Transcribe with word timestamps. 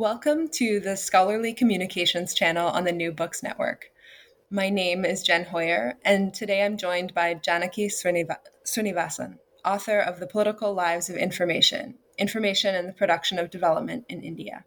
Welcome 0.00 0.48
to 0.52 0.80
the 0.80 0.96
Scholarly 0.96 1.52
Communications 1.52 2.32
channel 2.32 2.68
on 2.68 2.84
the 2.84 2.90
New 2.90 3.12
Books 3.12 3.42
Network. 3.42 3.90
My 4.50 4.70
name 4.70 5.04
is 5.04 5.22
Jen 5.22 5.44
Hoyer, 5.44 5.98
and 6.06 6.32
today 6.32 6.64
I'm 6.64 6.78
joined 6.78 7.12
by 7.12 7.34
Janaki 7.34 7.88
Srinivasan, 7.88 9.36
author 9.62 10.00
of 10.00 10.18
The 10.18 10.26
Political 10.26 10.72
Lives 10.72 11.10
of 11.10 11.16
Information 11.16 11.96
Information 12.16 12.74
and 12.74 12.88
the 12.88 12.94
Production 12.94 13.38
of 13.38 13.50
Development 13.50 14.06
in 14.08 14.22
India. 14.22 14.64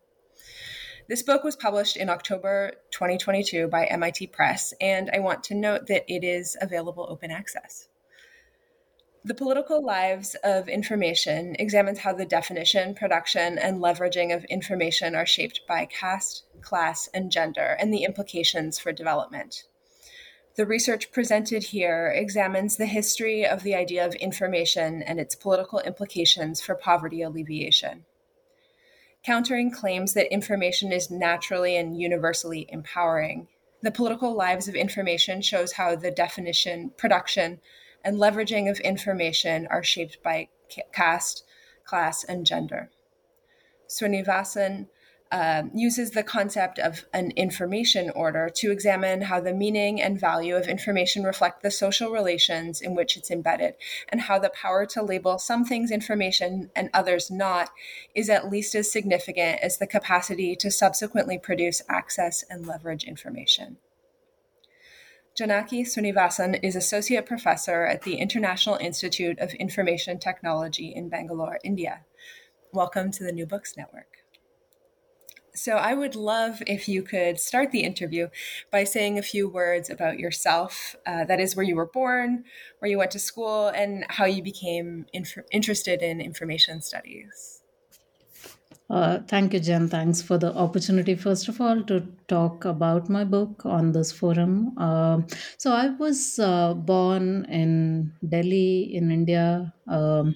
This 1.10 1.24
book 1.24 1.44
was 1.44 1.56
published 1.56 1.98
in 1.98 2.12
October 2.12 2.74
2022 2.92 3.70
by 3.70 3.86
MIT 3.86 4.28
Press, 4.28 4.72
and 4.80 5.10
I 5.12 5.18
want 5.18 5.44
to 5.46 5.56
note 5.56 5.88
that 5.88 6.04
it 6.08 6.24
is 6.24 6.56
available 6.62 7.08
open 7.10 7.32
access. 7.32 7.88
The 9.26 9.34
Political 9.34 9.82
Lives 9.82 10.36
of 10.44 10.68
Information 10.68 11.56
examines 11.58 12.00
how 12.00 12.12
the 12.12 12.26
definition, 12.26 12.94
production, 12.94 13.58
and 13.58 13.80
leveraging 13.80 14.36
of 14.36 14.44
information 14.46 15.16
are 15.16 15.26
shaped 15.26 15.62
by 15.66 15.86
caste, 15.86 16.44
class, 16.60 17.08
and 17.14 17.32
gender, 17.32 17.78
and 17.80 17.94
the 17.94 18.04
implications 18.04 18.80
for 18.80 18.92
development. 18.92 19.64
The 20.56 20.66
research 20.66 21.10
presented 21.14 21.64
here 21.64 22.12
examines 22.14 22.76
the 22.76 22.86
history 22.86 23.46
of 23.46 23.64
the 23.64 23.76
idea 23.76 24.06
of 24.06 24.14
information 24.16 25.02
and 25.02 25.22
its 25.22 25.36
political 25.36 25.80
implications 25.80 26.60
for 26.60 26.76
poverty 26.76 27.22
alleviation. 27.22 28.04
Countering 29.26 29.72
claims 29.72 30.16
that 30.16 30.34
information 30.34 30.92
is 30.92 31.10
naturally 31.10 31.78
and 31.78 31.98
universally 31.98 32.68
empowering, 32.68 33.48
the 33.84 33.92
political 33.92 34.34
lives 34.34 34.68
of 34.68 34.76
information 34.76 35.42
shows 35.42 35.74
how 35.74 35.96
the 35.96 36.10
definition, 36.12 36.92
production, 36.98 37.60
and 38.04 38.18
leveraging 38.18 38.70
of 38.70 38.80
information 38.80 39.68
are 39.68 39.84
shaped 39.84 40.22
by 40.24 40.50
caste, 40.92 41.44
class, 41.86 42.24
and 42.24 42.46
gender. 42.46 42.90
Srinivasan 43.88 44.88
uh, 45.34 45.64
uses 45.74 46.12
the 46.12 46.22
concept 46.22 46.78
of 46.78 47.06
an 47.12 47.32
information 47.32 48.12
order 48.12 48.52
to 48.54 48.72
examine 48.72 49.24
how 49.24 49.40
the 49.40 49.52
meaning 49.52 50.00
and 50.00 50.20
value 50.20 50.56
of 50.56 50.68
information 50.68 51.24
reflect 51.24 51.64
the 51.64 51.72
social 51.72 52.12
relations 52.12 52.80
in 52.80 52.94
which 52.94 53.18
it's 53.18 53.32
embedded, 53.32 53.74
and 54.10 54.22
how 54.22 54.38
the 54.38 54.52
power 54.52 54.86
to 54.86 55.02
label 55.02 55.40
some 55.40 55.66
things 55.66 55.90
information 55.90 56.70
and 56.76 56.88
others 56.94 57.32
not 57.32 57.72
is 58.14 58.30
at 58.30 58.52
least 58.52 58.76
as 58.76 58.92
significant 58.92 59.60
as 59.64 59.80
the 59.80 59.88
capacity 59.88 60.56
to 60.56 60.70
subsequently 60.70 61.40
produce 61.40 61.82
access 61.90 62.44
and 62.48 62.68
leverage 62.68 63.04
information. 63.04 63.78
Janaki 65.36 65.84
Srinivasan 65.84 66.60
is 66.62 66.76
Associate 66.76 67.26
Professor 67.26 67.86
at 67.86 68.04
the 68.04 68.18
International 68.18 68.76
Institute 68.76 69.40
of 69.40 69.52
Information 69.56 70.20
Technology 70.20 70.94
in 70.96 71.10
Bangalore, 71.10 71.58
India. 71.64 72.02
Welcome 72.72 73.10
to 73.10 73.24
the 73.24 73.32
New 73.32 73.48
Books 73.48 73.76
Network. 73.76 74.18
So, 75.56 75.78
I 75.78 75.96
would 75.96 76.14
love 76.14 76.62
if 76.68 76.88
you 76.88 77.02
could 77.02 77.40
start 77.40 77.72
the 77.72 77.82
interview 77.82 78.28
by 78.70 78.84
saying 78.84 79.18
a 79.18 79.24
few 79.24 79.50
words 79.50 79.90
about 79.90 80.20
yourself. 80.20 80.96
Uh, 81.04 81.26
that 81.26 81.40
is, 81.40 81.56
where 81.56 81.66
you 81.66 81.78
were 81.78 81.88
born, 81.88 82.44
where 82.78 82.92
you 82.92 83.00
went 83.00 83.12
to 83.12 83.20
school, 83.20 83.70
and 83.70 84.06
how 84.10 84.26
you 84.26 84.44
became 84.44 85.08
inf- 85.14 85.40
interested 85.52 86.04
in 86.04 86.22
information 86.22 86.80
studies. 86.80 87.63
Uh, 88.94 89.20
thank 89.28 89.54
you, 89.54 89.60
Jen. 89.60 89.88
Thanks 89.90 90.22
for 90.22 90.38
the 90.38 90.54
opportunity, 90.56 91.16
first 91.16 91.48
of 91.48 91.60
all, 91.60 91.82
to 91.86 92.08
talk 92.28 92.64
about 92.64 93.10
my 93.10 93.24
book 93.24 93.66
on 93.66 93.92
this 93.92 94.12
forum. 94.12 94.78
Uh, 94.78 95.22
so, 95.58 95.72
I 95.74 95.88
was 95.90 96.38
uh, 96.38 96.76
born 96.76 97.46
in 97.46 98.14
Delhi, 98.28 98.94
in 98.94 99.10
India, 99.10 99.74
um, 99.88 100.36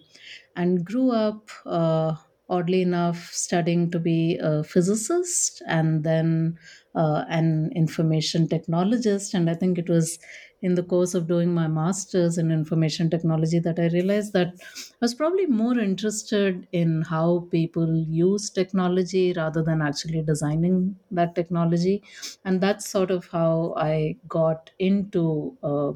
and 0.56 0.84
grew 0.84 1.12
up, 1.12 1.52
uh, 1.68 2.16
oddly 2.50 2.82
enough, 2.82 3.30
studying 3.32 3.92
to 3.92 4.00
be 4.00 4.40
a 4.42 4.64
physicist 4.64 5.62
and 5.68 6.04
then 6.04 6.58
uh, 6.96 7.26
an 7.30 7.72
information 7.76 8.48
technologist. 8.48 9.36
And 9.36 9.52
I 9.52 9.54
think 9.54 9.78
it 9.78 9.88
was 9.90 10.18
in 10.62 10.76
the 10.76 10.84
course 10.84 11.14
of 11.14 11.28
doing 11.28 11.54
my 11.54 11.68
master's 11.68 12.38
in 12.38 12.52
information 12.52 13.10
technology 13.10 13.60
that 13.60 13.80
I 13.80 13.88
realized 13.90 14.34
that 14.34 14.54
I 14.66 14.96
was 15.02 15.14
probably 15.14 15.46
more 15.46 15.78
interested 15.78 16.68
in 16.72 17.04
how 17.04 17.48
people 17.52 17.96
use 17.96 18.50
technology 18.50 19.34
rather 19.34 19.62
than 19.64 19.82
actually 19.82 20.22
designing 20.24 21.00
that 21.12 21.36
technology. 21.36 22.04
And 22.44 22.62
that's 22.62 22.90
sort 22.90 23.12
of 23.12 23.28
how 23.28 23.76
I 23.78 24.18
got 24.28 24.72
into 24.80 25.58
uh, 25.62 25.94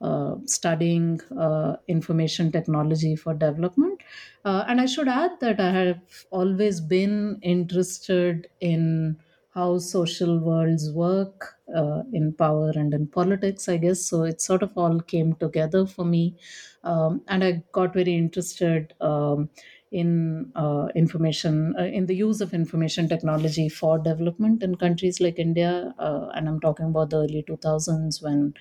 uh, 0.00 0.34
studying 0.46 1.20
uh, 1.38 1.76
information 1.86 2.50
technology 2.50 3.14
for 3.14 3.34
development. 3.34 4.02
Uh, 4.44 4.64
and 4.66 4.80
I 4.80 4.86
should 4.86 5.06
add 5.08 5.38
that 5.40 5.60
I 5.60 5.70
have 5.70 6.26
always 6.30 6.80
been 6.80 7.38
interested 7.42 8.48
in 8.60 9.18
how 9.54 9.78
social 9.78 10.38
worlds 10.38 10.90
work 10.92 11.56
uh, 11.74 12.02
in 12.12 12.32
power 12.32 12.70
and 12.74 12.94
in 12.94 13.06
politics, 13.06 13.68
I 13.68 13.76
guess. 13.76 14.04
So 14.06 14.24
it 14.24 14.40
sort 14.40 14.62
of 14.62 14.72
all 14.76 15.00
came 15.00 15.34
together 15.34 15.86
for 15.86 16.04
me. 16.04 16.36
Um, 16.84 17.22
and 17.28 17.44
I 17.44 17.62
got 17.72 17.92
very 17.92 18.14
interested 18.14 18.94
um, 19.00 19.50
in 19.90 20.50
uh, 20.54 20.88
information, 20.94 21.74
uh, 21.78 21.82
in 21.84 22.06
the 22.06 22.16
use 22.16 22.40
of 22.40 22.54
information 22.54 23.08
technology 23.08 23.68
for 23.68 23.98
development 23.98 24.62
in 24.62 24.74
countries 24.76 25.20
like 25.20 25.38
India. 25.38 25.94
Uh, 25.98 26.28
and 26.34 26.48
I'm 26.48 26.60
talking 26.60 26.86
about 26.86 27.10
the 27.10 27.18
early 27.18 27.42
2000s 27.46 28.22
when 28.22 28.54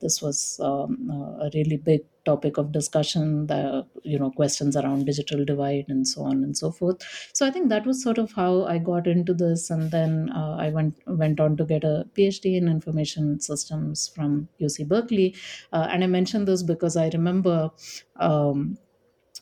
this 0.00 0.20
was 0.22 0.60
um, 0.62 1.10
a 1.40 1.50
really 1.54 1.76
big 1.76 2.02
topic 2.24 2.58
of 2.58 2.72
discussion 2.72 3.46
the 3.46 3.86
you 4.02 4.18
know 4.18 4.30
questions 4.30 4.76
around 4.76 5.06
digital 5.06 5.44
divide 5.44 5.84
and 5.88 6.06
so 6.06 6.22
on 6.22 6.42
and 6.42 6.56
so 6.56 6.70
forth. 6.70 7.02
So 7.32 7.46
i 7.46 7.50
think 7.50 7.68
that 7.68 7.86
was 7.86 8.02
sort 8.02 8.18
of 8.18 8.32
how 8.32 8.64
i 8.64 8.78
got 8.78 9.06
into 9.06 9.32
this 9.34 9.70
and 9.70 9.90
then 9.90 10.30
uh, 10.30 10.56
i 10.58 10.70
went 10.70 10.96
went 11.06 11.40
on 11.40 11.56
to 11.56 11.64
get 11.64 11.84
a 11.84 12.06
phd 12.16 12.56
in 12.56 12.68
information 12.68 13.40
systems 13.40 14.08
from 14.08 14.48
uc 14.60 14.88
berkeley. 14.88 15.34
Uh, 15.72 15.86
and 15.90 16.04
i 16.04 16.06
mentioned 16.06 16.48
this 16.48 16.62
because 16.62 16.96
i 16.96 17.08
remember 17.10 17.70
um, 18.16 18.78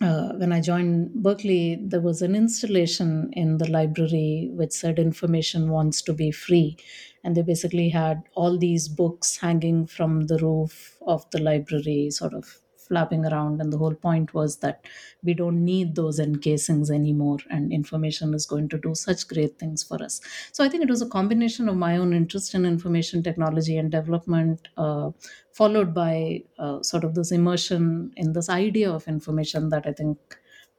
uh, 0.01 0.33
when 0.33 0.53
I 0.53 0.61
joined 0.61 1.15
Berkeley, 1.23 1.79
there 1.81 2.01
was 2.01 2.21
an 2.21 2.35
installation 2.35 3.31
in 3.33 3.59
the 3.59 3.71
library 3.71 4.51
which 4.53 4.73
said 4.73 4.99
information 4.99 5.71
wants 5.71 6.03
to 6.03 6.13
be 6.13 6.33
free 6.33 6.77
and 7.25 7.37
they 7.37 7.43
basically 7.43 7.89
had 7.89 8.23
all 8.35 8.59
these 8.59 8.89
books 8.89 9.37
hanging 9.39 9.87
from 9.87 10.27
the 10.27 10.39
roof 10.39 10.99
of 11.07 11.29
the 11.31 11.41
library 11.41 12.11
sort 12.11 12.35
of 12.35 12.61
flapping 12.77 13.25
around. 13.25 13.63
And 13.63 13.73
the 13.73 13.79
whole 13.79 13.95
point 13.95 14.35
was 14.35 14.59
that 14.59 14.85
we 15.23 15.33
don't 15.33 15.65
need 15.65 15.95
those 15.95 16.21
encasings 16.21 16.91
anymore 16.91 17.39
and 17.49 17.73
information 17.73 18.35
is 18.35 18.45
going 18.45 18.69
to 18.69 18.79
do 18.79 18.95
such 18.95 19.27
great 19.27 19.59
things 19.59 19.83
for 19.83 20.03
us. 20.03 20.21
So 20.53 20.63
i 20.65 20.69
think 20.69 20.83
it 20.85 20.91
was 20.91 21.03
a 21.03 21.09
combination 21.09 21.69
of 21.69 21.77
my 21.77 21.97
own 21.97 22.13
interest 22.13 22.55
in 22.55 22.65
information 22.67 23.23
technology 23.23 23.77
and 23.79 23.91
development 23.91 24.69
uh, 24.77 25.11
followed 25.53 25.95
by 25.95 26.45
uh, 26.59 26.83
sort 26.83 27.05
of 27.05 27.15
this 27.15 27.33
immersion 27.33 28.13
in 28.17 28.33
this 28.33 28.49
idea 28.49 28.91
of 28.93 29.09
information 29.09 29.69
that 29.71 29.87
i 29.87 29.93
think 29.93 30.19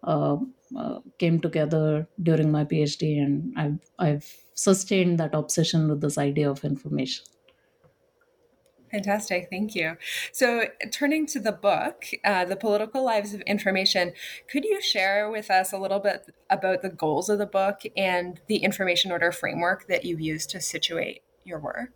uh, 0.03 0.38
uh, 0.77 1.00
came 1.19 1.39
together 1.39 2.07
during 2.22 2.51
my 2.51 2.63
PhD, 2.66 3.17
and 3.23 3.53
I've 3.57 3.80
I've 3.98 4.44
sustained 4.56 5.19
that 5.19 5.36
obsession 5.36 5.88
with 5.88 6.02
this 6.02 6.18
idea 6.18 6.50
of 6.50 6.63
information. 6.63 7.25
Fantastic, 8.92 9.48
thank 9.50 9.75
you. 9.75 9.98
So, 10.31 10.68
turning 10.92 11.25
to 11.28 11.40
the 11.40 11.52
book, 11.52 12.06
uh, 12.24 12.46
The 12.46 12.56
Political 12.56 13.04
Lives 13.04 13.34
of 13.34 13.42
Information, 13.42 14.13
could 14.48 14.63
you 14.63 14.81
share 14.81 15.30
with 15.30 15.52
us 15.52 15.74
a 15.74 15.78
little 15.78 16.00
bit 16.00 16.28
about 16.50 16.81
the 16.81 16.90
goals 16.90 17.28
of 17.28 17.38
the 17.38 17.46
book 17.46 17.81
and 17.98 18.40
the 18.48 18.57
information 18.57 19.12
order 19.12 19.34
framework 19.34 19.88
that 19.88 20.06
you've 20.06 20.22
used 20.22 20.50
to 20.52 20.62
situate 20.62 21.24
your 21.44 21.60
work? 21.60 21.92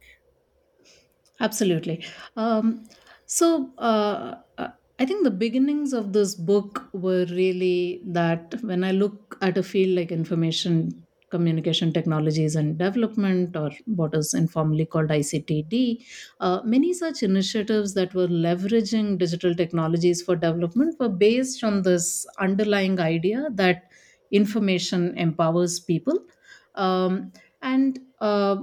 Absolutely. 1.39 2.03
Um, 2.35 2.89
so, 3.25 3.69
uh, 3.77 4.35
uh 4.57 4.69
I 5.01 5.05
think 5.05 5.23
the 5.23 5.31
beginnings 5.31 5.93
of 5.93 6.11
this 6.11 6.35
book 6.35 6.89
were 6.91 7.25
really 7.29 8.01
that 8.03 8.55
when 8.61 8.83
I 8.83 8.91
look 8.91 9.37
at 9.41 9.57
a 9.57 9.63
field 9.63 9.95
like 9.95 10.11
information 10.11 11.05
communication 11.29 11.93
technologies 11.93 12.55
and 12.55 12.77
development, 12.77 13.55
or 13.55 13.71
what 13.85 14.13
is 14.15 14.33
informally 14.33 14.85
called 14.85 15.11
ICTD, 15.11 16.03
uh, 16.39 16.61
many 16.63 16.93
such 16.93 17.23
initiatives 17.23 17.93
that 17.93 18.13
were 18.13 18.27
leveraging 18.27 19.17
digital 19.17 19.55
technologies 19.55 20.21
for 20.21 20.35
development 20.35 20.99
were 20.99 21.09
based 21.09 21.63
on 21.63 21.81
this 21.83 22.25
underlying 22.39 22.99
idea 22.99 23.47
that 23.53 23.91
information 24.31 25.17
empowers 25.17 25.79
people. 25.79 26.19
Um, 26.75 27.33
and 27.61 27.99
uh, 28.21 28.57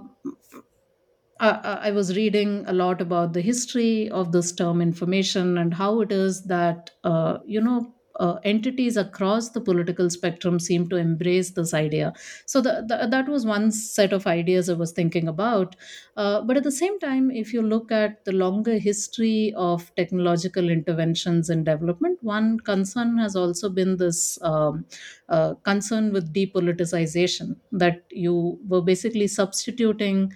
I, 1.39 1.89
I 1.89 1.91
was 1.91 2.17
reading 2.17 2.65
a 2.67 2.73
lot 2.73 3.01
about 3.01 3.33
the 3.35 3.41
history 3.43 4.09
of 4.11 4.33
this 4.33 4.53
term 4.53 4.81
information 4.81 5.59
and 5.59 5.75
how 5.75 6.01
it 6.01 6.11
is 6.13 6.45
that 6.45 6.91
uh, 7.05 7.39
you 7.47 7.61
know 7.61 7.95
uh, 8.19 8.39
entities 8.45 8.97
across 8.97 9.51
the 9.51 9.61
political 9.61 10.09
spectrum 10.11 10.59
seem 10.59 10.89
to 10.89 10.97
embrace 10.97 11.51
this 11.51 11.75
idea. 11.75 12.13
So 12.47 12.61
the, 12.61 12.85
the, 12.87 13.07
that 13.11 13.29
was 13.29 13.47
one 13.47 13.71
set 13.71 14.13
of 14.13 14.27
ideas 14.27 14.69
I 14.69 14.75
was 14.75 14.93
thinking 14.93 15.29
about. 15.29 15.77
Uh, 16.17 16.43
but 16.43 16.57
at 16.57 16.65
the 16.65 16.73
same 16.73 16.99
time, 16.99 17.31
if 17.31 17.53
you 17.53 17.63
look 17.63 17.93
at 17.93 18.25
the 18.25 18.33
longer 18.33 18.79
history 18.79 19.53
of 19.57 19.95
technological 19.97 20.71
interventions 20.71 21.51
in 21.51 21.65
development, 21.65 22.23
one 22.23 22.59
concern 22.61 23.19
has 23.19 23.37
also 23.37 23.69
been 23.69 23.97
this 23.99 24.41
um, 24.43 24.87
uh, 25.29 25.55
concern 25.57 26.13
with 26.13 26.33
depoliticization, 26.33 27.57
that 27.73 28.05
you 28.11 28.59
were 28.67 28.81
basically 28.83 29.27
substituting 29.27 30.33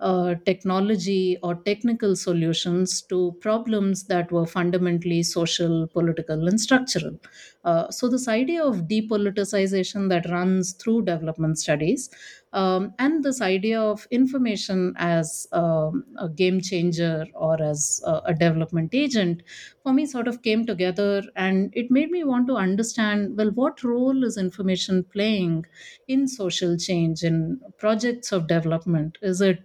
uh, 0.00 0.34
technology 0.44 1.38
or 1.42 1.54
technical 1.54 2.16
solutions 2.16 3.00
to 3.02 3.36
problems 3.40 4.04
that 4.04 4.30
were 4.32 4.46
fundamentally 4.46 5.22
social, 5.22 5.86
political, 5.88 6.46
and 6.48 6.60
structural. 6.60 7.18
Uh, 7.64 7.90
so, 7.90 8.08
this 8.08 8.28
idea 8.28 8.62
of 8.62 8.88
depoliticization 8.88 10.08
that 10.10 10.28
runs 10.30 10.72
through 10.74 11.02
development 11.04 11.58
studies 11.58 12.10
um, 12.52 12.94
and 12.98 13.24
this 13.24 13.40
idea 13.40 13.80
of 13.80 14.06
information 14.10 14.92
as 14.96 15.46
um, 15.52 16.04
a 16.18 16.28
game 16.28 16.60
changer 16.60 17.26
or 17.34 17.60
as 17.62 18.00
a, 18.06 18.20
a 18.26 18.34
development 18.34 18.94
agent 18.94 19.42
for 19.82 19.92
me 19.92 20.06
sort 20.06 20.28
of 20.28 20.42
came 20.42 20.64
together 20.64 21.22
and 21.36 21.72
it 21.74 21.90
made 21.90 22.10
me 22.10 22.22
want 22.22 22.46
to 22.46 22.54
understand 22.54 23.36
well 23.36 23.50
what 23.52 23.82
role 23.82 24.22
is 24.24 24.36
information 24.36 25.02
playing 25.04 25.64
in 26.06 26.28
social 26.28 26.76
change 26.76 27.22
in 27.22 27.60
projects 27.78 28.30
of 28.32 28.46
development? 28.46 29.18
Is 29.22 29.40
it 29.40 29.62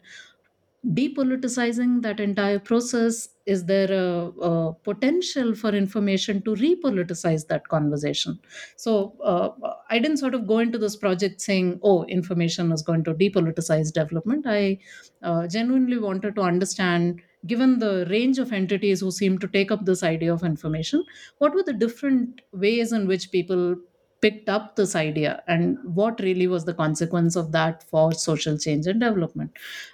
depoliticizing 0.86 2.02
that 2.04 2.20
entire 2.20 2.60
process? 2.60 3.30
Is 3.46 3.66
there 3.66 3.92
a, 3.92 4.28
a 4.42 4.74
potential 4.74 5.56
for 5.56 5.70
information 5.70 6.42
to 6.44 6.52
repoliticize 6.52 7.48
that 7.48 7.68
conversation? 7.68 8.40
So 8.78 9.18
uh, 9.24 9.50
i 9.90 10.00
didn't 10.00 10.18
sort 10.18 10.36
of 10.36 10.48
go 10.48 10.60
into 10.60 10.78
this 10.78 10.96
project 10.96 11.42
saying 11.42 11.80
oh 11.84 12.06
information 12.06 12.72
is 12.72 12.82
going 12.82 13.04
to 13.06 13.14
depoliticize 13.14 13.92
development. 13.92 14.46
I 14.48 14.80
uh, 15.22 15.48
genuinely 15.48 15.98
wanted 16.00 16.36
to 16.36 16.42
understand 16.42 17.22
given 17.48 17.80
the 17.80 18.06
range 18.10 18.38
of 18.38 18.52
entities 18.52 19.00
who 19.00 19.12
seem 19.12 19.38
to 19.40 19.48
take 19.48 19.72
up 19.72 19.86
this 19.86 20.04
idea 20.04 20.34
of 20.34 20.44
information 20.44 21.04
what 21.38 21.54
were 21.54 21.64
the 21.64 21.74
different 21.74 22.42
ways 22.52 22.92
in 22.92 23.08
which 23.08 23.32
people 23.32 23.78
picked 24.22 24.50
up 24.50 24.76
this 24.76 24.96
idea 24.96 25.42
and 25.48 25.78
what 25.84 26.20
really 26.20 26.48
was 26.48 26.66
the 26.66 26.74
consequence 26.74 27.36
of 27.36 27.52
that 27.52 27.84
for 27.90 28.12
social 28.12 28.58
change 28.58 28.86
and 28.88 29.00
development. 29.00 29.52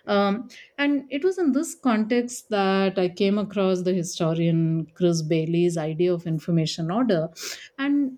Um, 0.08 0.50
and 0.78 1.04
it 1.12 1.24
was 1.24 1.38
in 1.38 1.52
this 1.52 1.76
context 1.76 2.50
that 2.50 2.98
i 2.98 3.08
came 3.08 3.38
across 3.38 3.84
the 3.84 3.94
historian 3.94 4.88
Chris 4.96 5.22
Bayly's 5.22 5.78
idea 5.78 6.14
of 6.14 6.26
information 6.26 6.92
order. 6.92 7.30
And 7.78 8.18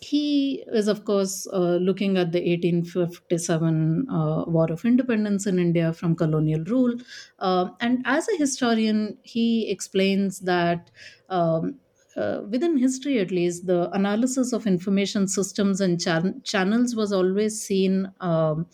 he 0.00 0.64
is 0.72 0.88
of 0.88 1.04
course 1.04 1.46
uh, 1.52 1.76
looking 1.76 2.16
at 2.16 2.32
the 2.32 2.40
1857 2.40 4.08
uh, 4.10 4.44
war 4.46 4.72
of 4.72 4.84
independence 4.84 5.46
in 5.46 5.58
india 5.58 5.92
from 5.92 6.16
colonial 6.16 6.64
rule. 6.64 6.94
Uh, 7.38 7.68
and 7.80 8.02
as 8.06 8.26
a 8.28 8.36
historian 8.38 9.18
he 9.22 9.70
explains 9.70 10.40
that 10.40 10.90
um, 11.28 11.78
uh, 12.20 12.42
within 12.50 12.76
history 12.76 13.18
at 13.18 13.30
least 13.30 13.66
the 13.66 13.90
analysis 13.92 14.52
of 14.52 14.66
information 14.66 15.26
systems 15.26 15.80
and 15.80 16.00
chan- 16.00 16.40
channels 16.44 16.94
was 16.94 17.12
always 17.12 17.60
seen 17.60 18.12
um, 18.20 18.66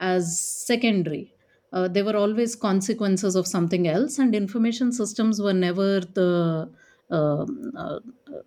as 0.00 0.40
secondary. 0.40 1.34
Uh, 1.72 1.88
they 1.88 2.02
were 2.02 2.16
always 2.16 2.54
consequences 2.54 3.34
of 3.34 3.46
something 3.46 3.88
else 3.88 4.18
and 4.18 4.34
information 4.34 4.92
systems 4.92 5.40
were 5.40 5.54
never 5.54 6.00
the 6.00 6.70
um, 7.10 7.72
uh, 7.76 8.00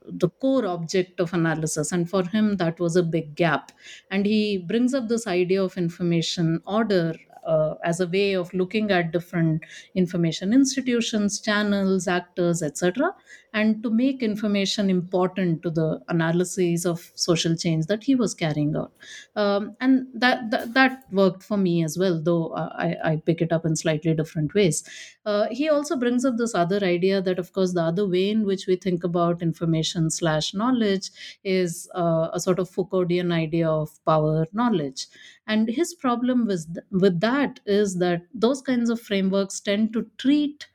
the 0.07 0.29
core 0.41 0.65
object 0.65 1.19
of 1.19 1.33
analysis 1.33 1.91
and 1.91 2.09
for 2.09 2.23
him 2.23 2.57
that 2.57 2.79
was 2.79 2.95
a 2.95 3.03
big 3.03 3.35
gap. 3.35 3.71
And 4.09 4.25
he 4.25 4.57
brings 4.57 4.93
up 4.93 5.07
this 5.07 5.27
idea 5.27 5.63
of 5.63 5.77
information 5.77 6.61
order 6.65 7.13
uh, 7.45 7.75
as 7.83 7.99
a 7.99 8.07
way 8.07 8.33
of 8.33 8.53
looking 8.53 8.91
at 8.91 9.11
different 9.11 9.63
information 9.93 10.53
institutions 10.53 11.39
channels 11.39 12.07
actors 12.07 12.61
etc 12.63 13.11
and 13.59 13.81
to 13.83 13.89
make 13.89 14.21
information 14.21 14.89
important 14.89 15.63
to 15.63 15.69
the 15.69 16.01
analyses 16.09 16.85
of 16.85 17.11
social 17.15 17.55
change 17.55 17.85
that 17.85 18.03
he 18.03 18.13
was 18.13 18.33
carrying 18.33 18.75
out. 18.75 18.91
Um, 19.35 19.77
and 19.79 20.07
that, 20.13 20.51
that 20.51 20.73
that 20.73 21.03
worked 21.11 21.41
for 21.41 21.57
me 21.57 21.83
as 21.83 21.97
well 21.97 22.21
though 22.21 22.49
uh, 22.49 22.69
I, 22.77 23.11
I 23.11 23.15
pick 23.25 23.41
it 23.41 23.53
up 23.53 23.65
in 23.65 23.75
slightly 23.77 24.13
different 24.13 24.53
ways. 24.53 24.83
Uh, 25.25 25.47
he 25.51 25.69
also 25.69 25.95
brings 25.95 26.25
up 26.25 26.35
this 26.37 26.53
other 26.53 26.83
idea 26.83 27.21
that 27.21 27.39
of 27.39 27.53
course 27.53 27.73
the 27.73 27.81
other 27.81 28.07
way 28.07 28.29
in 28.29 28.45
which 28.45 28.67
we 28.67 28.75
think 28.75 29.03
about 29.03 29.41
information 29.41 30.09
slash 30.11 30.53
knowledge 30.53 31.09
is 31.43 31.89
uh, 31.95 32.29
a 32.33 32.39
sort 32.39 32.59
of 32.59 32.69
foucauldian 32.69 33.31
idea 33.33 33.69
of 33.69 33.89
power 34.05 34.45
knowledge. 34.53 35.07
And 35.47 35.69
his 35.69 35.93
problem 35.93 36.45
with 36.45 36.77
with 36.91 37.19
that 37.21 37.59
is 37.65 37.99
that 37.99 38.23
those 38.33 38.61
kinds 38.61 38.89
of 38.89 38.99
frameworks 39.01 39.59
tend 39.59 39.93
to 39.93 40.09
treat 40.17 40.67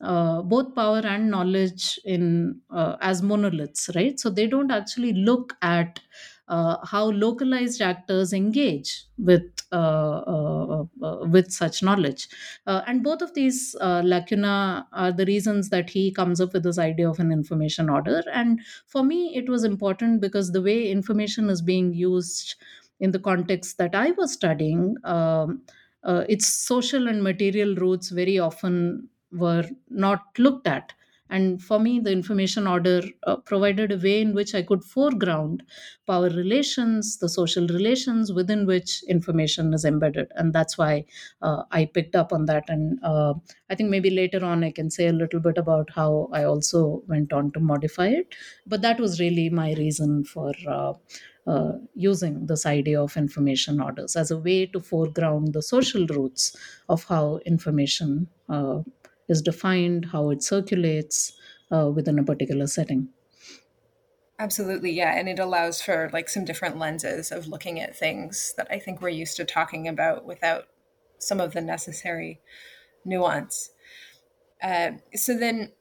uh, 0.00 0.42
both 0.42 0.74
power 0.74 0.98
and 1.04 1.30
knowledge 1.30 1.98
in 2.04 2.60
uh, 2.70 2.96
as 3.00 3.22
monoliths 3.22 3.90
right? 3.94 4.18
So 4.20 4.30
they 4.30 4.46
don't 4.46 4.70
actually 4.70 5.12
look 5.12 5.56
at 5.62 6.00
uh, 6.48 6.84
how 6.86 7.10
localized 7.10 7.80
actors 7.82 8.32
engage 8.32 9.04
with 9.18 9.42
uh, 9.70 9.76
uh, 9.76 10.84
uh, 11.02 11.26
with 11.26 11.50
such 11.52 11.82
knowledge. 11.82 12.26
And 12.66 13.02
both 13.04 13.20
of 13.22 13.34
these 13.34 13.76
lacuna 13.80 14.86
are 14.92 15.12
the 15.12 15.26
reasons 15.26 15.68
that 15.70 15.90
he 15.90 16.10
comes 16.10 16.40
up 16.40 16.52
with 16.54 16.62
this 16.62 16.78
idea 16.78 17.08
of 17.10 17.18
an 17.20 17.32
information 17.32 17.90
order. 17.90 18.22
And 18.32 18.60
for 18.86 19.02
me 19.04 19.36
it 19.36 19.48
was 19.48 19.64
important 19.64 20.20
because 20.20 20.52
the 20.52 20.62
way 20.62 20.90
information 20.90 21.50
is 21.50 21.60
being 21.60 21.92
used 21.92 22.54
in 23.00 23.12
the 23.12 23.18
context 23.20 23.78
that 23.78 23.94
i 23.94 24.10
was 24.12 24.32
studying 24.32 24.96
um, 25.04 25.62
its 26.28 26.46
social 26.48 27.06
and 27.08 27.22
material 27.22 27.74
roots 27.76 28.08
very 28.10 28.38
often 28.38 29.08
were 29.32 29.64
not 29.88 30.22
looked 30.38 30.66
at. 30.66 30.92
And 31.30 31.62
for 31.62 31.78
me 31.78 32.00
the 32.00 32.10
information 32.10 32.66
order 32.66 33.02
uh, 33.26 33.36
provided 33.36 33.92
a 33.92 33.98
way 33.98 34.22
in 34.22 34.32
which 34.32 34.54
i 34.54 34.62
could 34.62 34.82
foreground 34.82 35.62
power 36.06 36.30
relations 36.30 37.18
the 37.18 37.28
social 37.28 37.66
relations 37.66 38.32
within 38.32 38.64
which 38.64 39.02
information 39.08 39.74
is 39.74 39.84
embedded. 39.84 40.32
And 40.36 40.54
that's 40.54 40.78
why 40.78 41.04
uh, 41.42 41.64
i 41.70 41.84
picked 41.84 42.16
up 42.16 42.32
on 42.32 42.46
that. 42.46 42.64
And 42.68 42.98
uh, 43.02 43.34
i 43.68 43.74
think 43.74 43.90
maybe 43.90 44.08
later 44.08 44.42
on 44.44 44.64
i 44.64 44.70
can 44.70 44.90
say 44.90 45.06
a 45.08 45.12
little 45.12 45.40
bit 45.40 45.58
about 45.58 45.90
how 45.90 46.28
i 46.32 46.44
also 46.44 47.02
went 47.08 47.32
on 47.34 47.52
to 47.52 47.60
modify 47.60 48.06
it. 48.08 48.34
But 48.66 48.80
that 48.82 48.98
was 48.98 49.20
really 49.20 49.50
my 49.50 49.74
reason 49.74 50.24
for 50.24 50.52
uh, 50.66 50.94
uh, 51.46 51.72
using 51.94 52.46
this 52.46 52.66
idea 52.66 53.00
of 53.02 53.16
information 53.16 53.80
orders 53.80 54.16
as 54.16 54.30
a 54.30 54.38
way 54.38 54.66
to 54.66 54.80
foreground 54.80 55.54
the 55.54 55.62
social 55.62 56.06
roots 56.08 56.54
of 56.88 57.04
how 57.04 57.38
information 57.46 58.28
uh, 58.48 58.80
is 59.28 59.42
defined, 59.42 60.06
how 60.12 60.30
it 60.30 60.42
circulates 60.42 61.32
uh, 61.70 61.90
within 61.94 62.18
a 62.18 62.24
particular 62.24 62.66
setting. 62.66 63.08
Absolutely, 64.38 64.92
yeah. 64.92 65.18
And 65.18 65.28
it 65.28 65.38
allows 65.38 65.82
for 65.82 66.10
like 66.12 66.28
some 66.28 66.44
different 66.44 66.78
lenses 66.78 67.32
of 67.32 67.48
looking 67.48 67.80
at 67.80 67.96
things 67.96 68.54
that 68.56 68.68
I 68.70 68.78
think 68.78 69.02
we're 69.02 69.08
used 69.08 69.36
to 69.36 69.44
talking 69.44 69.88
about 69.88 70.24
without 70.24 70.68
some 71.18 71.40
of 71.40 71.52
the 71.52 71.60
necessary 71.60 72.40
nuance. 73.04 73.70
Uh, 74.62 74.92
so 75.14 75.36
then 75.36 75.72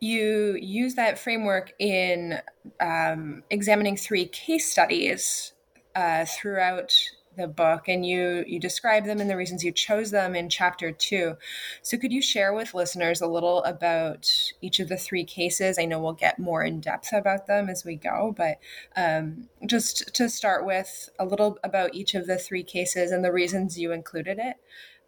you 0.00 0.58
use 0.60 0.94
that 0.94 1.18
framework 1.18 1.72
in 1.78 2.40
um, 2.80 3.42
examining 3.48 3.96
three 3.96 4.26
case 4.26 4.70
studies 4.70 5.52
uh, 5.94 6.26
throughout 6.26 6.94
the 7.36 7.48
book 7.48 7.88
and 7.88 8.04
you 8.06 8.44
you 8.46 8.58
describe 8.60 9.04
them 9.04 9.20
and 9.20 9.28
the 9.28 9.36
reasons 9.36 9.64
you 9.64 9.72
chose 9.72 10.10
them 10.10 10.34
in 10.34 10.48
chapter 10.48 10.92
two. 10.92 11.36
So 11.82 11.96
could 11.96 12.12
you 12.12 12.22
share 12.22 12.52
with 12.52 12.74
listeners 12.74 13.20
a 13.20 13.26
little 13.26 13.62
about 13.64 14.30
each 14.60 14.80
of 14.80 14.88
the 14.88 14.96
three 14.96 15.24
cases? 15.24 15.78
I 15.78 15.84
know 15.84 16.00
we'll 16.00 16.12
get 16.12 16.38
more 16.38 16.62
in 16.64 16.80
depth 16.80 17.12
about 17.12 17.46
them 17.46 17.68
as 17.68 17.84
we 17.84 17.96
go 17.96 18.34
but 18.36 18.58
um, 18.96 19.48
just 19.66 20.14
to 20.14 20.28
start 20.28 20.64
with 20.64 21.08
a 21.18 21.24
little 21.24 21.58
about 21.64 21.94
each 21.94 22.14
of 22.14 22.26
the 22.26 22.38
three 22.38 22.62
cases 22.64 23.10
and 23.10 23.24
the 23.24 23.32
reasons 23.32 23.78
you 23.78 23.92
included 23.92 24.38
it. 24.38 24.56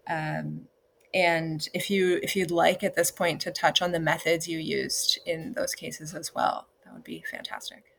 Um, 0.08 0.68
and 1.14 1.68
if 1.72 1.90
you 1.90 2.20
if 2.22 2.36
you'd 2.36 2.50
like 2.50 2.82
at 2.82 2.94
this 2.94 3.10
point 3.10 3.40
to 3.40 3.50
touch 3.50 3.80
on 3.80 3.92
the 3.92 4.00
methods 4.00 4.46
you 4.46 4.58
used 4.58 5.18
in 5.24 5.54
those 5.54 5.74
cases 5.74 6.14
as 6.14 6.34
well 6.34 6.66
that 6.84 6.92
would 6.92 7.04
be 7.04 7.24
fantastic 7.30 7.95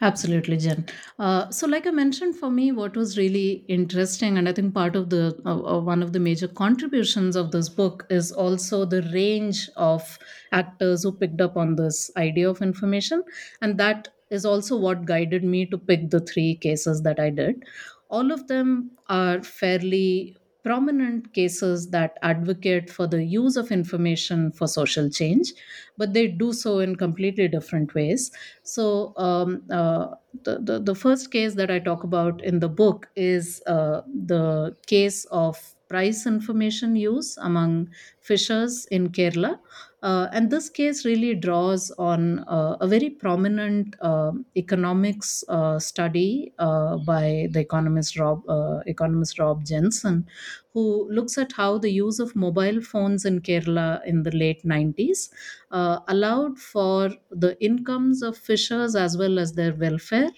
Absolutely, 0.00 0.56
Jen. 0.58 0.84
Uh, 1.18 1.50
so, 1.50 1.66
like 1.66 1.86
I 1.86 1.90
mentioned, 1.90 2.36
for 2.36 2.50
me, 2.50 2.70
what 2.72 2.96
was 2.96 3.16
really 3.16 3.64
interesting, 3.68 4.36
and 4.36 4.48
I 4.48 4.52
think 4.52 4.74
part 4.74 4.94
of 4.94 5.08
the 5.10 5.38
uh, 5.46 5.76
uh, 5.76 5.80
one 5.80 6.02
of 6.02 6.12
the 6.12 6.20
major 6.20 6.48
contributions 6.48 7.34
of 7.36 7.50
this 7.50 7.68
book 7.68 8.06
is 8.10 8.30
also 8.32 8.84
the 8.84 9.02
range 9.14 9.70
of 9.76 10.18
actors 10.52 11.02
who 11.02 11.12
picked 11.12 11.40
up 11.40 11.56
on 11.56 11.76
this 11.76 12.10
idea 12.16 12.48
of 12.50 12.60
information, 12.62 13.22
and 13.62 13.78
that 13.78 14.08
is 14.30 14.44
also 14.44 14.76
what 14.76 15.04
guided 15.06 15.44
me 15.44 15.64
to 15.66 15.78
pick 15.78 16.10
the 16.10 16.20
three 16.20 16.56
cases 16.56 17.02
that 17.02 17.18
I 17.18 17.30
did. 17.30 17.64
All 18.10 18.32
of 18.32 18.46
them 18.48 18.90
are 19.08 19.42
fairly 19.42 20.36
prominent 20.66 21.32
cases 21.32 21.90
that 21.90 22.18
advocate 22.22 22.90
for 22.90 23.06
the 23.06 23.22
use 23.24 23.56
of 23.56 23.70
information 23.70 24.50
for 24.50 24.66
social 24.66 25.08
change, 25.08 25.52
but 25.96 26.12
they 26.12 26.26
do 26.26 26.52
so 26.52 26.78
in 26.80 26.96
completely 26.96 27.46
different 27.48 27.94
ways. 27.94 28.30
So, 28.64 29.14
um, 29.16 29.62
uh, 29.70 30.08
the, 30.42 30.58
the, 30.58 30.80
the 30.80 30.94
first 30.94 31.30
case 31.30 31.54
that 31.54 31.70
I 31.70 31.78
talk 31.78 32.02
about 32.04 32.42
in 32.42 32.58
the 32.58 32.68
book 32.68 33.08
is 33.16 33.62
uh, 33.66 34.02
the 34.26 34.76
case 34.86 35.24
of 35.26 35.74
price 35.88 36.26
information 36.26 36.96
use 36.96 37.36
among 37.40 37.88
fishers 38.20 38.86
in 38.86 39.08
Kerala. 39.10 39.58
Uh, 40.02 40.28
and 40.30 40.50
this 40.50 40.68
case 40.68 41.04
really 41.04 41.34
draws 41.34 41.90
on 41.92 42.40
uh, 42.40 42.76
a 42.80 42.86
very 42.86 43.08
prominent 43.10 43.96
uh, 44.02 44.30
economics 44.54 45.42
uh, 45.48 45.78
study 45.78 46.52
uh, 46.58 46.98
by 46.98 47.48
the 47.50 47.60
economist 47.60 48.18
Rob 48.18 48.48
uh, 48.48 48.80
economist 48.86 49.38
Rob 49.38 49.64
Jensen, 49.64 50.26
who 50.74 51.10
looks 51.10 51.38
at 51.38 51.52
how 51.52 51.78
the 51.78 51.90
use 51.90 52.20
of 52.20 52.36
mobile 52.36 52.80
phones 52.82 53.24
in 53.24 53.40
Kerala 53.40 54.04
in 54.04 54.22
the 54.22 54.30
late 54.36 54.62
90s 54.64 55.30
allowed 55.70 56.58
for 56.58 57.10
the 57.30 57.56
incomes 57.64 58.22
of 58.22 58.36
fishers 58.36 58.94
as 58.94 59.16
well 59.16 59.38
as 59.38 59.54
their 59.54 59.74
welfare 59.74 60.30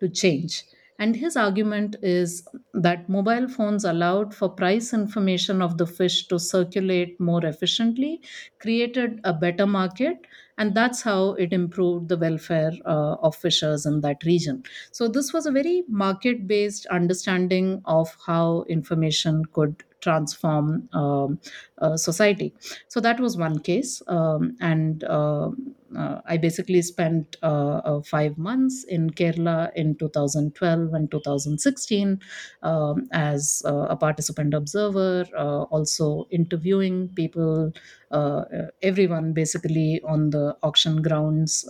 to 0.00 0.08
change. 0.08 0.64
And 0.98 1.16
his 1.16 1.36
argument 1.36 1.96
is 2.02 2.46
that 2.74 3.08
mobile 3.08 3.48
phones 3.48 3.84
allowed 3.84 4.34
for 4.34 4.48
price 4.48 4.92
information 4.94 5.60
of 5.60 5.76
the 5.78 5.86
fish 5.86 6.28
to 6.28 6.38
circulate 6.38 7.18
more 7.20 7.44
efficiently, 7.44 8.20
created 8.60 9.20
a 9.24 9.32
better 9.32 9.66
market, 9.66 10.26
and 10.58 10.74
that's 10.74 11.02
how 11.02 11.32
it 11.34 11.52
improved 11.52 12.08
the 12.08 12.16
welfare 12.16 12.72
uh, 12.86 13.14
of 13.22 13.34
fishers 13.34 13.84
in 13.84 14.00
that 14.02 14.22
region. 14.24 14.62
So, 14.92 15.08
this 15.08 15.32
was 15.32 15.44
a 15.46 15.50
very 15.50 15.82
market 15.88 16.46
based 16.46 16.86
understanding 16.86 17.82
of 17.84 18.16
how 18.26 18.64
information 18.68 19.44
could 19.46 19.82
transform 20.02 20.88
uh, 20.92 21.96
society. 21.96 22.54
So, 22.88 23.00
that 23.00 23.20
was 23.20 23.36
one 23.36 23.58
case. 23.60 24.02
Um, 24.06 24.56
and 24.60 25.04
uh, 25.04 25.50
uh, 25.96 26.20
I 26.24 26.36
basically 26.38 26.80
spent 26.82 27.36
uh, 27.42 27.80
uh, 27.84 28.02
five 28.02 28.38
months 28.38 28.84
in 28.84 29.10
Kerala 29.10 29.70
in 29.74 29.96
2012 29.96 30.94
and 30.94 31.10
2016 31.10 32.20
um, 32.62 33.08
as 33.12 33.62
a 33.66 33.96
participant 33.96 34.54
observer, 34.54 35.26
uh, 35.36 35.62
also 35.64 36.26
interviewing 36.30 37.08
people, 37.14 37.72
everyone 38.82 39.32
basically 39.32 40.00
on 40.04 40.30
the 40.30 40.56
auction 40.62 41.02
grounds 41.02 41.64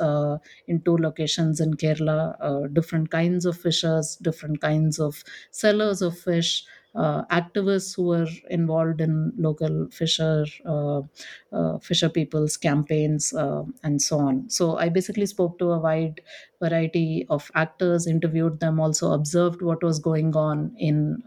in 0.66 0.80
two 0.84 0.96
locations 0.96 1.60
in 1.60 1.74
Kerala, 1.74 2.72
different 2.72 3.10
kinds 3.10 3.44
of 3.44 3.56
fishers, 3.58 4.16
different 4.22 4.60
kinds 4.60 4.98
of 5.00 5.24
sellers 5.50 6.02
of 6.02 6.18
fish 6.18 6.64
uh, 6.94 7.24
activists 7.26 7.96
who 7.96 8.04
were 8.04 8.26
involved 8.50 9.00
in 9.00 9.32
local 9.36 9.88
fisher 9.90 10.44
uh, 10.66 11.00
uh, 11.52 11.78
fisher 11.78 12.08
people's 12.08 12.56
campaigns 12.56 13.32
uh, 13.32 13.62
and 13.82 14.00
so 14.02 14.18
on. 14.18 14.48
So 14.50 14.76
I 14.76 14.88
basically 14.88 15.26
spoke 15.26 15.58
to 15.58 15.70
a 15.72 15.78
wide 15.78 16.20
variety 16.60 17.26
of 17.28 17.50
actors, 17.54 18.06
interviewed 18.06 18.60
them, 18.60 18.78
also 18.78 19.12
observed 19.12 19.62
what 19.62 19.82
was 19.82 19.98
going 19.98 20.36
on 20.36 20.74
in 20.78 21.22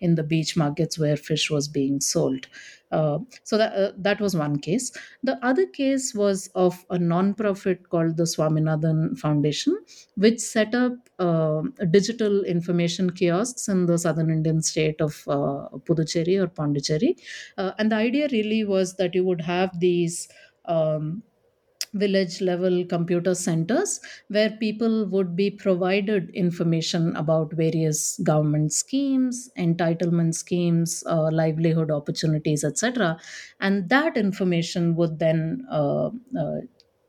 in 0.00 0.14
the 0.14 0.22
beach 0.22 0.56
markets 0.56 0.98
where 0.98 1.16
fish 1.16 1.50
was 1.50 1.68
being 1.68 2.00
sold. 2.00 2.46
Uh, 2.92 3.18
so 3.42 3.58
that 3.58 3.72
uh, 3.74 3.92
that 3.96 4.20
was 4.20 4.36
one 4.36 4.58
case. 4.58 4.92
The 5.22 5.44
other 5.44 5.66
case 5.66 6.14
was 6.14 6.48
of 6.54 6.84
a 6.88 6.98
non-profit 6.98 7.88
called 7.88 8.16
the 8.16 8.24
Swaminathan 8.24 9.18
Foundation, 9.18 9.76
which 10.14 10.38
set 10.40 10.74
up 10.74 10.92
uh, 11.18 11.62
digital 11.90 12.44
information 12.44 13.10
kiosks 13.10 13.66
in 13.68 13.86
the 13.86 13.98
southern 13.98 14.30
Indian 14.30 14.62
state 14.62 15.00
of 15.00 15.24
uh, 15.26 15.68
Puducherry 15.84 16.40
or 16.40 16.46
Pondicherry, 16.46 17.16
uh, 17.58 17.72
and 17.78 17.90
the 17.90 17.96
idea 17.96 18.28
really 18.30 18.64
was 18.64 18.94
that 18.96 19.14
you 19.14 19.24
would 19.24 19.40
have 19.40 19.78
these. 19.80 20.28
Um, 20.66 21.22
village 21.98 22.40
level 22.40 22.84
computer 22.86 23.34
centers 23.34 24.00
where 24.28 24.50
people 24.58 25.06
would 25.08 25.34
be 25.36 25.50
provided 25.50 26.30
information 26.30 27.14
about 27.16 27.52
various 27.52 28.18
government 28.24 28.72
schemes 28.72 29.50
entitlement 29.56 30.34
schemes 30.34 31.02
uh, 31.06 31.30
livelihood 31.32 31.90
opportunities 31.90 32.64
etc 32.64 33.16
and 33.60 33.88
that 33.88 34.16
information 34.16 34.94
would 34.96 35.18
then 35.18 35.66
uh, 35.70 36.10
uh, 36.38 36.60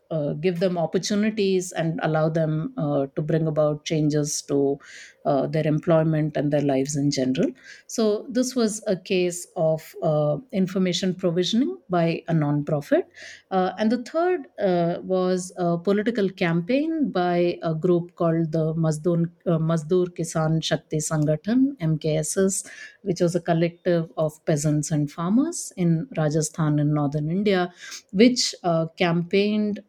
uh, 0.10 0.34
give 0.34 0.60
them 0.62 0.78
opportunities 0.78 1.74
and 1.74 2.00
allow 2.02 2.30
them 2.30 2.74
uh, 2.78 3.08
to 3.16 3.22
bring 3.22 3.46
about 3.46 3.84
changes 3.84 4.42
to 4.42 4.80
uh, 5.28 5.46
their 5.46 5.68
employment 5.68 6.38
and 6.38 6.54
their 6.54 6.62
lives 6.62 6.96
in 6.96 7.12
general. 7.12 7.50
So, 7.88 8.26
this 8.30 8.56
was 8.56 8.82
a 8.88 8.96
case 8.96 9.46
of 9.58 9.94
uh, 10.02 10.38
information 10.54 11.14
provisioning 11.14 11.78
by 11.90 12.24
a 12.30 12.34
non-profit. 12.34 13.10
Uh, 13.52 13.74
and 13.78 13.92
the 13.92 14.02
third 14.04 14.48
uh, 14.58 15.02
was 15.02 15.52
a 15.58 15.78
political 15.78 16.30
campaign 16.30 17.12
by 17.12 17.60
a 17.62 17.76
group 17.76 18.16
called 18.16 18.54
the 18.54 18.74
Mazdoor, 18.76 19.30
Mazdoor 19.46 20.08
Kisan 20.18 20.64
Shakti 20.64 20.98
Sangathan, 20.98 21.76
MKSS, 21.82 22.66
which 23.02 23.20
was 23.20 23.36
a 23.36 23.42
collective 23.42 24.10
of 24.16 24.34
peasants 24.46 24.92
and 24.92 25.12
farmers 25.12 25.74
in 25.76 26.08
Rajasthan 26.18 26.80
in 26.80 26.94
northern 26.94 27.30
India, 27.30 27.74
which 28.12 28.56
campaigned 28.98 29.82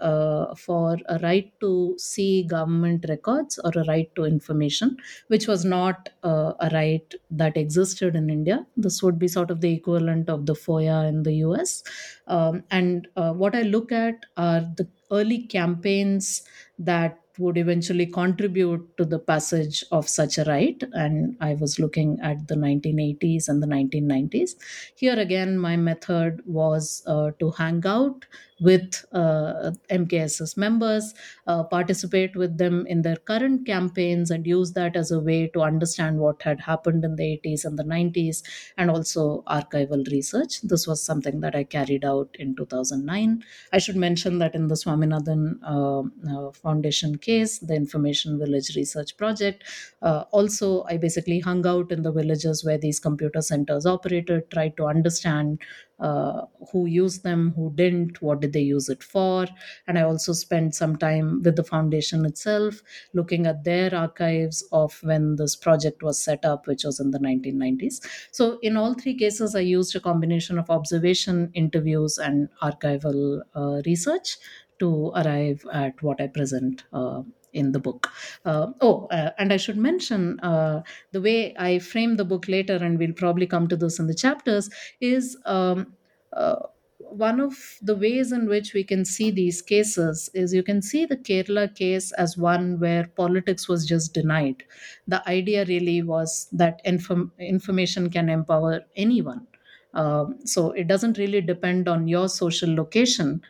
for 0.57 0.97
a 1.09 1.19
right 1.23 1.53
to 1.61 1.95
see 1.99 2.43
government 2.45 3.05
records 3.09 3.59
or 3.65 3.73
a 3.77 3.85
right 3.85 4.13
to 4.17 4.25
information 4.25 4.97
which 5.29 5.47
was 5.47 5.65
not 5.65 6.09
uh, 6.23 6.53
a 6.61 6.69
right 6.73 7.15
that 7.31 7.57
existed 7.57 8.17
in 8.17 8.29
India. 8.31 8.67
This 8.77 9.03
would 9.03 9.19
be 9.19 9.29
sort 9.29 9.51
of 9.51 9.61
the 9.61 9.73
equivalent 9.73 10.29
of 10.29 10.47
the 10.47 10.55
FOIA 10.55 11.09
in 11.09 11.23
the 11.23 11.35
US. 11.37 11.83
Um, 12.27 12.65
and 12.71 13.09
uh, 13.17 13.33
what 13.33 13.55
I 13.55 13.63
look 13.63 13.93
at 13.93 14.27
are 14.37 14.61
the 14.61 14.89
early 15.11 15.43
campaigns 15.47 16.43
that 16.79 17.19
would 17.39 17.57
eventually 17.57 18.07
contribute 18.07 18.97
to 18.97 19.05
the 19.05 19.19
passage 19.19 19.85
of 19.93 20.09
such 20.09 20.39
a 20.39 20.45
right. 20.45 20.83
And 20.93 21.37
I 21.41 21.55
was 21.55 21.79
looking 21.79 22.19
at 22.21 22.49
the 22.49 22.57
1980s 22.57 23.49
and 23.49 23.63
the 23.63 23.67
1990s. 23.67 24.57
Here 24.97 25.19
again, 25.19 25.57
my 25.57 25.77
method 25.77 26.43
was 26.47 27.03
uh, 27.07 27.31
to 27.39 27.53
hang 27.53 27.87
out 27.87 28.27
with 28.61 29.05
uh, 29.13 29.73
MKSS 29.91 30.57
members, 30.57 31.15
uh, 31.47 31.63
participate 31.65 32.35
with 32.37 32.59
them 32.59 32.87
in 32.87 33.03
their 33.03 33.17
current 33.17 33.67
campaigns, 33.67 34.31
and 34.31 34.47
use 34.47 34.73
that 34.73 34.97
as 34.97 35.11
a 35.11 35.21
way 35.21 35.49
to 35.49 35.63
understand 35.63 36.19
what 36.19 36.43
had 36.43 36.61
happened 36.61 37.05
in 37.05 37.17
the 37.17 37.41
80s 37.45 37.65
and 37.65 37.79
the 37.79 37.85
90s, 37.85 38.43
and 38.77 38.91
also 38.91 39.43
archival 39.49 40.07
research. 40.11 40.61
This 40.63 40.87
was 40.87 41.03
something 41.03 41.41
that 41.41 41.55
I 41.55 41.65
carried 41.65 42.05
out 42.05 42.35
in 42.39 42.57
2009. 42.57 43.45
I 43.73 43.79
should 43.79 43.97
mention 43.97 44.39
that 44.39 44.55
in 44.55 44.69
the 44.69 44.75
Swaminathan 44.75 45.59
uh, 45.63 46.03
uh 46.31 46.53
Foundation 46.53 47.19
case, 47.19 47.59
the 47.59 47.75
Information 47.75 48.39
Village 48.39 48.75
Research 48.77 49.17
Project, 49.17 49.65
uh, 50.03 50.25
also 50.31 50.85
I 50.85 50.97
basically 50.97 51.41
hung 51.41 51.67
out 51.67 51.93
in 51.93 52.03
the 52.03 52.13
villages 52.13 52.65
where 52.65 52.79
these 52.79 52.99
computer 52.99 53.41
centers 53.41 53.87
operated, 53.87 54.51
tried 54.51 54.77
to 54.77 54.87
understand 54.87 55.61
uh, 56.01 56.43
who 56.73 56.87
used 56.87 57.23
them, 57.25 57.53
who 57.57 57.73
didn't, 57.75 58.23
what 58.23 58.41
did 58.41 58.53
they 58.53 58.61
use 58.61 58.89
it 58.89 59.03
for. 59.03 59.47
And 59.87 59.99
I 59.99 60.03
also 60.03 60.33
spent 60.33 60.75
some 60.75 60.97
time 60.97 61.43
with 61.43 61.57
the 61.57 61.65
foundation 61.65 62.25
itself, 62.25 62.83
looking 63.15 63.47
at 63.47 63.65
their 63.65 63.95
archives 63.95 64.67
of 64.73 64.99
when 65.03 65.37
this 65.37 65.57
project 65.57 66.03
was 66.03 66.23
set 66.23 66.45
up, 66.45 66.67
which 66.67 66.85
was 66.85 67.01
in 67.01 67.11
the 67.11 67.19
1990s. 67.19 68.01
So, 68.31 68.59
in 68.63 68.77
all 68.77 68.95
three 68.95 69.17
cases, 69.17 69.55
I 69.55 69.61
used 69.61 69.95
a 69.97 70.01
combination 70.01 70.59
of 70.59 70.71
observation, 70.71 71.51
interviews, 71.55 72.19
and 72.19 72.49
archival 72.63 73.43
uh, 73.55 73.83
research 73.87 74.37
to 74.79 75.09
arrive 75.17 75.65
at 75.73 76.01
what 76.03 76.21
I 76.21 76.29
present 76.29 76.85
uh, 76.93 77.23
in 77.53 77.73
the 77.73 77.79
book. 77.79 78.11
Uh, 78.45 78.69
oh, 78.81 79.07
uh, 79.11 79.31
and 79.39 79.53
I 79.53 79.57
should 79.57 79.77
mention 79.77 80.39
uh, 80.41 80.83
the 81.13 81.21
way 81.21 81.55
I 81.57 81.79
frame 81.79 82.17
the 82.17 82.25
book 82.25 82.49
later, 82.49 82.77
and 82.77 82.99
we'll 82.99 83.13
probably 83.13 83.47
come 83.47 83.69
to 83.69 83.77
this 83.77 83.99
in 83.99 84.07
the 84.07 84.15
chapters, 84.15 84.71
is 85.01 85.37
um, 85.45 85.95
uh, 86.33 86.57
one 86.99 87.41
of 87.41 87.79
the 87.81 87.95
ways 87.97 88.33
in 88.33 88.47
which 88.49 88.75
we 88.75 88.83
can 88.85 89.05
see 89.05 89.31
these 89.31 89.63
cases 89.63 90.29
is 90.35 90.53
you 90.53 90.63
can 90.63 90.83
see 90.83 91.07
the 91.07 91.17
Kerala 91.17 91.75
case 91.75 92.13
as 92.13 92.37
one 92.37 92.79
where 92.81 93.07
politics 93.17 93.69
was 93.69 93.87
just 93.87 94.13
denied. 94.13 94.65
The 95.07 95.27
idea 95.29 95.65
really 95.65 96.03
was 96.03 96.49
that 96.53 96.81
inform- 96.85 97.33
information 97.39 98.11
can 98.11 98.29
empower 98.29 98.85
anyone. 98.97 99.47
Um, 99.95 100.39
so 100.45 100.73
it 100.73 100.87
doesn't 100.87 101.19
really 101.19 101.41
depend 101.41 101.89
on 101.89 102.09
your 102.09 102.29
social 102.29 102.75
location 102.75 103.41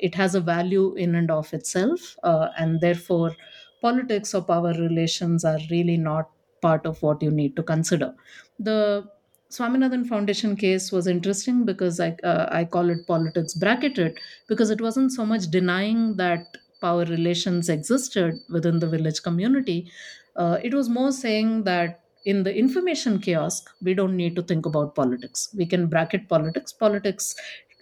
it 0.00 0.14
has 0.14 0.34
a 0.34 0.40
value 0.40 0.94
in 0.94 1.14
and 1.14 1.30
of 1.30 1.52
itself, 1.54 2.16
uh, 2.22 2.48
and 2.58 2.80
therefore, 2.80 3.36
politics 3.80 4.34
or 4.34 4.42
power 4.42 4.72
relations 4.72 5.44
are 5.44 5.58
really 5.70 5.96
not 5.96 6.30
part 6.60 6.86
of 6.86 7.02
what 7.02 7.22
you 7.22 7.30
need 7.30 7.56
to 7.56 7.62
consider. 7.62 8.14
The 8.58 9.08
Swaminathan 9.50 10.06
Foundation 10.06 10.56
case 10.56 10.90
was 10.92 11.06
interesting 11.06 11.64
because 11.64 12.00
I, 12.00 12.16
uh, 12.22 12.48
I 12.50 12.64
call 12.64 12.88
it 12.90 13.06
politics 13.06 13.54
bracketed 13.54 14.18
because 14.48 14.70
it 14.70 14.80
wasn't 14.80 15.12
so 15.12 15.26
much 15.26 15.50
denying 15.50 16.16
that 16.16 16.56
power 16.80 17.04
relations 17.04 17.68
existed 17.68 18.40
within 18.48 18.78
the 18.78 18.88
village 18.88 19.22
community. 19.22 19.90
Uh, 20.36 20.58
it 20.62 20.72
was 20.72 20.88
more 20.88 21.12
saying 21.12 21.64
that 21.64 22.00
in 22.24 22.44
the 22.44 22.54
information 22.56 23.20
kiosk, 23.20 23.68
we 23.82 23.94
don't 23.94 24.16
need 24.16 24.36
to 24.36 24.42
think 24.42 24.64
about 24.64 24.94
politics. 24.94 25.52
We 25.56 25.66
can 25.66 25.88
bracket 25.88 26.28
politics. 26.28 26.72
Politics 26.72 27.34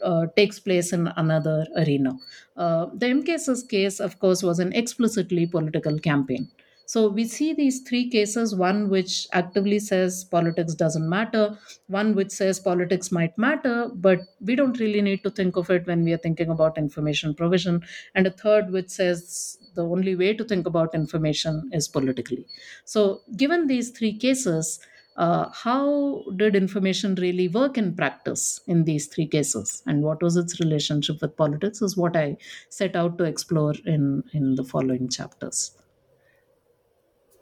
uh, 0.03 0.27
takes 0.37 0.59
place 0.59 0.93
in 0.93 1.09
another 1.17 1.67
arena. 1.77 2.19
Uh, 2.57 2.87
the 2.95 3.07
MKSS 3.07 3.69
case, 3.69 4.01
of 4.01 4.19
course, 4.19 4.43
was 4.43 4.59
an 4.59 4.73
explicitly 4.73 5.47
political 5.47 5.99
campaign. 5.99 6.49
So 6.87 7.09
we 7.09 7.25
see 7.25 7.55
these 7.55 7.83
three 7.83 8.11
cases 8.11 8.53
one 8.53 8.89
which 8.91 9.29
actively 9.33 9.79
says 9.79 10.25
politics 10.25 10.75
doesn't 10.75 11.09
matter, 11.09 11.57
one 11.87 12.17
which 12.17 12.33
says 12.33 12.59
politics 12.59 13.13
might 13.13 13.37
matter, 13.39 13.89
but 13.95 14.19
we 14.41 14.57
don't 14.57 14.81
really 14.81 15.01
need 15.01 15.23
to 15.23 15.31
think 15.31 15.55
of 15.57 15.71
it 15.71 15.87
when 15.87 16.03
we 16.03 16.13
are 16.13 16.19
thinking 16.19 16.51
about 16.51 16.77
information 16.77 17.33
provision, 17.33 17.85
and 18.17 18.27
a 18.27 18.33
third 18.33 18.73
which 18.73 18.89
says 18.91 19.57
the 19.75 19.87
only 19.87 20.17
way 20.17 20.35
to 20.35 20.43
think 20.45 20.67
about 20.67 20.93
information 20.93 21.71
is 21.73 21.87
politically. 21.87 22.45
So, 22.85 23.23
given 23.37 23.69
these 23.69 23.91
three 23.91 24.19
cases, 24.19 24.81
uh, 25.21 25.51
how 25.53 26.25
did 26.37 26.57
information 26.57 27.15
really 27.17 27.47
work 27.47 27.77
in 27.77 27.95
practice 27.95 28.59
in 28.67 28.85
these 28.85 29.07
three 29.07 29.27
cases? 29.27 29.83
And 29.87 30.03
what 30.03 30.23
was 30.23 30.35
its 30.35 30.59
relationship 30.59 31.21
with 31.21 31.37
politics 31.37 31.83
is 31.83 31.95
what 31.97 32.17
i 32.17 32.39
set 32.71 32.97
out 32.97 33.19
to 33.19 33.25
explore 33.25 33.75
in 33.85 34.25
in 34.33 34.55
the 34.55 34.65
following 34.65 35.11
chapters. 35.11 35.73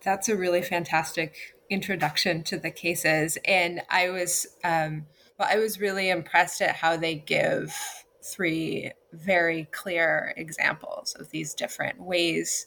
That's 0.02 0.28
a 0.28 0.37
really 0.37 0.62
fantastic 0.62 1.56
introduction 1.70 2.42
to 2.44 2.58
the 2.58 2.73
cases. 2.73 3.38
And 3.44 3.82
i 3.88 4.11
was 4.11 4.49
um, 4.64 5.06
well 5.38 5.49
i 5.49 5.56
was 5.56 5.80
really 5.80 6.11
impressed 6.11 6.61
at 6.61 6.75
how 6.75 6.97
they 6.97 7.14
give 7.14 7.76
three 8.25 8.90
very 9.12 9.68
clear 9.70 10.35
examples 10.37 11.14
of 11.14 11.30
these 11.30 11.54
different 11.54 12.02
ways 12.02 12.66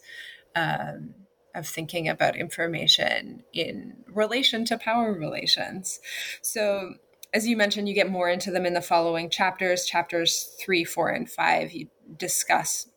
um, 0.56 1.14
of 1.56 1.68
thinking 1.68 2.08
about 2.08 2.36
information 2.36 3.44
in 3.54 4.04
relation 4.08 4.66
to 4.66 4.78
power 4.78 5.14
relations. 5.14 6.00
So, 6.42 6.96
as 7.34 7.48
you 7.48 7.56
mentioned, 7.56 7.88
you 7.88 7.96
get 7.96 8.10
more 8.10 8.30
into 8.30 8.52
them 8.52 8.66
in 8.66 8.74
the 8.74 8.82
following 8.82 9.30
chapters. 9.30 9.86
Chapters 9.86 10.56
three, 10.60 10.84
four, 10.84 11.10
and 11.10 11.30
five, 11.30 11.72
you 11.72 11.88
discuss 12.18 12.88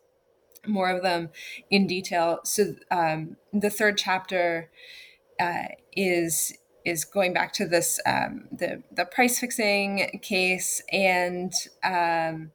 more 0.67 0.91
of 0.91 1.03
them 1.03 1.31
in 1.71 1.87
detail. 1.87 2.41
So, 2.45 2.75
um, 2.91 3.37
the 3.53 3.71
third 3.71 3.99
chapter 3.99 4.71
uh, 5.39 5.69
is 5.93 6.57
is 6.85 7.05
going 7.05 7.33
back 7.33 7.53
to 7.55 7.67
this 7.67 7.99
um, 8.07 8.49
the 8.53 8.83
the 8.93 9.05
price 9.05 9.39
fixing 9.39 10.21
case 10.23 10.83
and 10.93 11.53
um, 11.83 12.53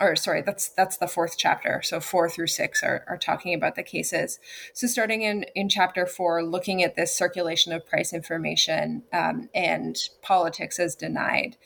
or 0.00 0.16
sorry, 0.16 0.42
that's 0.42 0.68
that's 0.68 0.96
the 0.96 1.08
fourth 1.08 1.36
chapter. 1.36 1.82
So 1.82 2.00
four 2.00 2.28
through 2.28 2.48
six 2.48 2.82
are, 2.82 3.04
are 3.08 3.18
talking 3.18 3.54
about 3.54 3.74
the 3.74 3.82
cases. 3.82 4.38
So 4.72 4.86
starting 4.86 5.22
in 5.22 5.44
in 5.54 5.68
chapter 5.68 6.06
four, 6.06 6.42
looking 6.42 6.82
at 6.82 6.96
this 6.96 7.14
circulation 7.14 7.72
of 7.72 7.86
price 7.86 8.12
information 8.12 9.02
um, 9.12 9.48
and 9.54 9.96
politics 10.22 10.78
as 10.78 10.94
denied. 10.94 11.56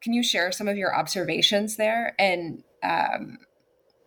Can 0.00 0.12
you 0.14 0.22
share 0.22 0.50
some 0.50 0.66
of 0.66 0.78
your 0.78 0.94
observations 0.94 1.76
there 1.76 2.14
and 2.18 2.64
um, 2.82 3.38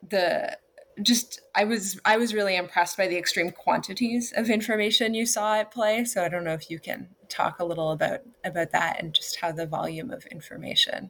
the 0.07 0.57
just 1.01 1.41
I 1.55 1.63
was 1.63 1.99
I 2.05 2.17
was 2.17 2.33
really 2.33 2.55
impressed 2.55 2.97
by 2.97 3.07
the 3.07 3.17
extreme 3.17 3.51
quantities 3.51 4.31
of 4.35 4.49
information 4.49 5.13
you 5.13 5.25
saw 5.25 5.55
at 5.55 5.71
play. 5.71 6.05
So 6.05 6.23
I 6.23 6.29
don't 6.29 6.43
know 6.43 6.53
if 6.53 6.69
you 6.69 6.79
can 6.79 7.09
talk 7.29 7.59
a 7.59 7.65
little 7.65 7.91
about 7.91 8.21
about 8.43 8.71
that 8.71 8.97
and 8.99 9.13
just 9.13 9.39
how 9.39 9.51
the 9.51 9.65
volume 9.65 10.11
of 10.11 10.25
information 10.27 11.09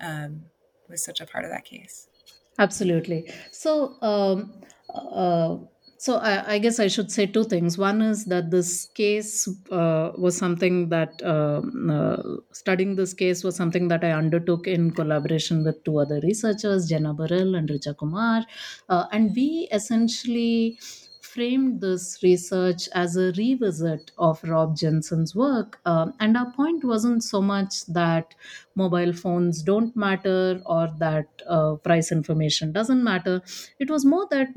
um, 0.00 0.46
was 0.92 1.04
such 1.04 1.20
a 1.20 1.26
part 1.26 1.44
of 1.44 1.50
that 1.50 1.64
case. 1.64 2.06
Absolutely. 2.58 3.28
So, 3.50 3.96
um, 4.02 4.52
uh, 4.94 5.56
so 5.96 6.16
I, 6.16 6.54
I, 6.54 6.58
guess 6.58 6.80
I 6.80 6.88
should 6.88 7.10
say 7.10 7.26
two 7.26 7.44
things. 7.44 7.78
One 7.78 8.02
is 8.02 8.24
that 8.26 8.50
this 8.50 8.86
case 8.86 9.48
uh, 9.70 10.10
was 10.18 10.36
something 10.36 10.88
that 10.88 11.22
um, 11.24 11.88
uh, 11.90 12.22
studying 12.52 12.96
this 12.96 13.14
case 13.14 13.44
was 13.44 13.56
something 13.56 13.88
that 13.88 14.04
I 14.04 14.10
undertook 14.10 14.66
in 14.66 14.90
collaboration 14.90 15.64
with 15.64 15.82
two 15.84 15.98
other 15.98 16.20
researchers, 16.22 16.88
Jenna 16.88 17.14
Burrell 17.14 17.54
and 17.54 17.68
Richa 17.68 17.96
Kumar, 17.96 18.44
uh, 18.88 19.06
and 19.12 19.30
we 19.34 19.68
essentially 19.72 20.78
framed 21.32 21.80
this 21.80 22.22
research 22.22 22.88
as 22.94 23.16
a 23.16 23.32
revisit 23.32 24.10
of 24.18 24.42
Rob 24.44 24.76
Jensen's 24.76 25.34
work. 25.34 25.80
Um, 25.86 26.14
and 26.20 26.36
our 26.36 26.52
point 26.52 26.84
wasn't 26.84 27.24
so 27.24 27.40
much 27.40 27.86
that 27.86 28.34
mobile 28.74 29.12
phones 29.12 29.62
don't 29.62 29.94
matter 29.96 30.60
or 30.66 30.88
that 30.98 31.28
uh, 31.48 31.76
price 31.76 32.12
information 32.12 32.72
doesn't 32.72 33.02
matter. 33.02 33.40
It 33.78 33.90
was 33.90 34.04
more 34.04 34.26
that, 34.30 34.48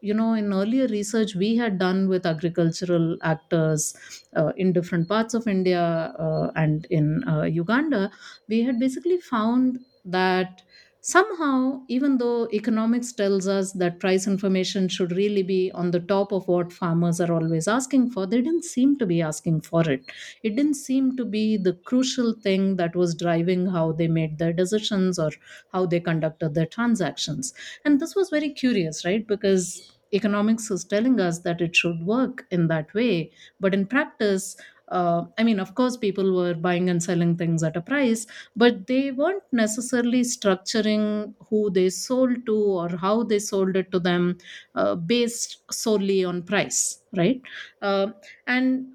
you 0.00 0.14
know, 0.14 0.32
in 0.34 0.52
earlier 0.52 0.86
research 0.86 1.34
we 1.34 1.56
had 1.56 1.78
done 1.78 2.08
with 2.08 2.24
agricultural 2.26 3.16
actors 3.22 3.96
uh, 4.36 4.52
in 4.56 4.72
different 4.72 5.08
parts 5.08 5.34
of 5.34 5.46
India 5.46 5.82
uh, 6.18 6.50
and 6.54 6.86
in 6.90 7.26
uh, 7.28 7.42
Uganda, 7.42 8.10
we 8.48 8.62
had 8.62 8.78
basically 8.78 9.18
found 9.20 9.80
that 10.04 10.62
somehow 11.10 11.82
even 11.88 12.18
though 12.18 12.48
economics 12.52 13.12
tells 13.12 13.46
us 13.48 13.72
that 13.72 13.98
price 13.98 14.26
information 14.26 14.88
should 14.88 15.10
really 15.12 15.42
be 15.42 15.70
on 15.72 15.90
the 15.90 16.00
top 16.00 16.32
of 16.32 16.46
what 16.46 16.72
farmers 16.72 17.20
are 17.20 17.32
always 17.32 17.66
asking 17.66 18.10
for 18.10 18.26
they 18.26 18.40
didn't 18.42 18.64
seem 18.64 18.98
to 18.98 19.06
be 19.06 19.22
asking 19.22 19.60
for 19.60 19.88
it. 19.90 20.04
It 20.42 20.56
didn't 20.56 20.74
seem 20.74 21.16
to 21.16 21.24
be 21.24 21.56
the 21.56 21.72
crucial 21.72 22.34
thing 22.34 22.76
that 22.76 22.94
was 22.94 23.14
driving 23.14 23.66
how 23.66 23.92
they 23.92 24.08
made 24.08 24.38
their 24.38 24.52
decisions 24.52 25.18
or 25.18 25.30
how 25.72 25.86
they 25.86 26.00
conducted 26.00 26.54
their 26.54 26.66
transactions. 26.66 27.54
And 27.84 28.00
this 28.00 28.14
was 28.14 28.30
very 28.30 28.50
curious 28.50 29.04
right? 29.04 29.26
Because 29.26 29.96
economics 30.12 30.70
is 30.70 30.84
telling 30.84 31.20
us 31.20 31.40
that 31.40 31.60
it 31.60 31.76
should 31.76 32.00
work 32.04 32.46
in 32.50 32.68
that 32.68 32.92
way. 32.94 33.30
But 33.60 33.74
in 33.74 33.86
practice 33.86 34.56
uh, 34.90 35.24
I 35.36 35.44
mean, 35.44 35.60
of 35.60 35.74
course, 35.74 35.96
people 35.96 36.34
were 36.34 36.54
buying 36.54 36.88
and 36.88 37.02
selling 37.02 37.36
things 37.36 37.62
at 37.62 37.76
a 37.76 37.80
price, 37.80 38.26
but 38.56 38.86
they 38.86 39.10
weren't 39.10 39.42
necessarily 39.52 40.22
structuring 40.22 41.34
who 41.48 41.70
they 41.70 41.90
sold 41.90 42.46
to 42.46 42.56
or 42.56 42.88
how 42.96 43.22
they 43.22 43.38
sold 43.38 43.76
it 43.76 43.90
to 43.92 44.00
them 44.00 44.38
uh, 44.74 44.94
based 44.94 45.58
solely 45.70 46.24
on 46.24 46.42
price, 46.42 47.02
right? 47.16 47.40
Uh, 47.82 48.08
and 48.46 48.86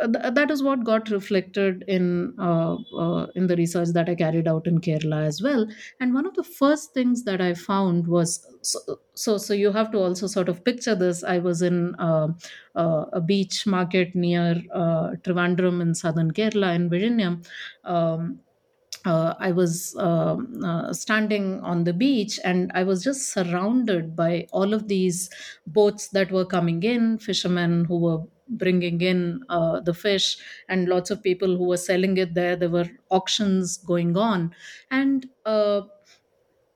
uh, 0.00 0.30
that 0.30 0.50
is 0.50 0.62
what 0.62 0.84
got 0.84 1.10
reflected 1.10 1.84
in 1.88 2.34
uh, 2.38 2.76
uh, 2.96 3.26
in 3.34 3.46
the 3.46 3.56
research 3.56 3.88
that 3.90 4.08
I 4.08 4.14
carried 4.14 4.48
out 4.48 4.66
in 4.66 4.80
Kerala 4.80 5.26
as 5.26 5.42
well. 5.42 5.66
And 6.00 6.14
one 6.14 6.26
of 6.26 6.34
the 6.34 6.44
first 6.44 6.94
things 6.94 7.24
that 7.24 7.40
I 7.40 7.54
found 7.54 8.06
was 8.06 8.46
so 8.62 9.00
so, 9.14 9.38
so 9.38 9.54
you 9.54 9.72
have 9.72 9.90
to 9.92 9.98
also 9.98 10.26
sort 10.26 10.48
of 10.48 10.64
picture 10.64 10.94
this. 10.94 11.22
I 11.24 11.38
was 11.38 11.62
in 11.62 11.94
uh, 11.96 12.28
uh, 12.74 13.06
a 13.12 13.20
beach 13.20 13.66
market 13.66 14.14
near 14.14 14.62
uh, 14.72 15.12
Trivandrum 15.22 15.80
in 15.80 15.94
southern 15.94 16.32
Kerala 16.32 16.74
in 16.74 16.90
Vizhinjam. 16.90 17.46
Um, 17.84 18.40
uh, 19.04 19.34
I 19.38 19.52
was 19.52 19.94
uh, 19.98 20.36
uh, 20.64 20.92
standing 20.92 21.60
on 21.60 21.84
the 21.84 21.92
beach 21.92 22.40
and 22.42 22.70
I 22.74 22.84
was 22.84 23.04
just 23.04 23.32
surrounded 23.32 24.16
by 24.16 24.46
all 24.50 24.72
of 24.72 24.88
these 24.88 25.28
boats 25.66 26.08
that 26.08 26.32
were 26.32 26.46
coming 26.46 26.82
in, 26.82 27.18
fishermen 27.18 27.84
who 27.84 27.98
were 27.98 28.22
bringing 28.48 29.00
in 29.00 29.42
uh, 29.48 29.80
the 29.80 29.94
fish, 29.94 30.36
and 30.68 30.88
lots 30.88 31.10
of 31.10 31.22
people 31.22 31.56
who 31.56 31.64
were 31.64 31.76
selling 31.76 32.16
it 32.16 32.34
there. 32.34 32.56
There 32.56 32.70
were 32.70 32.88
auctions 33.10 33.76
going 33.78 34.16
on. 34.16 34.54
And 34.90 35.28
uh, 35.44 35.82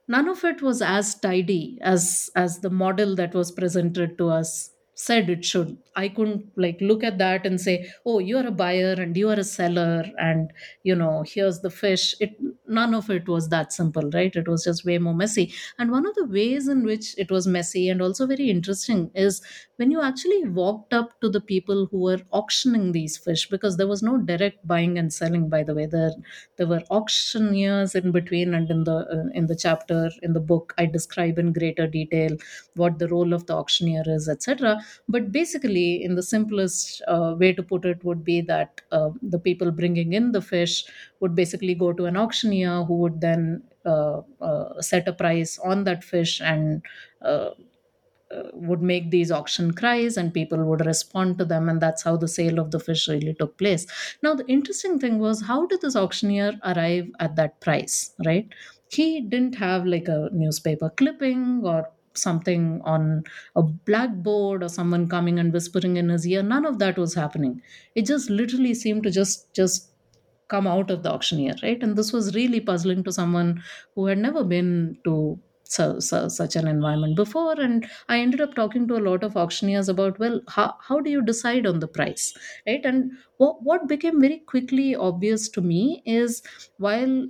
none 0.07 0.27
of 0.27 0.43
it 0.43 0.61
was 0.61 0.81
as 0.81 1.15
tidy 1.15 1.77
as 1.81 2.29
as 2.35 2.59
the 2.59 2.69
model 2.69 3.15
that 3.15 3.33
was 3.33 3.51
presented 3.51 4.17
to 4.17 4.29
us 4.29 4.71
said 5.01 5.29
it 5.29 5.45
should. 5.45 5.77
I 5.95 6.09
couldn't 6.09 6.45
like 6.57 6.77
look 6.81 7.03
at 7.03 7.17
that 7.19 7.45
and 7.45 7.59
say 7.59 7.89
oh 8.05 8.19
you 8.19 8.37
are 8.37 8.47
a 8.47 8.51
buyer 8.51 8.93
and 8.97 9.15
you 9.17 9.29
are 9.29 9.39
a 9.39 9.43
seller 9.43 10.03
and 10.17 10.51
you 10.83 10.95
know 10.95 11.23
here's 11.25 11.59
the 11.61 11.69
fish. 11.69 12.15
It 12.19 12.35
none 12.67 12.93
of 12.93 13.09
it 13.09 13.27
was 13.27 13.47
that 13.49 13.71
simple 13.73 14.09
right? 14.13 14.35
It 14.35 14.47
was 14.47 14.63
just 14.65 14.85
way 14.85 14.97
more 14.97 15.13
messy. 15.13 15.53
And 15.77 15.91
one 15.91 16.05
of 16.05 16.15
the 16.15 16.25
ways 16.25 16.67
in 16.67 16.83
which 16.83 17.15
it 17.17 17.31
was 17.31 17.47
messy 17.47 17.87
and 17.89 18.01
also 18.01 18.27
very 18.27 18.49
interesting 18.49 19.09
is 19.15 19.41
when 19.77 19.89
you 19.91 20.01
actually 20.01 20.43
walked 20.49 20.93
up 20.93 21.19
to 21.21 21.29
the 21.29 21.41
people 21.41 21.87
who 21.87 21.99
were 22.01 22.19
auctioning 22.31 22.91
these 22.91 23.17
fish 23.17 23.47
because 23.49 23.77
there 23.77 23.87
was 23.87 24.03
no 24.03 24.17
direct 24.17 24.65
buying 24.67 24.97
and 24.97 25.13
selling 25.13 25.49
by 25.49 25.63
the 25.63 25.73
way. 25.73 25.85
There 25.85 26.11
there 26.57 26.67
were 26.67 26.83
auctioneers 26.91 27.95
in 27.95 28.11
between 28.11 28.53
and 28.53 28.69
in 28.69 28.83
the 28.83 28.97
uh, 29.15 29.29
in 29.33 29.47
the 29.47 29.55
chapter 29.55 30.09
in 30.21 30.33
the 30.33 30.39
book 30.51 30.73
i 30.77 30.85
describe 30.85 31.37
in 31.39 31.51
greater 31.53 31.87
detail 31.87 32.35
what 32.75 32.99
the 32.99 33.07
role 33.07 33.33
of 33.33 33.45
the 33.47 33.53
auctioneer 33.55 34.03
is 34.05 34.27
etc 34.29 34.77
but 35.07 35.31
basically 35.31 36.03
in 36.03 36.15
the 36.15 36.23
simplest 36.23 37.01
uh, 37.07 37.35
way 37.37 37.53
to 37.53 37.63
put 37.63 37.85
it 37.85 38.03
would 38.03 38.23
be 38.23 38.41
that 38.41 38.81
uh, 38.91 39.09
the 39.21 39.39
people 39.39 39.71
bringing 39.71 40.13
in 40.13 40.31
the 40.31 40.41
fish 40.41 40.85
would 41.19 41.35
basically 41.35 41.75
go 41.75 41.93
to 41.93 42.05
an 42.05 42.17
auctioneer 42.17 42.83
who 42.83 42.95
would 42.95 43.21
then 43.21 43.61
uh, 43.85 44.21
uh 44.41 44.81
set 44.81 45.07
a 45.07 45.13
price 45.13 45.57
on 45.59 45.85
that 45.85 46.03
fish 46.03 46.41
and 46.41 46.81
uh, 47.21 47.51
uh, 48.31 48.43
would 48.53 48.81
make 48.81 49.09
these 49.09 49.31
auction 49.31 49.73
cries 49.73 50.15
and 50.15 50.31
people 50.31 50.63
would 50.63 50.85
respond 50.85 51.35
to 51.39 51.45
them. 51.45 51.67
And 51.67 51.81
that's 51.81 52.03
how 52.03 52.15
the 52.15 52.27
sale 52.27 52.59
of 52.59 52.69
the 52.69 52.79
fish 52.79 53.07
really 53.07 53.33
took 53.33 53.57
place. 53.57 53.87
Now 54.21 54.35
the 54.35 54.45
interesting 54.45 54.99
thing 54.99 55.17
was 55.17 55.41
how 55.41 55.65
did 55.65 55.81
this 55.81 55.95
auctioneer 55.95 56.53
arrive 56.63 57.09
at 57.19 57.35
that 57.37 57.59
price 57.59 58.13
right? 58.23 58.47
He 58.91 59.21
didn't 59.21 59.55
have 59.55 59.87
like 59.87 60.07
a 60.07 60.29
newspaper 60.31 60.91
clipping 60.91 61.61
or 61.63 61.89
something 62.15 62.81
on 62.83 63.23
a 63.55 63.63
blackboard 63.63 64.63
or 64.63 64.69
someone 64.69 65.07
coming 65.09 65.39
and 65.39 65.53
whispering 65.53 65.97
in 65.97 66.09
his 66.09 66.27
ear. 66.27 66.43
None 66.43 66.65
of 66.65 66.79
that 66.79 66.97
was 66.97 67.13
happening. 67.13 67.61
It 67.95 68.05
just 68.05 68.29
literally 68.29 68.73
seemed 68.73 69.03
to 69.03 69.11
just 69.11 69.53
just 69.53 69.91
come 70.47 70.65
out 70.65 70.89
of 70.89 71.03
the 71.03 71.11
auctioneer 71.11 71.53
right? 71.61 71.81
And 71.83 71.95
this 71.95 72.11
was 72.11 72.33
really 72.35 72.59
puzzling 72.59 73.03
to 73.03 73.11
someone 73.11 73.61
who 73.95 74.07
had 74.07 74.17
never 74.17 74.43
been 74.43 74.97
to 75.05 75.39
so, 75.63 75.99
so, 75.99 76.27
such 76.29 76.55
an 76.55 76.67
environment 76.67 77.15
before. 77.15 77.59
And 77.61 77.87
i 78.07 78.19
ended 78.19 78.41
up 78.41 78.55
talking 78.55 78.87
to 78.87 78.95
a 78.97 79.05
lot 79.07 79.23
of 79.23 79.37
auctioneers 79.37 79.87
about 79.87 80.17
well 80.17 80.41
how, 80.47 80.75
how 80.81 80.99
do 80.99 81.11
you 81.11 81.21
decide 81.23 81.67
on 81.67 81.79
the 81.79 81.87
price 81.87 82.33
right? 82.65 82.83
And 82.83 83.11
what, 83.37 83.61
what 83.61 83.87
became 83.87 84.19
very 84.19 84.39
quickly 84.39 84.95
obvious 84.95 85.47
to 85.49 85.61
me 85.61 86.01
is 86.05 86.41
while 86.77 87.27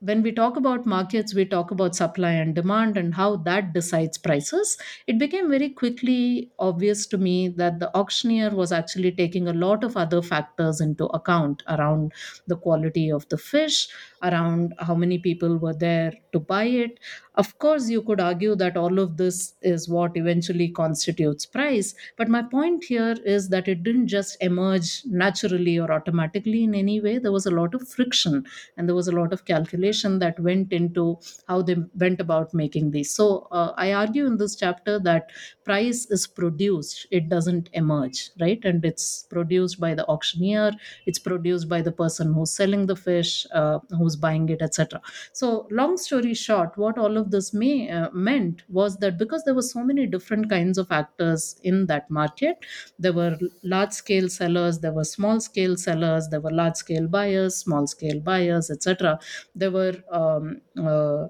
when 0.00 0.22
we 0.22 0.30
talk 0.30 0.56
about 0.56 0.86
markets, 0.86 1.34
we 1.34 1.44
talk 1.44 1.72
about 1.72 1.96
supply 1.96 2.30
and 2.30 2.54
demand 2.54 2.96
and 2.96 3.14
how 3.14 3.34
that 3.36 3.72
decides 3.72 4.16
prices. 4.16 4.78
It 5.08 5.18
became 5.18 5.50
very 5.50 5.70
quickly 5.70 6.52
obvious 6.58 7.04
to 7.08 7.18
me 7.18 7.48
that 7.48 7.80
the 7.80 7.90
auctioneer 7.96 8.50
was 8.54 8.70
actually 8.70 9.10
taking 9.10 9.48
a 9.48 9.52
lot 9.52 9.82
of 9.82 9.96
other 9.96 10.22
factors 10.22 10.80
into 10.80 11.06
account 11.06 11.64
around 11.68 12.12
the 12.46 12.56
quality 12.56 13.10
of 13.10 13.28
the 13.28 13.38
fish, 13.38 13.88
around 14.22 14.72
how 14.78 14.94
many 14.94 15.18
people 15.18 15.58
were 15.58 15.74
there 15.74 16.12
to 16.32 16.38
buy 16.38 16.64
it. 16.64 17.00
Of 17.38 17.56
course, 17.60 17.88
you 17.88 18.02
could 18.02 18.20
argue 18.20 18.56
that 18.56 18.76
all 18.76 18.98
of 18.98 19.16
this 19.16 19.54
is 19.62 19.88
what 19.88 20.16
eventually 20.16 20.68
constitutes 20.70 21.46
price. 21.46 21.94
But 22.16 22.28
my 22.28 22.42
point 22.42 22.82
here 22.84 23.14
is 23.24 23.48
that 23.50 23.68
it 23.68 23.84
didn't 23.84 24.08
just 24.08 24.36
emerge 24.42 25.02
naturally 25.06 25.78
or 25.78 25.92
automatically 25.92 26.64
in 26.64 26.74
any 26.74 27.00
way. 27.00 27.18
There 27.18 27.30
was 27.30 27.46
a 27.46 27.52
lot 27.52 27.74
of 27.76 27.88
friction 27.88 28.44
and 28.76 28.88
there 28.88 28.96
was 28.96 29.06
a 29.06 29.12
lot 29.12 29.32
of 29.32 29.44
calculation 29.44 30.18
that 30.18 30.40
went 30.40 30.72
into 30.72 31.18
how 31.46 31.62
they 31.62 31.76
went 31.94 32.20
about 32.20 32.52
making 32.54 32.90
these. 32.90 33.14
So 33.14 33.46
uh, 33.52 33.72
I 33.76 33.92
argue 33.92 34.26
in 34.26 34.38
this 34.38 34.56
chapter 34.56 34.98
that 34.98 35.30
price 35.64 36.06
is 36.10 36.26
produced, 36.26 37.06
it 37.10 37.28
doesn't 37.28 37.70
emerge, 37.72 38.30
right? 38.40 38.64
And 38.64 38.84
it's 38.84 39.24
produced 39.30 39.78
by 39.78 39.94
the 39.94 40.06
auctioneer, 40.08 40.72
it's 41.06 41.18
produced 41.18 41.68
by 41.68 41.82
the 41.82 41.92
person 41.92 42.32
who's 42.32 42.50
selling 42.50 42.86
the 42.86 42.96
fish, 42.96 43.46
uh, 43.52 43.78
who's 43.96 44.16
buying 44.16 44.48
it, 44.48 44.62
etc. 44.62 45.00
So, 45.32 45.66
long 45.70 45.96
story 45.96 46.34
short, 46.34 46.76
what 46.76 46.98
all 46.98 47.16
of 47.16 47.27
this 47.30 47.52
may 47.54 47.90
uh, 47.90 48.10
meant 48.12 48.62
was 48.68 48.96
that 48.98 49.18
because 49.18 49.44
there 49.44 49.54
were 49.54 49.62
so 49.62 49.82
many 49.84 50.06
different 50.06 50.48
kinds 50.50 50.78
of 50.78 50.90
actors 50.90 51.60
in 51.62 51.86
that 51.86 52.10
market, 52.10 52.64
there 52.98 53.12
were 53.12 53.38
large 53.62 53.92
scale 53.92 54.28
sellers, 54.28 54.80
there 54.80 54.92
were 54.92 55.04
small 55.04 55.40
scale 55.40 55.76
sellers, 55.76 56.28
there 56.30 56.40
were 56.40 56.50
large 56.52 56.76
scale 56.76 57.08
buyers, 57.08 57.56
small 57.56 57.86
scale 57.86 58.20
buyers, 58.20 58.70
etc. 58.70 59.18
There 59.54 59.70
were 59.70 59.94
um, 60.10 60.60
uh, 60.78 61.28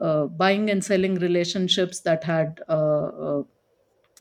uh, 0.00 0.26
buying 0.26 0.70
and 0.70 0.84
selling 0.84 1.16
relationships 1.16 2.00
that 2.00 2.24
had 2.24 2.60
uh, 2.68 2.72
uh, 2.72 3.42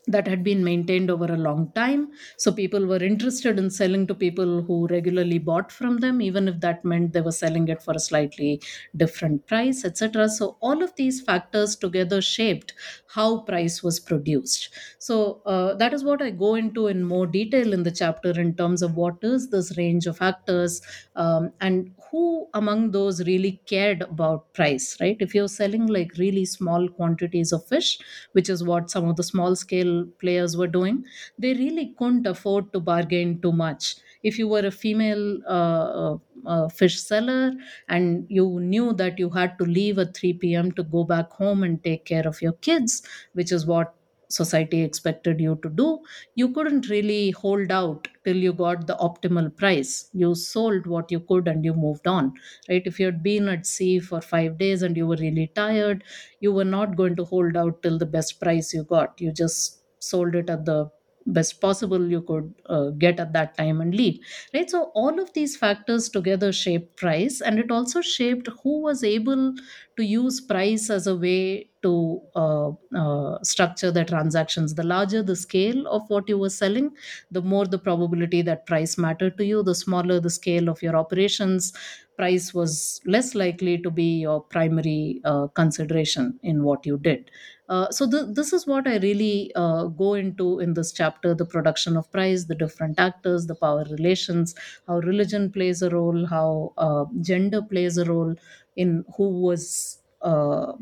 that 0.10 0.28
had 0.28 0.44
been 0.44 0.64
maintained 0.64 1.10
over 1.12 1.26
a 1.26 1.38
long 1.38 1.72
time. 1.74 2.12
So 2.38 2.52
people 2.52 2.86
were 2.86 3.04
interested 3.04 3.60
in 3.60 3.70
selling 3.70 4.08
to 4.08 4.16
people 4.16 4.62
who 4.62 4.88
regularly 4.88 5.38
bought 5.38 5.72
from 5.72 5.98
them, 5.98 6.22
even 6.22 6.48
if 6.48 6.60
that 6.62 6.86
meant 6.86 7.14
they 7.14 7.22
were 7.22 7.32
selling 7.32 7.68
it 7.68 7.82
for 7.84 7.94
a 7.94 8.00
slightly 8.00 8.62
different 8.96 9.46
price, 9.48 9.84
etc. 9.84 10.30
So 10.30 10.58
all 10.62 10.82
of 10.82 10.96
these 10.96 11.22
factors 11.22 11.76
together 11.76 12.22
shaped 12.22 12.74
how 13.08 13.40
price 13.42 13.84
was 13.84 14.00
produced. 14.00 14.70
So 15.00 15.42
uh, 15.46 15.74
that 15.76 15.94
is 15.94 16.04
what 16.04 16.22
I 16.22 16.30
go 16.32 16.56
into 16.56 16.88
in 16.88 17.04
more 17.04 17.28
detail 17.28 17.74
in 17.74 17.84
the 17.84 17.92
chapter 17.92 18.32
in 18.40 18.56
terms 18.56 18.82
of 18.82 18.96
what 18.96 19.18
is 19.22 19.50
this 19.50 19.78
range 19.78 20.06
of 20.08 20.18
factors 20.18 20.82
um, 21.16 21.52
and 21.60 21.94
who 22.18 22.48
among 22.54 22.92
those 22.92 23.26
really 23.28 23.62
cared 23.66 24.02
about 24.04 24.54
price, 24.54 24.98
right? 25.00 25.18
If 25.20 25.36
you're 25.36 25.48
selling 25.48 25.86
like 25.88 26.12
really 26.18 26.46
small 26.46 26.88
quantities 26.90 27.52
of 27.52 27.66
fish, 27.68 28.00
which 28.32 28.50
is 28.50 28.64
what 28.64 28.90
some 28.90 29.08
of 29.08 29.16
the 29.18 29.24
small 29.24 29.56
scale 29.56 30.06
players 30.20 30.58
were 30.58 30.68
doing, 30.68 31.06
they 31.38 31.54
really 31.54 31.94
couldn't 31.98 32.26
afford 32.28 32.72
to 32.74 32.80
bargain 32.80 33.42
too 33.42 33.52
much. 33.52 33.96
If 34.24 34.40
you 34.40 34.48
were 34.48 34.66
a 34.66 34.72
female 34.72 35.40
uh, 35.46 35.88
uh, 36.14 36.18
uh, 36.46 36.70
fish 36.70 37.00
seller 37.02 37.54
and 37.88 38.26
you 38.30 38.60
knew 38.60 38.94
that 38.94 39.20
you 39.20 39.30
had 39.30 39.58
to 39.60 39.66
leave 39.66 40.00
at 40.00 40.16
3 40.18 40.56
p.m. 40.56 40.72
to 40.74 40.84
go 40.84 41.04
back 41.04 41.30
home 41.32 41.64
and 41.64 41.84
take 41.84 42.06
care 42.06 42.28
of 42.28 42.42
your 42.42 42.54
kids, 42.54 43.02
which 43.34 43.52
is 43.52 43.66
what 43.66 43.96
society 44.30 44.82
expected 44.84 45.40
you 45.40 45.60
to 45.64 45.70
do, 45.70 46.00
you 46.36 46.54
couldn't 46.54 46.90
really 46.90 47.32
hold 47.32 47.72
out 47.72 48.08
till 48.26 48.36
you 48.36 48.54
got 48.54 48.86
the 48.88 48.96
optimal 48.96 49.56
price. 49.56 50.10
You 50.14 50.36
sold 50.36 50.86
what 50.86 51.12
you 51.12 51.20
could 51.22 51.48
and 51.48 51.64
you 51.64 51.74
moved 51.74 52.08
on, 52.08 52.34
right? 52.70 52.82
If 52.86 53.00
you 53.00 53.06
had 53.08 53.24
been 53.24 53.48
at 53.50 53.66
sea 53.66 54.00
for 54.00 54.22
five 54.22 54.58
days 54.58 54.82
and 54.82 54.96
you 54.98 55.08
were 55.08 55.18
really 55.18 55.52
tired, 55.56 56.04
you 56.40 56.52
were 56.54 56.66
not 56.66 56.96
going 56.96 57.16
to 57.18 57.26
hold 57.26 57.56
out 57.56 57.82
till 57.84 57.98
the 57.98 58.06
best 58.06 58.40
price 58.40 58.74
you 58.74 58.84
got. 58.84 59.20
You 59.20 59.32
just 59.32 59.84
sold 60.00 60.36
it 60.36 60.50
at 60.50 60.66
the 60.66 60.90
best 61.28 61.60
possible 61.62 62.10
you 62.10 62.22
could 62.22 62.54
uh, 62.68 62.90
get 62.92 63.20
at 63.20 63.34
that 63.34 63.58
time 63.58 63.82
and 63.82 63.94
leave 63.94 64.18
right? 64.54 64.70
So 64.70 64.92
all 64.96 65.20
of 65.20 65.34
these 65.34 65.58
factors 65.58 66.10
together 66.10 66.52
shaped 66.52 66.96
price 66.98 67.42
and 67.42 67.60
it 67.60 67.72
also 67.72 68.02
shaped 68.02 68.48
who 68.64 68.82
was 68.82 69.04
able 69.04 69.54
to 69.98 70.04
use 70.04 70.40
price 70.42 70.90
as 70.90 71.08
a 71.08 71.16
way 71.16 71.70
to 71.84 72.22
uh, 72.36 72.72
uh, 72.96 73.38
structure 73.44 73.92
the 73.92 74.04
transactions. 74.06 74.76
The 74.76 74.84
larger 74.84 75.24
the 75.24 75.36
scale 75.36 75.88
of 75.88 76.04
what 76.10 76.28
you 76.30 76.38
were 76.38 76.50
selling 76.50 76.92
the 77.32 77.42
more 77.42 77.66
the 77.66 77.80
probability 77.80 78.42
that 78.44 78.66
price 78.66 78.98
mattered 78.98 79.38
to 79.38 79.46
you. 79.46 79.64
The 79.64 79.76
smaller 79.76 80.20
the 80.20 80.30
scale 80.30 80.70
of 80.70 80.82
your 80.82 80.96
operations 80.96 81.74
price 82.18 82.54
was 82.54 83.00
less 83.06 83.36
likely 83.36 83.78
to 83.78 83.92
be 83.92 84.20
your 84.22 84.42
primary 84.42 85.22
uh, 85.24 85.48
consideration 85.48 86.40
in 86.42 86.64
what 86.64 86.86
you 86.86 86.98
did 86.98 87.30
uh, 87.70 87.90
so 87.92 88.10
th- 88.10 88.34
this 88.34 88.54
is 88.54 88.66
what 88.66 88.88
I 88.88 88.98
really 88.98 89.52
uh, 89.56 89.86
go 89.86 90.14
into 90.14 90.60
in 90.60 90.74
this 90.74 90.92
chapter: 90.92 91.34
the 91.36 91.46
production 91.46 91.98
of 91.98 92.12
price, 92.12 92.46
the 92.46 92.56
different 92.56 93.00
actors, 93.00 93.48
the 93.48 93.56
power 93.56 93.86
relations, 93.90 94.56
how 94.88 95.00
religion 95.00 95.52
plays 95.52 95.82
a 95.82 95.90
role, 95.90 96.26
how 96.26 96.74
uh, 96.78 97.06
gender 97.22 97.62
plays 97.62 97.98
a 97.98 98.06
role 98.06 98.36
in 98.76 99.04
who 99.18 99.30
was. 99.42 100.00
Uh, 100.22 100.74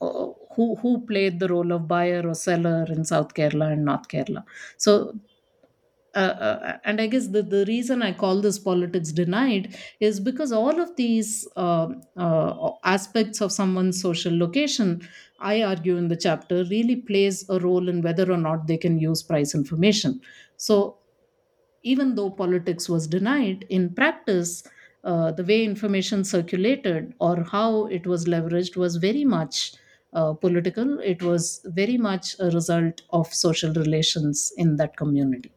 uh, 0.00 0.26
who 0.54 0.76
who 0.76 1.04
played 1.06 1.40
the 1.40 1.48
role 1.48 1.72
of 1.72 1.88
buyer 1.88 2.22
or 2.28 2.34
seller 2.34 2.84
in 2.88 3.04
South 3.04 3.34
Kerala 3.34 3.72
and 3.72 3.84
North 3.84 4.08
Kerala? 4.08 4.44
So 4.76 5.14
uh, 6.14 6.18
uh, 6.18 6.78
and 6.84 7.00
I 7.00 7.06
guess 7.06 7.28
the, 7.28 7.42
the 7.42 7.64
reason 7.66 8.02
I 8.02 8.12
call 8.12 8.40
this 8.40 8.58
politics 8.58 9.12
denied 9.12 9.76
is 10.00 10.20
because 10.20 10.52
all 10.52 10.80
of 10.80 10.96
these 10.96 11.46
uh, 11.56 11.88
uh, 12.16 12.70
aspects 12.84 13.40
of 13.40 13.52
someone's 13.52 14.00
social 14.00 14.36
location, 14.36 15.06
I 15.38 15.62
argue 15.62 15.96
in 15.96 16.08
the 16.08 16.16
chapter, 16.16 16.64
really 16.64 16.96
plays 16.96 17.48
a 17.48 17.58
role 17.60 17.88
in 17.88 18.02
whether 18.02 18.30
or 18.32 18.38
not 18.38 18.66
they 18.66 18.78
can 18.78 18.98
use 18.98 19.22
price 19.22 19.54
information. 19.54 20.20
So 20.56 20.98
even 21.82 22.14
though 22.14 22.30
politics 22.30 22.88
was 22.88 23.06
denied, 23.06 23.64
in 23.68 23.94
practice, 23.94 24.64
uh, 25.04 25.32
the 25.32 25.44
way 25.44 25.64
information 25.64 26.24
circulated 26.24 27.14
or 27.20 27.42
how 27.44 27.86
it 27.86 28.06
was 28.06 28.26
leveraged 28.26 28.76
was 28.76 28.96
very 28.96 29.24
much 29.24 29.74
uh, 30.12 30.32
political. 30.34 30.98
It 31.00 31.22
was 31.22 31.60
very 31.66 31.96
much 31.98 32.36
a 32.40 32.50
result 32.50 33.02
of 33.10 33.32
social 33.32 33.72
relations 33.74 34.52
in 34.56 34.76
that 34.76 34.96
community. 34.96 35.52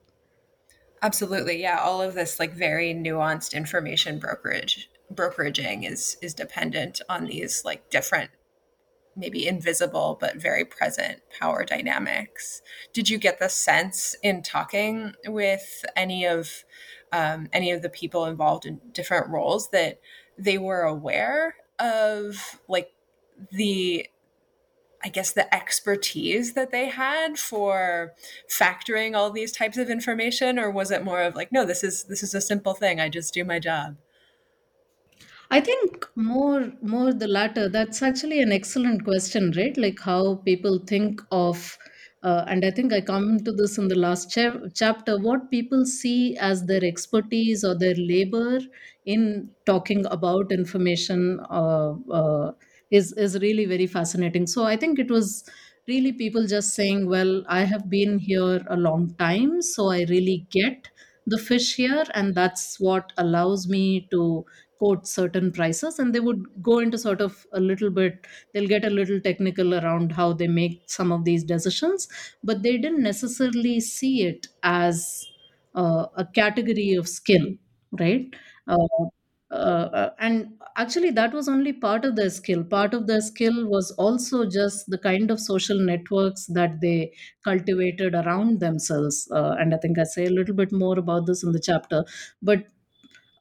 Absolutely. 1.02 1.62
Yeah, 1.62 1.80
all 1.80 2.02
of 2.02 2.14
this 2.14 2.40
like 2.40 2.54
very 2.54 2.94
nuanced 2.94 3.54
information 3.54 4.20
brokerage 4.20 4.90
brokeraging 5.14 5.90
is 5.90 6.16
is 6.22 6.34
dependent 6.34 7.02
on 7.10 7.26
these 7.26 7.66
like 7.66 7.90
different 7.90 8.30
maybe 9.16 9.48
invisible 9.48 10.18
but 10.22 10.38
very 10.38 10.66
present 10.66 11.22
power 11.40 11.66
dynamics. 11.66 12.62
Did 12.94 13.10
you 13.10 13.18
get 13.20 13.40
the 13.40 13.50
sense 13.50 14.16
in 14.24 14.44
talking 14.44 15.14
with 15.28 15.86
any 15.96 16.26
of 16.26 16.66
um, 17.14 17.50
any 17.54 17.72
of 17.72 17.82
the 17.82 17.90
people 17.90 18.26
involved 18.26 18.66
in 18.66 18.82
different 18.94 19.30
roles 19.30 19.70
that 19.72 20.00
they 20.38 20.58
were 20.58 20.84
aware 20.84 21.56
of 21.80 22.60
like 22.70 22.92
the 23.52 24.08
I 25.04 25.10
guess 25.10 25.32
the 25.34 25.54
expertise 25.54 26.54
that 26.54 26.72
they 26.72 26.88
had 26.90 27.38
for 27.40 28.14
factoring 28.50 29.16
all 29.16 29.32
these 29.32 29.52
types 29.52 29.78
of 29.78 29.90
information 29.90 30.60
or 30.60 30.70
was 30.72 30.92
it 30.92 31.04
more 31.04 31.22
of 31.24 31.36
like 31.36 31.52
no 31.52 31.66
this 31.66 31.84
is 31.84 32.06
this 32.06 32.24
is 32.24 32.34
a 32.34 32.42
simple 32.42 32.74
thing 32.74 33.00
I 33.00 33.10
just 33.10 33.34
do 33.34 33.44
my 33.46 33.60
job 33.60 33.98
I 35.50 35.60
think 35.60 36.08
more 36.16 36.72
more 36.82 37.14
the 37.14 37.28
latter. 37.28 37.68
That's 37.70 38.02
actually 38.02 38.42
an 38.42 38.52
excellent 38.52 39.04
question, 39.04 39.52
right? 39.56 39.76
Like 39.78 40.00
how 40.00 40.36
people 40.46 40.80
think 40.88 41.22
of, 41.32 41.78
uh, 42.24 42.46
and 42.48 42.64
I 42.66 42.72
think 42.72 42.94
I 42.94 43.02
come 43.02 43.38
to 43.44 43.52
this 43.52 43.78
in 43.78 43.88
the 43.90 43.96
last 43.96 44.32
cha- 44.32 44.68
chapter. 44.74 45.18
What 45.20 45.52
people 45.52 45.86
see 45.86 46.38
as 46.38 46.66
their 46.66 46.84
expertise 46.84 47.64
or 47.64 47.76
their 47.78 47.96
labor 47.96 48.60
in 49.06 49.52
talking 49.66 50.06
about 50.06 50.52
information 50.52 51.40
uh, 51.50 51.94
uh, 52.10 52.52
is 52.91 53.13
is 53.13 53.38
really 53.39 53.65
very 53.65 53.88
fascinating. 53.88 54.47
So 54.47 54.63
I 54.65 54.75
think 54.77 54.99
it 54.99 55.10
was 55.10 55.43
really 55.88 56.12
people 56.13 56.45
just 56.47 56.73
saying, 56.75 57.08
"Well, 57.08 57.43
I 57.47 57.62
have 57.63 57.89
been 57.89 58.19
here 58.19 58.62
a 58.67 58.77
long 58.77 59.15
time, 59.15 59.62
so 59.62 59.89
I 59.91 60.04
really 60.10 60.47
get." 60.51 60.89
the 61.27 61.38
fish 61.38 61.75
here 61.75 62.04
and 62.15 62.34
that's 62.34 62.80
what 62.80 63.13
allows 63.17 63.67
me 63.67 64.08
to 64.10 64.43
quote 64.80 65.06
certain 65.08 65.51
prices 65.51 65.99
and 65.99 66.15
they 66.15 66.19
would 66.19 66.43
go 66.63 66.80
into 66.80 66.97
sort 66.97 67.21
of 67.21 67.45
a 67.54 67.60
little 67.60 67.91
bit 67.91 68.25
they'll 68.54 68.67
get 68.67 68.84
a 68.84 68.89
little 68.89 69.19
technical 69.21 69.75
around 69.75 70.12
how 70.12 70.34
they 70.34 70.47
make 70.47 70.82
some 70.88 71.12
of 71.12 71.23
these 71.23 71.43
decisions 71.43 72.08
but 72.43 72.63
they 72.63 72.75
didn't 72.77 73.04
necessarily 73.04 73.80
see 73.80 74.23
it 74.23 74.47
as 74.63 75.23
uh, 75.75 76.08
a 76.17 76.25
category 76.25 76.93
of 76.95 77.08
skill 77.08 77.45
right 77.99 78.34
uh, 78.67 79.06
uh, 79.52 79.90
uh, 80.02 80.10
and 80.20 80.62
actually 80.78 81.12
that 81.12 81.34
was 81.34 81.50
only 81.50 81.74
part 81.74 82.06
of 82.06 82.16
their 82.16 82.30
skill. 82.30 82.64
Part 82.64 82.94
of 82.94 83.08
their 83.08 83.22
skill 83.22 83.68
was 83.68 83.92
also 83.92 84.46
just 84.50 84.90
the 84.90 84.98
kind 84.98 85.30
of 85.30 85.40
social 85.40 85.78
networks 85.80 86.46
that 86.48 86.80
they 86.82 87.14
cultivated 87.44 88.16
around 88.16 88.60
themselves 88.62 89.28
uh, 89.32 89.56
and 89.60 89.74
i 89.74 89.78
think 89.78 90.00
i 90.00 90.04
say 90.04 90.26
a 90.26 90.30
little 90.30 90.56
bit 90.56 90.72
more 90.72 90.98
about 90.98 91.26
this 91.26 91.44
in 91.44 91.52
the 91.52 91.60
chapter. 91.60 92.04
But 92.42 92.68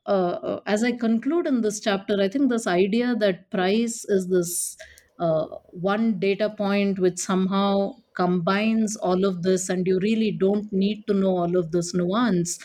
uh, 0.06 0.38
uh, 0.50 0.60
as 0.66 0.82
I 0.82 0.92
conclude 0.92 1.46
in 1.46 1.60
this 1.60 1.80
chapter, 1.80 2.20
I 2.20 2.28
think 2.28 2.48
this 2.50 2.66
idea 2.66 3.14
that 3.16 3.50
price 3.50 4.04
is 4.06 4.28
this 4.28 4.76
uh, 5.18 5.46
one 5.70 6.18
data 6.18 6.50
point 6.50 6.98
which 6.98 7.18
somehow 7.18 7.96
combines 8.16 8.96
all 8.96 9.24
of 9.24 9.42
this, 9.42 9.68
and 9.68 9.86
you 9.86 9.98
really 10.02 10.32
don't 10.32 10.72
need 10.72 11.04
to 11.06 11.14
know 11.14 11.36
all 11.36 11.56
of 11.56 11.70
this 11.72 11.94
nuance, 11.94 12.58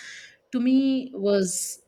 to 0.52 0.60
me 0.60 1.12
was 1.14 1.82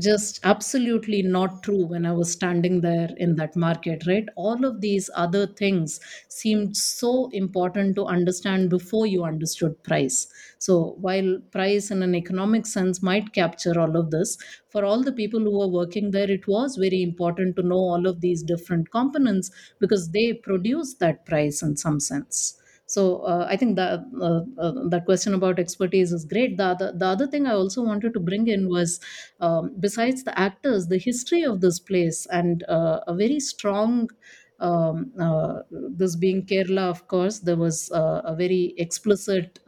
just 0.00 0.40
absolutely 0.44 1.22
not 1.22 1.62
true 1.62 1.84
when 1.86 2.04
I 2.06 2.12
was 2.12 2.30
standing 2.32 2.80
there 2.80 3.08
in 3.16 3.36
that 3.36 3.54
market, 3.56 4.06
right? 4.06 4.26
All 4.36 4.64
of 4.64 4.80
these 4.80 5.08
other 5.14 5.46
things 5.46 6.00
seemed 6.28 6.76
so 6.76 7.28
important 7.32 7.94
to 7.96 8.04
understand 8.06 8.70
before 8.70 9.06
you 9.06 9.24
understood 9.24 9.80
price. 9.84 10.26
So, 10.58 10.96
while 11.00 11.38
price 11.52 11.90
in 11.90 12.02
an 12.02 12.14
economic 12.14 12.66
sense 12.66 13.02
might 13.02 13.32
capture 13.32 13.78
all 13.78 13.96
of 13.96 14.10
this, 14.10 14.36
for 14.68 14.84
all 14.84 15.02
the 15.02 15.12
people 15.12 15.40
who 15.40 15.58
were 15.58 15.68
working 15.68 16.10
there, 16.10 16.30
it 16.30 16.46
was 16.48 16.76
very 16.76 17.02
important 17.02 17.56
to 17.56 17.62
know 17.62 17.76
all 17.78 18.06
of 18.06 18.20
these 18.20 18.42
different 18.42 18.90
components 18.90 19.50
because 19.78 20.10
they 20.10 20.32
produce 20.32 20.94
that 20.94 21.24
price 21.26 21.62
in 21.62 21.76
some 21.76 22.00
sense. 22.00 22.60
So 22.86 23.18
uh, 23.22 23.46
I 23.48 23.56
think 23.56 23.76
that 23.76 24.00
uh, 24.20 24.42
uh, 24.60 24.88
that 24.90 25.04
question 25.06 25.34
about 25.34 25.58
expertise 25.58 26.12
is 26.12 26.24
great. 26.24 26.56
The 26.56 26.64
other, 26.64 26.92
the 26.92 27.06
other 27.06 27.26
thing 27.26 27.46
I 27.46 27.52
also 27.52 27.82
wanted 27.82 28.14
to 28.14 28.20
bring 28.20 28.46
in 28.46 28.68
was 28.68 29.00
um, 29.40 29.74
besides 29.80 30.22
the 30.24 30.38
actors, 30.38 30.86
the 30.86 30.98
history 30.98 31.42
of 31.42 31.60
this 31.60 31.80
place 31.80 32.26
and 32.26 32.62
uh, 32.68 33.00
a 33.06 33.14
very 33.14 33.40
strong. 33.40 34.10
Um, 34.58 35.12
uh, 35.20 35.64
this 35.70 36.16
being 36.16 36.46
Kerala, 36.46 36.88
of 36.88 37.08
course, 37.08 37.40
there 37.40 37.56
was 37.58 37.90
uh, 37.92 38.22
a 38.24 38.34
very 38.34 38.72
explicit 38.78 39.58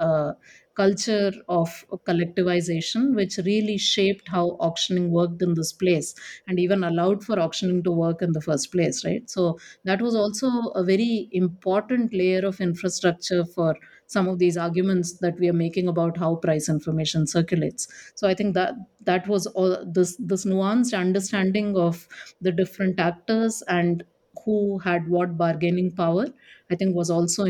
culture 0.78 1.32
of 1.48 1.84
collectivization, 2.06 3.14
which 3.14 3.36
really 3.44 3.76
shaped 3.76 4.28
how 4.28 4.44
auctioning 4.68 5.10
worked 5.10 5.42
in 5.42 5.54
this 5.54 5.72
place 5.72 6.14
and 6.46 6.58
even 6.60 6.84
allowed 6.84 7.24
for 7.24 7.38
auctioning 7.38 7.82
to 7.82 7.90
work 7.90 8.22
in 8.22 8.32
the 8.32 8.40
first 8.40 8.70
place, 8.72 9.04
right? 9.04 9.28
So 9.28 9.58
that 9.84 10.00
was 10.00 10.14
also 10.14 10.48
a 10.74 10.84
very 10.84 11.28
important 11.32 12.12
layer 12.14 12.46
of 12.46 12.60
infrastructure 12.60 13.44
for 13.44 13.74
some 14.06 14.28
of 14.28 14.38
these 14.38 14.56
arguments 14.56 15.18
that 15.18 15.38
we 15.38 15.48
are 15.48 15.60
making 15.64 15.88
about 15.88 16.16
how 16.16 16.36
price 16.36 16.68
information 16.68 17.26
circulates. 17.26 17.88
So 18.14 18.28
I 18.28 18.34
think 18.34 18.54
that 18.54 18.74
that 19.02 19.28
was 19.28 19.46
all 19.48 19.84
this 19.84 20.16
this 20.18 20.44
nuanced 20.46 20.96
understanding 20.98 21.76
of 21.76 22.08
the 22.40 22.52
different 22.52 22.98
actors 22.98 23.62
and 23.68 24.04
who 24.44 24.78
had 24.78 25.08
what 25.08 25.36
bargaining 25.36 25.94
power. 25.94 26.26
I 26.70 26.76
think 26.76 26.94
was 26.94 27.10
also 27.10 27.44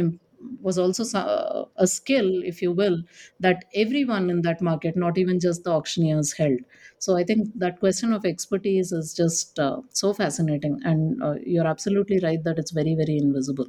was 0.60 0.78
also 0.78 1.04
so- 1.04 1.70
a 1.76 1.86
skill, 1.86 2.42
if 2.44 2.62
you 2.62 2.72
will, 2.72 3.02
that 3.40 3.64
everyone 3.74 4.30
in 4.30 4.42
that 4.42 4.60
market, 4.60 4.96
not 4.96 5.18
even 5.18 5.40
just 5.40 5.64
the 5.64 5.70
auctioneers, 5.70 6.32
held. 6.32 6.58
So 6.98 7.16
I 7.16 7.24
think 7.24 7.48
that 7.56 7.80
question 7.80 8.12
of 8.12 8.24
expertise 8.24 8.92
is 8.92 9.14
just 9.14 9.58
uh, 9.58 9.80
so 9.90 10.12
fascinating, 10.12 10.80
and 10.84 11.22
uh, 11.22 11.34
you're 11.44 11.66
absolutely 11.66 12.20
right 12.20 12.42
that 12.44 12.58
it's 12.58 12.70
very, 12.70 12.94
very 12.94 13.16
invisible. 13.16 13.68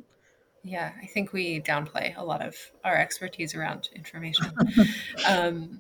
Yeah, 0.64 0.92
I 1.02 1.06
think 1.06 1.32
we 1.32 1.62
downplay 1.62 2.18
a 2.18 2.24
lot 2.24 2.42
of 2.46 2.56
our 2.84 2.98
expertise 2.98 3.56
around 3.56 3.90
information. 3.96 4.52
um, 5.28 5.80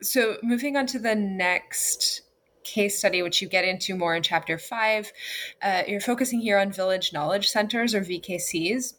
so, 0.00 0.36
moving 0.42 0.76
on 0.76 0.86
to 0.88 0.98
the 0.98 1.14
next 1.14 2.22
case 2.62 2.98
study, 2.98 3.22
which 3.22 3.42
you 3.42 3.48
get 3.48 3.64
into 3.64 3.94
more 3.94 4.14
in 4.14 4.22
chapter 4.22 4.58
five, 4.58 5.12
uh, 5.62 5.82
you're 5.86 6.00
focusing 6.00 6.40
here 6.40 6.58
on 6.58 6.72
village 6.72 7.12
knowledge 7.12 7.48
centers 7.48 7.94
or 7.94 8.00
VKCs 8.00 8.94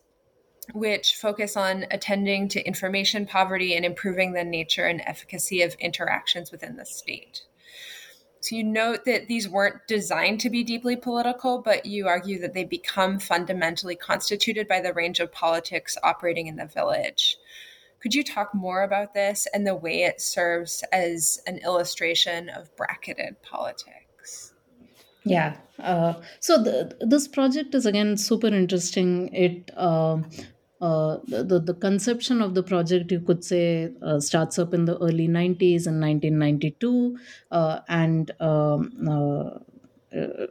which 0.73 1.15
focus 1.15 1.55
on 1.55 1.85
attending 1.91 2.47
to 2.49 2.65
information 2.65 3.25
poverty 3.25 3.75
and 3.75 3.85
improving 3.85 4.33
the 4.33 4.43
nature 4.43 4.85
and 4.85 5.01
efficacy 5.05 5.61
of 5.61 5.75
interactions 5.75 6.51
within 6.51 6.75
the 6.75 6.85
state. 6.85 7.43
So 8.39 8.55
you 8.55 8.63
note 8.63 9.05
that 9.05 9.27
these 9.27 9.49
weren't 9.49 9.87
designed 9.87 10.39
to 10.41 10.51
be 10.51 10.63
deeply 10.63 10.95
political, 10.95 11.61
but 11.61 11.87
you 11.87 12.07
argue 12.07 12.39
that 12.41 12.53
they 12.53 12.63
become 12.63 13.17
fundamentally 13.17 13.95
constituted 13.95 14.67
by 14.67 14.81
the 14.81 14.93
range 14.93 15.19
of 15.19 15.31
politics 15.31 15.97
operating 16.03 16.45
in 16.45 16.55
the 16.55 16.67
village. 16.67 17.37
Could 17.99 18.13
you 18.13 18.23
talk 18.23 18.53
more 18.53 18.83
about 18.83 19.15
this 19.15 19.47
and 19.51 19.65
the 19.65 19.73
way 19.73 20.03
it 20.03 20.21
serves 20.21 20.83
as 20.91 21.41
an 21.47 21.57
illustration 21.57 22.49
of 22.49 22.75
bracketed 22.75 23.41
politics? 23.41 24.53
Yeah. 25.23 25.55
Uh, 25.79 26.13
so 26.39 26.61
the, 26.61 26.95
this 27.01 27.27
project 27.27 27.73
is 27.73 27.87
again 27.87 28.15
super 28.15 28.47
interesting. 28.47 29.33
It 29.33 29.71
uh, 29.75 30.19
uh, 30.81 31.17
the, 31.27 31.59
the 31.59 31.73
conception 31.73 32.41
of 32.41 32.53
the 32.53 32.63
project, 32.63 33.11
you 33.11 33.21
could 33.21 33.43
say, 33.43 33.93
uh, 34.01 34.19
starts 34.19 34.59
up 34.59 34.73
in 34.73 34.85
the 34.85 34.97
early 34.99 35.27
90s 35.27 35.87
in 35.87 35.99
1992. 35.99 37.17
Uh, 37.51 37.79
and 37.87 38.31
um, 38.41 38.91
uh, 39.09 39.59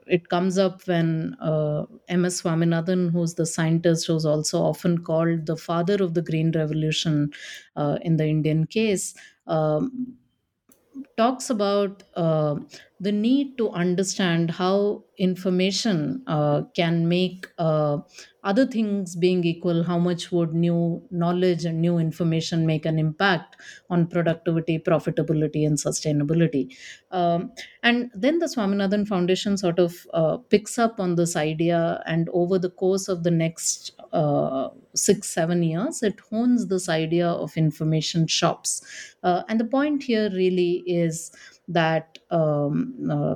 it 0.06 0.28
comes 0.28 0.58
up 0.58 0.87
when 0.87 1.34
uh, 1.40 1.87
M.S. 2.08 2.42
Swaminathan, 2.42 3.10
who's 3.12 3.34
the 3.34 3.46
scientist 3.46 4.06
who's 4.06 4.26
also 4.26 4.60
often 4.62 4.98
called 4.98 5.46
the 5.46 5.56
father 5.56 6.02
of 6.02 6.14
the 6.14 6.22
Green 6.22 6.50
Revolution 6.52 7.32
uh, 7.76 7.98
in 8.02 8.16
the 8.16 8.26
Indian 8.26 8.66
case, 8.66 9.14
um, 9.46 10.16
talks 11.16 11.50
about 11.50 12.02
uh, 12.14 12.56
the 13.04 13.12
need 13.12 13.56
to 13.58 13.70
understand 13.70 14.50
how 14.50 15.04
information 15.18 16.22
uh, 16.26 16.62
can 16.74 17.06
make 17.08 17.46
uh, 17.58 17.98
other 18.42 18.66
things 18.66 19.14
being 19.16 19.44
equal 19.44 19.82
how 19.84 19.98
much 19.98 20.32
would 20.32 20.52
new 20.54 21.02
knowledge 21.10 21.64
and 21.64 21.80
new 21.80 21.98
information 21.98 22.66
make 22.66 22.84
an 22.84 22.98
impact 22.98 23.56
on 23.90 24.06
productivity 24.06 24.78
profitability 24.78 25.66
and 25.66 25.78
sustainability. 25.78 26.76
Um, 27.10 27.52
and 27.82 28.10
then 28.14 28.38
the 28.38 28.46
swaminathan 28.46 29.06
foundation 29.06 29.56
sort 29.56 29.78
of 29.78 30.06
uh, 30.12 30.38
picks 30.38 30.78
up 30.78 30.98
on 30.98 31.14
this 31.14 31.36
idea 31.36 32.02
and 32.06 32.28
over 32.32 32.58
the 32.58 32.70
course 32.70 33.08
of 33.08 33.22
the 33.22 33.30
next 33.30 33.92
uh, 34.12 34.68
six 34.94 35.28
seven 35.28 35.62
years 35.62 36.02
it 36.02 36.20
hones 36.30 36.68
this 36.68 36.88
idea 36.88 37.28
of 37.28 37.56
information 37.56 38.26
shops. 38.26 38.82
Uh, 39.22 39.42
and 39.48 39.60
the 39.60 39.64
point 39.64 40.02
here 40.02 40.30
really 40.30 40.82
is 40.86 41.30
that 41.68 42.18
um, 42.31 43.09
uh, 43.11 43.35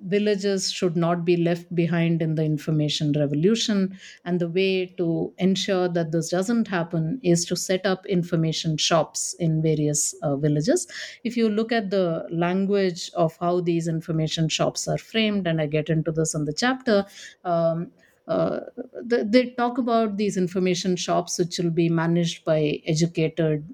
villages 0.00 0.72
should 0.72 0.96
not 0.96 1.24
be 1.24 1.36
left 1.36 1.72
behind 1.74 2.22
in 2.22 2.34
the 2.34 2.44
information 2.44 3.12
revolution. 3.12 3.98
And 4.24 4.40
the 4.40 4.48
way 4.48 4.86
to 4.98 5.32
ensure 5.38 5.88
that 5.88 6.12
this 6.12 6.30
doesn't 6.30 6.68
happen 6.68 7.20
is 7.22 7.44
to 7.46 7.56
set 7.56 7.84
up 7.84 8.06
information 8.06 8.76
shops 8.76 9.34
in 9.38 9.62
various 9.62 10.14
uh, 10.22 10.36
villages. 10.36 10.86
If 11.24 11.36
you 11.36 11.48
look 11.48 11.72
at 11.72 11.90
the 11.90 12.26
language 12.30 13.10
of 13.14 13.36
how 13.38 13.60
these 13.60 13.88
information 13.88 14.48
shops 14.48 14.88
are 14.88 14.98
framed, 14.98 15.46
and 15.46 15.60
I 15.60 15.66
get 15.66 15.88
into 15.90 16.12
this 16.12 16.34
in 16.34 16.44
the 16.44 16.54
chapter, 16.54 17.04
um, 17.44 17.90
uh, 18.28 18.60
they, 19.04 19.22
they 19.22 19.50
talk 19.50 19.78
about 19.78 20.16
these 20.16 20.36
information 20.36 20.96
shops 20.96 21.38
which 21.38 21.58
will 21.58 21.70
be 21.70 21.88
managed 21.88 22.44
by 22.44 22.80
educated 22.84 23.64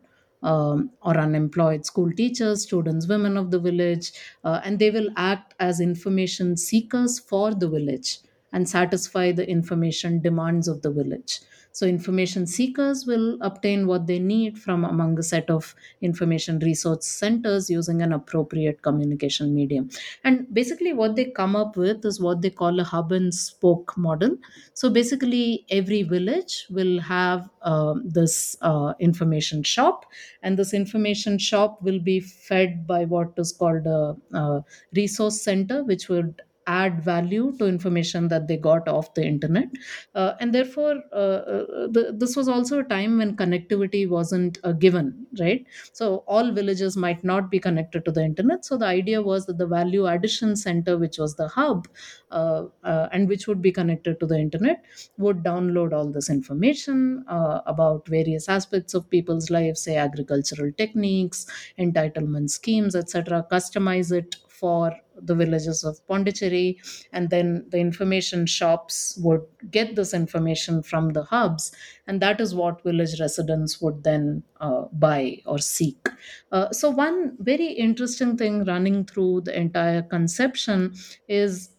um, 0.43 0.91
or 1.03 1.17
unemployed 1.17 1.85
school 1.87 2.11
teachers, 2.13 2.63
students, 2.63 3.07
women 3.09 3.37
of 3.37 3.51
the 3.51 3.61
village, 3.61 4.13
uh, 4.45 4.61
and 4.65 4.79
they 4.79 4.91
will 4.91 5.09
act 5.17 5.55
as 5.61 5.81
information 5.81 6.57
seekers 6.57 7.19
for 7.19 7.55
the 7.55 7.69
village 7.69 8.19
and 8.53 8.69
satisfy 8.69 9.33
the 9.33 9.49
information 9.49 10.21
demands 10.21 10.69
of 10.69 10.83
the 10.83 10.91
village. 10.91 11.41
So, 11.73 11.87
information 11.87 12.47
seekers 12.47 13.07
will 13.07 13.39
obtain 13.41 13.87
what 13.87 14.07
they 14.07 14.19
need 14.19 14.59
from 14.59 14.85
among 14.85 15.19
a 15.19 15.23
set 15.23 15.51
of 15.51 15.75
information 16.03 16.59
resource 16.59 17.07
centers 17.07 17.71
using 17.71 18.03
an 18.03 18.13
appropriate 18.13 18.83
communication 18.83 19.55
medium. 19.55 19.89
And 20.23 20.47
basically, 20.53 20.93
what 20.93 21.17
they 21.17 21.27
come 21.31 21.57
up 21.57 21.77
with 21.77 22.05
is 22.05 22.21
what 22.21 22.43
they 22.43 22.51
call 22.51 22.79
a 22.79 22.85
hub 22.85 23.11
and 23.13 23.35
spoke 23.35 23.97
model. 23.97 24.37
So, 24.75 24.91
basically, 24.91 25.65
every 25.71 26.03
village 26.03 26.67
will 26.71 27.01
have 27.01 27.49
uh, 27.63 27.95
this 28.05 28.57
uh, 28.61 28.93
information 29.01 29.63
shop, 29.63 30.05
and 30.43 30.59
this 30.59 30.75
information 30.75 31.39
shop 31.39 31.81
will 31.83 32.01
be 32.01 32.21
fed 32.21 32.87
by 32.87 33.05
what 33.07 33.33
is 33.39 33.53
called 33.53 33.87
a, 33.87 34.17
a 34.37 34.65
resource 34.95 35.41
center, 35.41 35.85
which 35.85 36.09
would 36.09 36.43
add 36.66 37.03
value 37.03 37.57
to 37.59 37.66
information 37.66 38.29
that 38.29 38.46
they 38.48 38.57
got 38.57 38.88
off 38.88 39.14
the 39.14 39.25
internet. 39.25 39.68
Uh, 40.14 40.35
and 40.40 40.55
therefore 40.55 41.03
uh, 41.12 41.16
uh, 41.16 41.87
the, 41.88 42.14
this 42.16 42.37
was 42.37 42.48
also 42.48 42.81
a 42.81 42.85
time 42.85 43.18
when 43.18 43.37
connectivity 43.37 44.09
wasn't 44.09 44.59
a 44.64 44.72
given 44.75 45.27
right? 45.40 45.66
So 45.92 46.18
all 46.27 46.53
villages 46.53 46.96
might 46.96 47.25
not 47.25 47.51
be 47.51 47.59
connected 47.59 48.05
to 48.05 48.12
the 48.12 48.22
internet. 48.25 48.64
So 48.64 48.77
the 48.77 48.87
idea 48.87 49.22
was 49.22 49.46
that 49.46 49.59
the 49.59 49.66
value 49.66 50.07
addition 50.07 50.57
center 50.57 50.98
which 50.98 51.18
was 51.18 51.37
the 51.37 51.48
hub 51.48 51.88
uh, 52.31 52.66
uh, 52.85 53.09
and 53.12 53.29
which 53.29 53.46
would 53.46 53.62
be 53.62 53.72
connected 53.72 54.18
to 54.20 54.27
the 54.27 54.38
internet 54.38 54.85
would 55.18 55.38
download 55.42 55.92
all 55.92 56.11
this 56.11 56.31
information 56.31 57.25
uh, 57.29 57.61
about 57.66 58.07
various 58.09 58.48
aspects 58.48 58.94
of 58.94 59.09
people's 59.11 59.51
lives 59.51 59.83
say 59.83 59.96
agricultural 59.96 60.72
techniques 60.72 61.46
entitlement 61.79 62.51
schemes 62.51 62.94
etc 62.94 63.46
customize 63.51 64.12
it 64.12 64.37
for 64.62 64.96
the 65.20 65.35
villages 65.35 65.83
of 65.83 65.98
Pondicherry, 66.07 66.79
and 67.12 67.31
then 67.31 67.66
the 67.70 67.79
information 67.79 68.46
shops 68.46 69.18
would 69.20 69.42
get 69.70 69.96
this 69.96 70.14
information 70.14 70.83
from 70.83 71.11
the 71.11 71.25
hubs, 71.25 71.72
and 72.07 72.22
that 72.22 72.40
is 72.40 72.55
what 72.55 72.83
village 72.85 73.18
residents 73.20 73.81
would 73.81 74.05
then 74.05 74.44
uh, 74.61 74.85
buy 74.92 75.42
or 75.46 75.59
seek. 75.59 76.09
Uh, 76.53 76.70
so, 76.70 76.90
one 76.90 77.37
very 77.40 77.72
interesting 77.72 78.37
thing 78.37 78.64
running 78.64 79.05
through 79.05 79.40
the 79.40 79.59
entire 79.59 80.03
conception 80.03 80.94
is 81.29 81.72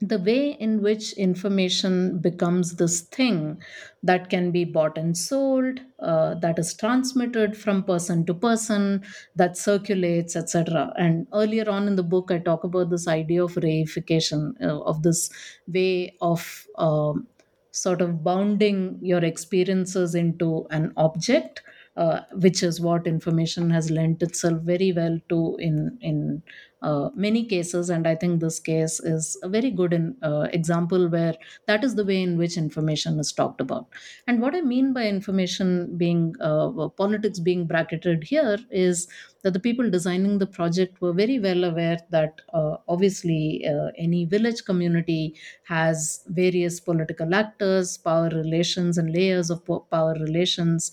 the 0.00 0.18
way 0.18 0.50
in 0.52 0.82
which 0.82 1.12
information 1.14 2.18
becomes 2.18 2.76
this 2.76 3.00
thing 3.00 3.60
that 4.02 4.28
can 4.28 4.50
be 4.50 4.64
bought 4.64 4.98
and 4.98 5.16
sold 5.16 5.80
uh, 6.00 6.34
that 6.34 6.58
is 6.58 6.74
transmitted 6.74 7.56
from 7.56 7.82
person 7.82 8.24
to 8.26 8.34
person 8.34 9.02
that 9.34 9.56
circulates 9.56 10.36
etc 10.36 10.92
and 10.98 11.26
earlier 11.32 11.68
on 11.70 11.86
in 11.88 11.96
the 11.96 12.02
book 12.02 12.30
i 12.30 12.38
talk 12.38 12.62
about 12.62 12.90
this 12.90 13.08
idea 13.08 13.42
of 13.42 13.54
reification 13.54 14.52
uh, 14.62 14.80
of 14.82 15.02
this 15.02 15.30
way 15.66 16.14
of 16.20 16.66
um, 16.76 17.26
sort 17.70 18.00
of 18.00 18.22
bounding 18.22 18.98
your 19.02 19.24
experiences 19.24 20.14
into 20.14 20.66
an 20.70 20.92
object 20.96 21.62
uh, 21.96 22.20
which 22.32 22.62
is 22.62 22.80
what 22.80 23.06
information 23.06 23.70
has 23.70 23.90
lent 23.90 24.22
itself 24.22 24.60
very 24.62 24.92
well 24.92 25.18
to 25.30 25.56
in 25.58 25.98
in 26.02 26.42
uh, 26.88 27.10
many 27.26 27.42
cases 27.52 27.90
and 27.94 28.06
i 28.06 28.14
think 28.14 28.40
this 28.40 28.58
case 28.68 28.98
is 29.12 29.36
a 29.42 29.48
very 29.48 29.70
good 29.70 29.92
in, 29.92 30.06
uh, 30.22 30.46
example 30.58 31.08
where 31.08 31.34
that 31.66 31.84
is 31.84 31.94
the 31.94 32.04
way 32.10 32.20
in 32.22 32.36
which 32.38 32.56
information 32.56 33.18
is 33.18 33.32
talked 33.32 33.60
about. 33.60 33.86
And 34.26 34.40
what 34.42 34.54
i 34.54 34.60
mean 34.60 34.92
by 34.92 35.06
information 35.08 35.96
being 35.96 36.34
uh, 36.40 36.88
politics 37.02 37.38
being 37.38 37.66
bracketed 37.66 38.24
here 38.24 38.58
is 38.70 39.08
that 39.42 39.52
the 39.52 39.60
people 39.60 39.88
designing 39.90 40.38
the 40.38 40.46
project 40.46 41.00
were 41.00 41.12
very 41.12 41.38
well 41.38 41.64
aware 41.64 41.98
that 42.10 42.40
uh, 42.52 42.76
obviously 42.88 43.64
uh, 43.72 43.90
any 43.96 44.24
village 44.24 44.64
community 44.64 45.34
has 45.64 46.24
various 46.28 46.80
political 46.80 47.34
actors 47.42 47.96
power 47.98 48.28
relations 48.30 48.98
and 48.98 49.12
layers 49.12 49.50
of 49.50 49.64
power 49.90 50.14
relations 50.14 50.90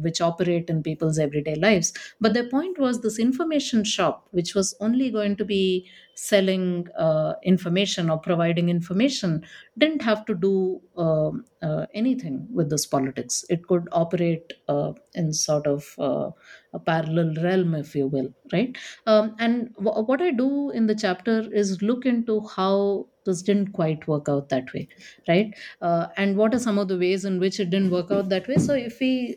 which 0.00 0.20
operate 0.20 0.68
in 0.70 0.82
people's 0.82 1.18
everyday 1.18 1.54
lives. 1.56 1.92
But 2.20 2.34
their 2.34 2.48
point 2.48 2.78
was 2.78 3.00
this 3.00 3.18
information 3.18 3.84
shop 3.84 4.28
which 4.32 4.54
was 4.54 4.74
only 4.80 5.10
going 5.10 5.36
to 5.36 5.44
be 5.44 5.88
selling 6.14 6.86
uh, 6.98 7.34
information 7.42 8.10
or 8.10 8.18
providing 8.18 8.68
information 8.68 9.42
didn't 9.78 10.02
have 10.02 10.24
to 10.26 10.34
do 10.34 10.80
uh, 10.96 11.30
uh, 11.62 11.86
anything 11.94 12.46
with 12.52 12.68
this 12.70 12.84
politics. 12.86 13.44
It 13.48 13.66
could 13.66 13.88
operate 13.92 14.52
uh, 14.68 14.92
in 15.14 15.32
sort 15.32 15.66
of 15.66 15.94
uh, 15.98 16.30
a 16.72 16.78
parallel 16.78 17.34
realm, 17.42 17.74
if 17.74 17.94
you 17.94 18.06
will, 18.06 18.32
right? 18.52 18.76
Um, 19.06 19.34
and 19.38 19.74
w- 19.74 20.04
what 20.04 20.20
I 20.22 20.30
do 20.30 20.70
in 20.70 20.86
the 20.86 20.94
chapter 20.94 21.40
is 21.52 21.82
look 21.82 22.06
into 22.06 22.40
how 22.46 23.08
this 23.24 23.42
didn't 23.42 23.72
quite 23.72 24.06
work 24.08 24.28
out 24.28 24.48
that 24.48 24.72
way, 24.74 24.88
right? 25.28 25.54
Uh, 25.80 26.08
and 26.16 26.36
what 26.36 26.54
are 26.54 26.58
some 26.58 26.78
of 26.78 26.88
the 26.88 26.98
ways 26.98 27.24
in 27.24 27.38
which 27.38 27.60
it 27.60 27.70
didn't 27.70 27.90
work 27.90 28.10
out 28.10 28.28
that 28.30 28.48
way? 28.48 28.56
So 28.56 28.74
if 28.74 28.98
we 29.00 29.36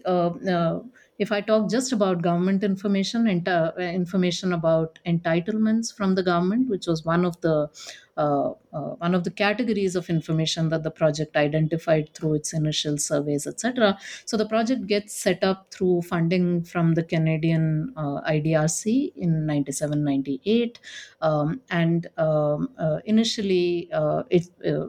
if 1.17 1.31
I 1.31 1.41
talk 1.41 1.69
just 1.69 1.91
about 1.91 2.21
government 2.21 2.63
information 2.63 3.27
and 3.27 3.47
uh, 3.47 3.71
information 3.77 4.53
about 4.53 4.99
entitlements 5.05 5.93
from 5.95 6.15
the 6.15 6.23
government, 6.23 6.69
which 6.69 6.87
was 6.87 7.05
one 7.05 7.25
of 7.25 7.39
the 7.41 7.69
one 8.15 9.15
of 9.15 9.23
the 9.23 9.31
categories 9.31 9.95
of 9.95 10.09
information 10.09 10.69
that 10.69 10.83
the 10.83 10.91
project 10.91 11.35
identified 11.35 12.13
through 12.13 12.35
its 12.35 12.53
initial 12.53 12.97
surveys, 12.97 13.47
etc. 13.47 13.97
So 14.25 14.37
the 14.37 14.47
project 14.47 14.87
gets 14.87 15.13
set 15.13 15.43
up 15.43 15.71
through 15.71 16.03
funding 16.03 16.63
from 16.63 16.93
the 16.93 17.03
Canadian 17.03 17.93
uh, 17.97 18.21
IDRC 18.21 19.13
in 19.15 19.45
97 19.45 20.03
98. 20.03 20.79
Um, 21.21 21.61
and 21.69 22.07
um, 22.17 22.69
uh, 22.77 22.99
initially, 23.05 23.89
uh, 23.91 24.23
it, 24.29 24.47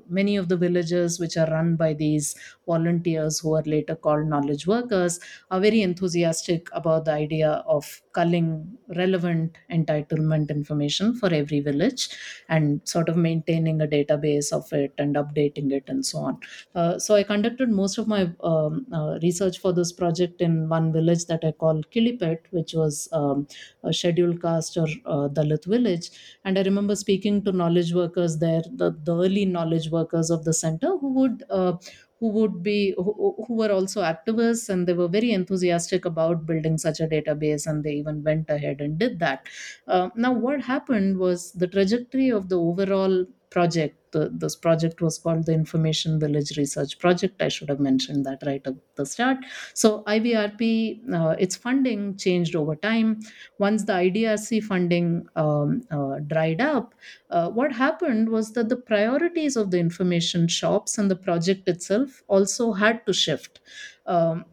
many 0.09 0.37
of 0.37 0.49
the 0.49 0.57
villages 0.57 1.19
which 1.19 1.37
are 1.37 1.51
run 1.51 1.77
by 1.77 1.95
these 1.95 2.35
volunteers 2.67 3.39
who 3.39 3.55
are 3.55 3.63
later 3.63 3.95
called 3.97 4.27
knowledge 4.27 4.67
workers 4.67 5.21
are 5.51 5.61
very 5.61 5.83
enthusiastic 5.83 6.69
about 6.73 7.05
the 7.05 7.13
idea 7.13 7.63
of 7.67 8.03
culling 8.13 8.77
relevant 8.97 9.57
entitlement 9.71 10.51
information 10.51 11.15
for 11.15 11.33
every 11.33 11.61
village 11.61 12.09
and 12.49 12.81
sort 12.85 13.09
of 13.17 13.23
maintaining 13.23 13.81
a 13.81 13.87
database 13.87 14.53
of 14.53 14.73
it 14.73 14.93
and 14.99 15.17
updating 15.17 15.73
it 15.73 15.85
and 15.89 16.05
so 16.05 16.19
on. 16.19 16.41
Uh, 16.75 16.99
so 16.99 17.15
I 17.15 17.23
conducted 17.23 17.71
most 17.71 17.99
of 17.99 18.07
my 18.07 18.31
um, 18.41 18.87
uh, 18.93 19.19
research 19.23 19.59
for 19.59 19.73
this 19.73 19.93
project 19.93 20.41
in 20.41 20.69
one 20.69 20.93
village 20.93 21.27
that 21.27 21.45
I 21.45 21.53
call 21.53 21.83
Kilipet, 21.83 22.41
which 22.51 22.75
was 22.75 23.09
um, 23.13 23.47
a 23.83 23.93
scheduled 23.93 24.41
caste 24.43 24.77
or 24.77 24.87
uh, 25.05 25.29
Dalit 25.29 25.65
village. 25.65 26.11
And 26.45 26.59
I 26.59 26.63
remember 26.63 26.97
speaking 26.97 27.43
to 27.45 27.53
knowledge 27.53 27.93
workers 27.93 28.39
there, 28.39 28.63
the, 28.73 28.91
the 29.03 29.17
early 29.17 29.45
knowledge 29.45 29.91
workers 29.91 30.31
of 30.31 30.45
the 30.45 30.55
center 30.55 30.97
who 30.99 31.13
would 31.15 31.45
uh, 31.51 31.77
who 32.21 32.29
would 32.31 32.63
be 32.63 32.95
who, 32.97 33.35
who 33.47 33.55
were 33.55 33.71
also 33.71 34.03
activists 34.03 34.69
and 34.69 34.87
they 34.89 34.93
were 34.95 35.09
very 35.09 35.33
enthusiastic 35.33 36.05
about 36.05 36.47
building 36.47 36.79
such 36.79 37.01
a 37.01 37.07
database 37.07 37.67
and 37.67 37.85
they 37.85 37.93
even 37.93 38.23
went 38.25 38.49
ahead 38.49 38.81
and 38.81 38.99
did 38.99 39.19
that. 39.19 39.47
Uh, 39.87 40.09
now 40.17 40.33
what 40.33 40.61
happened 40.63 41.19
was 41.19 41.53
the 41.53 41.67
trajectory 41.69 42.31
of 42.31 42.49
the 42.49 42.59
overall 42.59 43.27
project 43.51 44.07
this 44.17 44.57
project 44.57 45.01
was 45.01 45.19
called 45.19 45.47
the 45.47 45.53
Information 45.53 46.19
Village 46.19 46.57
Research 46.57 46.99
Project. 46.99 47.43
I 47.43 47.49
should 47.49 47.69
have 47.69 47.81
mentioned 47.81 48.25
that 48.27 48.43
right 48.47 48.63
at 48.67 48.75
the 48.95 49.07
start. 49.07 49.39
So 49.75 50.03
IVRP, 50.05 51.13
uh, 51.13 51.37
its 51.39 51.57
funding 51.57 52.17
changed 52.17 52.57
over 52.57 52.77
time. 52.77 53.21
Once 53.59 53.85
the 53.85 53.93
IDRC 53.93 54.63
funding 54.65 55.27
um, 55.37 55.83
uh, 55.91 56.19
dried 56.27 56.61
up, 56.61 56.95
uh, 57.31 57.51
what 57.51 57.73
happened 57.73 58.29
was 58.29 58.53
that 58.53 58.69
the 58.69 58.77
priorities 58.77 59.57
of 59.57 59.71
the 59.71 59.79
information 59.79 60.49
shops 60.49 60.99
and 60.99 61.11
the 61.11 61.17
project 61.17 61.69
itself 61.69 62.23
also 62.29 62.73
had 62.73 63.05
to 63.07 63.13
shift. 63.13 63.61
Um, 64.07 64.45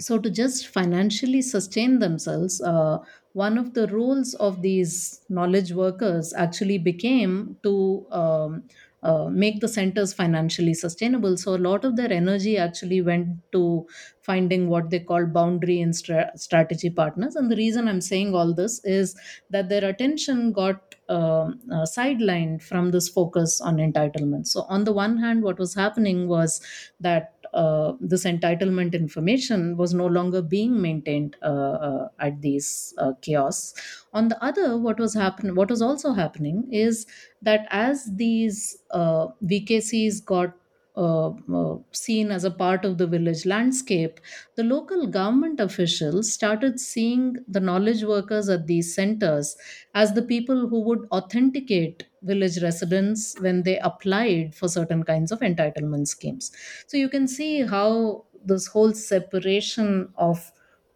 so 0.00 0.18
to 0.18 0.30
just 0.30 0.68
financially 0.68 1.42
sustain 1.42 1.98
themselves 1.98 2.60
uh, 2.62 2.98
one 3.32 3.58
of 3.58 3.74
the 3.74 3.86
roles 3.88 4.34
of 4.34 4.62
these 4.62 5.24
knowledge 5.28 5.72
workers 5.72 6.32
actually 6.34 6.78
became 6.78 7.56
to 7.62 8.06
um, 8.10 8.64
uh, 9.02 9.28
make 9.30 9.60
the 9.60 9.68
centers 9.68 10.12
financially 10.12 10.74
sustainable. 10.74 11.36
So 11.36 11.54
a 11.54 11.58
lot 11.58 11.84
of 11.84 11.96
their 11.96 12.12
energy 12.12 12.58
actually 12.58 13.00
went 13.00 13.28
to 13.52 13.86
finding 14.20 14.68
what 14.68 14.90
they 14.90 15.00
call 15.00 15.26
boundary 15.26 15.80
and 15.80 15.96
stra- 15.96 16.32
strategy 16.36 16.90
partners. 16.90 17.34
And 17.36 17.50
the 17.50 17.56
reason 17.56 17.88
I'm 17.88 18.02
saying 18.02 18.34
all 18.34 18.52
this 18.52 18.84
is 18.84 19.16
that 19.48 19.68
their 19.68 19.84
attention 19.88 20.52
got 20.52 20.94
uh, 21.08 21.52
uh, 21.72 21.86
sidelined 21.86 22.62
from 22.62 22.90
this 22.90 23.08
focus 23.08 23.60
on 23.60 23.76
entitlement. 23.76 24.46
So 24.48 24.62
on 24.62 24.84
the 24.84 24.92
one 24.92 25.16
hand, 25.18 25.42
what 25.42 25.58
was 25.58 25.74
happening 25.74 26.28
was 26.28 26.60
that 27.00 27.39
uh, 27.52 27.92
this 28.00 28.24
entitlement 28.24 28.92
information 28.94 29.76
was 29.76 29.92
no 29.94 30.06
longer 30.06 30.42
being 30.42 30.80
maintained 30.80 31.36
uh, 31.42 31.46
uh, 31.88 32.08
at 32.18 32.40
these 32.42 32.94
uh, 32.98 33.12
kiosks. 33.20 34.06
On 34.12 34.28
the 34.28 34.42
other, 34.42 34.76
what 34.78 34.98
was 34.98 35.14
happening, 35.14 35.54
what 35.54 35.70
was 35.70 35.82
also 35.82 36.12
happening 36.12 36.68
is 36.72 37.06
that 37.42 37.66
as 37.70 38.08
these 38.16 38.82
uh, 38.90 39.28
VKCs 39.42 40.20
got 40.24 40.54
uh, 40.96 41.28
uh, 41.30 41.78
seen 41.92 42.30
as 42.30 42.44
a 42.44 42.50
part 42.50 42.84
of 42.84 42.98
the 42.98 43.06
village 43.06 43.46
landscape, 43.46 44.20
the 44.56 44.64
local 44.64 45.06
government 45.06 45.60
officials 45.60 46.32
started 46.32 46.80
seeing 46.80 47.36
the 47.48 47.60
knowledge 47.60 48.02
workers 48.04 48.48
at 48.48 48.66
these 48.66 48.94
centers 48.94 49.56
as 49.94 50.14
the 50.14 50.22
people 50.22 50.68
who 50.68 50.80
would 50.80 51.06
authenticate 51.12 52.06
village 52.22 52.62
residents 52.62 53.38
when 53.40 53.62
they 53.62 53.78
applied 53.78 54.54
for 54.54 54.68
certain 54.68 55.02
kinds 55.02 55.32
of 55.32 55.40
entitlement 55.40 56.06
schemes. 56.08 56.50
So 56.86 56.96
you 56.96 57.08
can 57.08 57.28
see 57.28 57.62
how 57.62 58.24
this 58.44 58.66
whole 58.66 58.92
separation 58.92 60.12
of 60.16 60.52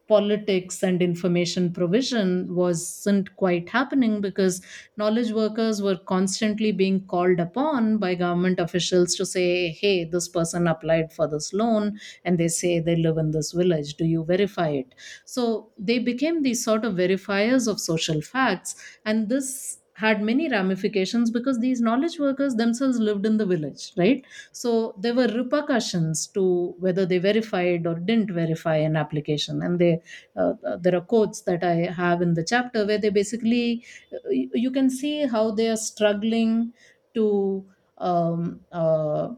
politics 0.06 0.82
and 0.82 1.00
information 1.02 1.72
provision 1.72 2.54
wasn't 2.54 3.34
quite 3.36 3.68
happening 3.68 4.20
because 4.20 4.60
knowledge 4.96 5.32
workers 5.32 5.80
were 5.82 5.96
constantly 5.96 6.72
being 6.72 7.06
called 7.06 7.40
upon 7.40 7.98
by 7.98 8.14
government 8.14 8.58
officials 8.60 9.14
to 9.14 9.24
say 9.26 9.70
hey 9.70 10.04
this 10.04 10.28
person 10.28 10.66
applied 10.66 11.12
for 11.12 11.26
this 11.28 11.52
loan 11.52 11.98
and 12.24 12.38
they 12.38 12.48
say 12.48 12.80
they 12.80 12.96
live 12.96 13.18
in 13.18 13.30
this 13.30 13.52
village. 13.52 13.94
Do 13.94 14.04
you 14.04 14.24
verify 14.24 14.68
it? 14.70 14.94
So 15.24 15.70
they 15.78 15.98
became 15.98 16.42
these 16.42 16.64
sort 16.64 16.84
of 16.84 16.94
verifiers 16.94 17.68
of 17.68 17.80
social 17.80 18.20
facts. 18.20 18.74
And 19.04 19.28
this 19.28 19.78
had 19.94 20.20
many 20.22 20.48
ramifications 20.48 21.30
because 21.30 21.60
these 21.60 21.80
knowledge 21.80 22.18
workers 22.18 22.56
themselves 22.56 22.98
lived 22.98 23.24
in 23.24 23.36
the 23.36 23.46
village, 23.46 23.92
right? 23.96 24.24
So 24.52 24.94
there 24.98 25.14
were 25.14 25.28
repercussions 25.28 26.26
to 26.28 26.74
whether 26.78 27.06
they 27.06 27.18
verified 27.18 27.86
or 27.86 27.94
didn't 27.94 28.32
verify 28.32 28.76
an 28.76 28.96
application. 28.96 29.62
And 29.62 29.78
they, 29.78 30.02
uh, 30.36 30.54
uh 30.66 30.76
there 30.78 30.96
are 30.96 31.00
quotes 31.00 31.42
that 31.42 31.62
I 31.62 31.92
have 31.92 32.22
in 32.22 32.34
the 32.34 32.44
chapter 32.44 32.84
where 32.84 32.98
they 32.98 33.10
basically, 33.10 33.84
uh, 34.12 34.30
you 34.30 34.70
can 34.72 34.90
see 34.90 35.26
how 35.26 35.52
they 35.52 35.68
are 35.68 35.76
struggling 35.76 36.72
to 37.14 37.64
um, 37.98 38.60
uh, 38.72 39.28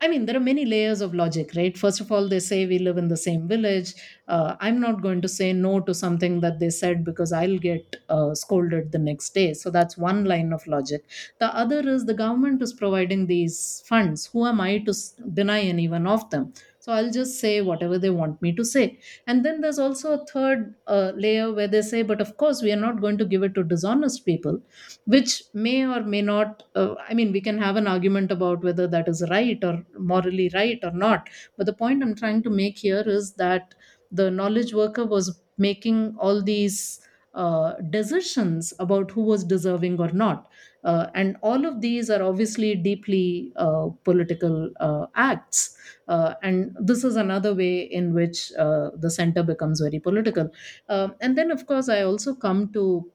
I 0.00 0.08
mean, 0.08 0.26
there 0.26 0.36
are 0.36 0.40
many 0.40 0.64
layers 0.64 1.00
of 1.00 1.14
logic, 1.14 1.50
right? 1.54 1.76
First 1.76 2.00
of 2.00 2.10
all, 2.10 2.28
they 2.28 2.40
say 2.40 2.66
we 2.66 2.78
live 2.78 2.96
in 2.98 3.08
the 3.08 3.16
same 3.16 3.46
village. 3.46 3.94
Uh, 4.26 4.56
I'm 4.60 4.80
not 4.80 5.02
going 5.02 5.20
to 5.22 5.28
say 5.28 5.52
no 5.52 5.80
to 5.80 5.92
something 5.94 6.40
that 6.40 6.60
they 6.60 6.70
said 6.70 7.04
because 7.04 7.32
I'll 7.32 7.58
get 7.58 7.96
uh, 8.08 8.34
scolded 8.34 8.92
the 8.92 8.98
next 8.98 9.34
day. 9.34 9.54
So 9.54 9.70
that's 9.70 9.96
one 9.98 10.24
line 10.24 10.52
of 10.52 10.66
logic. 10.66 11.04
The 11.40 11.54
other 11.54 11.80
is 11.88 12.06
the 12.06 12.14
government 12.14 12.62
is 12.62 12.72
providing 12.72 13.26
these 13.26 13.82
funds. 13.86 14.26
Who 14.26 14.46
am 14.46 14.60
I 14.60 14.78
to 14.78 14.94
deny 15.32 15.60
any 15.60 15.88
one 15.88 16.06
of 16.06 16.28
them? 16.30 16.54
So 16.86 16.92
I'll 16.92 17.10
just 17.10 17.40
say 17.40 17.60
whatever 17.62 17.98
they 17.98 18.10
want 18.10 18.40
me 18.40 18.54
to 18.54 18.64
say. 18.64 19.00
And 19.26 19.44
then 19.44 19.60
there's 19.60 19.78
also 19.80 20.12
a 20.12 20.24
third 20.24 20.76
uh, 20.86 21.10
layer 21.16 21.52
where 21.52 21.66
they 21.66 21.82
say, 21.82 22.02
but 22.02 22.20
of 22.20 22.36
course, 22.36 22.62
we 22.62 22.70
are 22.70 22.76
not 22.76 23.00
going 23.00 23.18
to 23.18 23.24
give 23.24 23.42
it 23.42 23.54
to 23.56 23.64
dishonest 23.64 24.24
people, 24.24 24.60
which 25.04 25.42
may 25.52 25.84
or 25.84 26.02
may 26.04 26.22
not. 26.22 26.62
Uh, 26.76 26.94
I 27.08 27.14
mean, 27.14 27.32
we 27.32 27.40
can 27.40 27.58
have 27.58 27.74
an 27.74 27.88
argument 27.88 28.30
about 28.30 28.62
whether 28.62 28.86
that 28.86 29.08
is 29.08 29.24
right 29.30 29.58
or 29.64 29.84
morally 29.98 30.48
right 30.54 30.78
or 30.84 30.92
not. 30.92 31.28
But 31.56 31.66
the 31.66 31.72
point 31.72 32.04
I'm 32.04 32.14
trying 32.14 32.44
to 32.44 32.50
make 32.50 32.78
here 32.78 33.02
is 33.04 33.32
that 33.34 33.74
the 34.12 34.30
knowledge 34.30 34.72
worker 34.72 35.04
was 35.04 35.40
making 35.58 36.14
all 36.18 36.40
these 36.40 37.00
uh, 37.34 37.74
decisions 37.90 38.72
about 38.78 39.10
who 39.10 39.22
was 39.22 39.44
deserving 39.44 40.00
or 40.00 40.12
not. 40.12 40.48
Uh, 40.86 41.10
and 41.14 41.36
all 41.42 41.66
of 41.66 41.80
these 41.82 42.08
are 42.08 42.22
obviously 42.22 42.74
deeply 42.76 43.52
uh, 43.56 43.88
political 44.04 44.70
uh, 44.80 45.06
acts. 45.16 45.76
Uh, 46.08 46.34
and 46.42 46.74
this 46.80 47.04
is 47.04 47.16
another 47.16 47.54
way 47.54 47.80
in 47.82 48.14
which 48.14 48.52
uh, 48.58 48.90
the 48.96 49.10
center 49.10 49.42
becomes 49.42 49.80
very 49.80 49.98
political. 50.00 50.48
and 50.88 51.36
then, 51.36 51.50
of 51.50 51.66
course, 51.66 51.88
I 51.88 52.02
also 52.02 52.34
come 52.34 52.72
to 52.72 53.10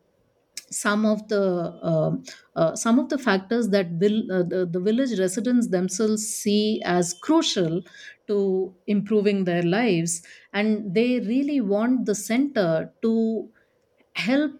some 0.69 1.05
of 1.05 1.27
the 1.27 1.41
uh, 1.91 2.15
uh, 2.55 2.75
some 2.75 2.97
of 2.99 3.09
the 3.09 3.17
factors 3.17 3.69
that 3.69 3.91
will, 3.99 4.31
uh, 4.31 4.43
the, 4.43 4.65
the 4.65 4.79
village 4.79 5.19
residents 5.19 5.67
themselves 5.69 6.25
see 6.27 6.81
as 6.85 7.13
crucial 7.13 7.81
to 8.27 8.73
improving 8.87 9.43
their 9.43 9.63
lives 9.63 10.25
and 10.53 10.93
they 10.93 11.19
really 11.21 11.59
want 11.59 12.05
the 12.05 12.15
center 12.15 12.93
to 13.01 13.49
help 14.15 14.53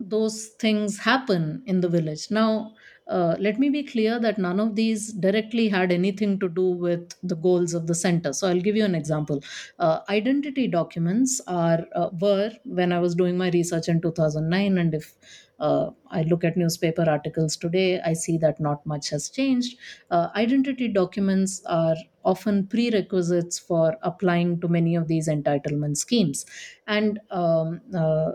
those 0.00 0.48
things 0.60 0.98
happen 0.98 1.62
in 1.66 1.80
the 1.80 1.88
village 1.88 2.30
now 2.30 2.74
uh, 3.06 3.36
let 3.38 3.58
me 3.58 3.68
be 3.68 3.82
clear 3.82 4.18
that 4.18 4.38
none 4.38 4.58
of 4.58 4.76
these 4.76 5.12
directly 5.12 5.68
had 5.68 5.92
anything 5.92 6.38
to 6.40 6.48
do 6.48 6.70
with 6.70 7.14
the 7.22 7.36
goals 7.36 7.74
of 7.74 7.86
the 7.86 7.94
center. 7.94 8.32
So 8.32 8.48
I'll 8.48 8.62
give 8.62 8.76
you 8.76 8.84
an 8.86 8.94
example. 8.94 9.42
Uh, 9.78 10.00
identity 10.08 10.68
documents 10.68 11.38
are 11.46 11.86
uh, 11.94 12.08
were 12.18 12.52
when 12.64 12.92
I 12.92 13.00
was 13.00 13.14
doing 13.14 13.36
my 13.36 13.50
research 13.50 13.88
in 13.88 14.00
2009, 14.00 14.78
and 14.78 14.94
if 14.94 15.14
uh, 15.60 15.90
I 16.08 16.22
look 16.22 16.44
at 16.44 16.56
newspaper 16.56 17.04
articles 17.08 17.56
today, 17.56 18.00
I 18.00 18.12
see 18.14 18.38
that 18.38 18.58
not 18.58 18.84
much 18.86 19.10
has 19.10 19.28
changed. 19.30 19.78
Uh, 20.10 20.28
identity 20.34 20.88
documents 20.88 21.62
are 21.66 21.96
often 22.24 22.66
prerequisites 22.66 23.58
for 23.58 23.96
applying 24.02 24.60
to 24.62 24.68
many 24.68 24.96
of 24.96 25.08
these 25.08 25.28
entitlement 25.28 25.96
schemes, 25.98 26.46
and 26.86 27.20
um, 27.30 27.80
uh, 27.94 28.32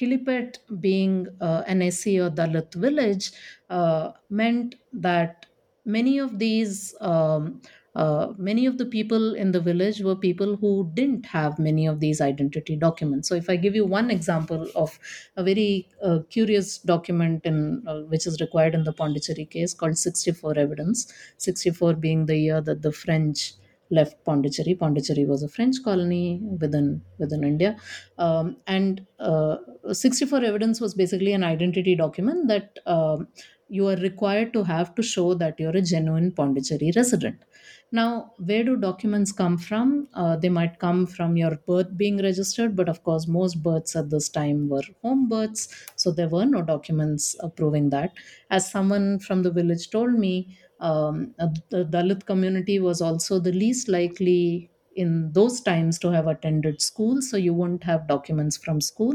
Kilipet 0.00 0.58
being 0.80 1.26
uh, 1.40 1.62
an 1.66 1.90
SC 1.90 2.06
or 2.24 2.30
Dalit 2.30 2.74
village 2.74 3.32
uh, 3.68 4.12
meant 4.30 4.76
that 4.92 5.46
many 5.84 6.18
of 6.18 6.38
these 6.38 6.94
um, 7.00 7.60
uh, 7.96 8.32
many 8.38 8.66
of 8.66 8.78
the 8.78 8.86
people 8.86 9.34
in 9.34 9.50
the 9.50 9.60
village 9.60 10.00
were 10.00 10.14
people 10.14 10.56
who 10.56 10.88
didn't 10.94 11.26
have 11.26 11.58
many 11.58 11.86
of 11.86 11.98
these 11.98 12.20
identity 12.20 12.76
documents. 12.76 13.28
So, 13.28 13.34
if 13.34 13.50
I 13.50 13.56
give 13.56 13.74
you 13.74 13.84
one 13.84 14.10
example 14.10 14.68
of 14.76 14.96
a 15.36 15.42
very 15.42 15.88
uh, 16.02 16.20
curious 16.30 16.78
document 16.78 17.44
in 17.44 17.82
uh, 17.88 18.02
which 18.02 18.28
is 18.28 18.40
required 18.40 18.74
in 18.76 18.84
the 18.84 18.92
Pondicherry 18.92 19.44
case 19.44 19.74
called 19.74 19.98
64 19.98 20.56
evidence, 20.56 21.12
64 21.38 21.94
being 21.94 22.26
the 22.26 22.36
year 22.36 22.60
that 22.60 22.82
the 22.82 22.92
French 22.92 23.54
left 23.90 24.24
Pondicherry. 24.24 24.74
Pondicherry 24.74 25.24
was 25.24 25.42
a 25.42 25.48
French 25.48 25.76
colony 25.84 26.40
within 26.60 27.02
within 27.18 27.44
India, 27.44 27.76
um, 28.18 28.56
and 28.66 29.06
uh, 29.18 29.56
64 29.92 30.44
evidence 30.44 30.80
was 30.80 30.94
basically 30.94 31.32
an 31.32 31.44
identity 31.44 31.94
document 31.96 32.48
that 32.48 32.78
um, 32.86 33.28
you 33.68 33.86
are 33.88 33.96
required 33.96 34.52
to 34.52 34.64
have 34.64 34.94
to 34.96 35.02
show 35.02 35.32
that 35.34 35.58
you're 35.60 35.76
a 35.76 35.82
genuine 35.82 36.32
Pondicherry 36.32 36.92
resident. 36.96 37.44
Now, 37.92 38.34
where 38.38 38.62
do 38.64 38.76
documents 38.76 39.32
come 39.32 39.58
from? 39.58 40.08
Uh, 40.14 40.36
they 40.36 40.48
might 40.48 40.78
come 40.78 41.06
from 41.06 41.36
your 41.36 41.56
birth 41.66 41.96
being 41.96 42.18
registered, 42.22 42.76
but 42.76 42.88
of 42.88 43.02
course, 43.02 43.26
most 43.26 43.62
births 43.62 43.96
at 43.96 44.10
this 44.10 44.28
time 44.28 44.68
were 44.68 44.82
home 45.02 45.28
births, 45.28 45.68
so 45.96 46.12
there 46.12 46.28
were 46.28 46.46
no 46.46 46.62
documents 46.62 47.36
proving 47.56 47.90
that. 47.90 48.12
As 48.50 48.70
someone 48.70 49.18
from 49.18 49.42
the 49.42 49.50
village 49.50 49.90
told 49.90 50.12
me, 50.14 50.56
um, 50.80 51.34
the 51.70 51.84
Dalit 51.84 52.26
community 52.26 52.78
was 52.78 53.00
also 53.00 53.38
the 53.38 53.52
least 53.52 53.88
likely 53.88 54.70
in 54.96 55.32
those 55.32 55.60
times 55.60 55.98
to 56.00 56.10
have 56.10 56.26
attended 56.26 56.82
school 56.82 57.22
so 57.22 57.36
you 57.36 57.54
won't 57.54 57.84
have 57.84 58.08
documents 58.08 58.56
from 58.56 58.80
school. 58.80 59.14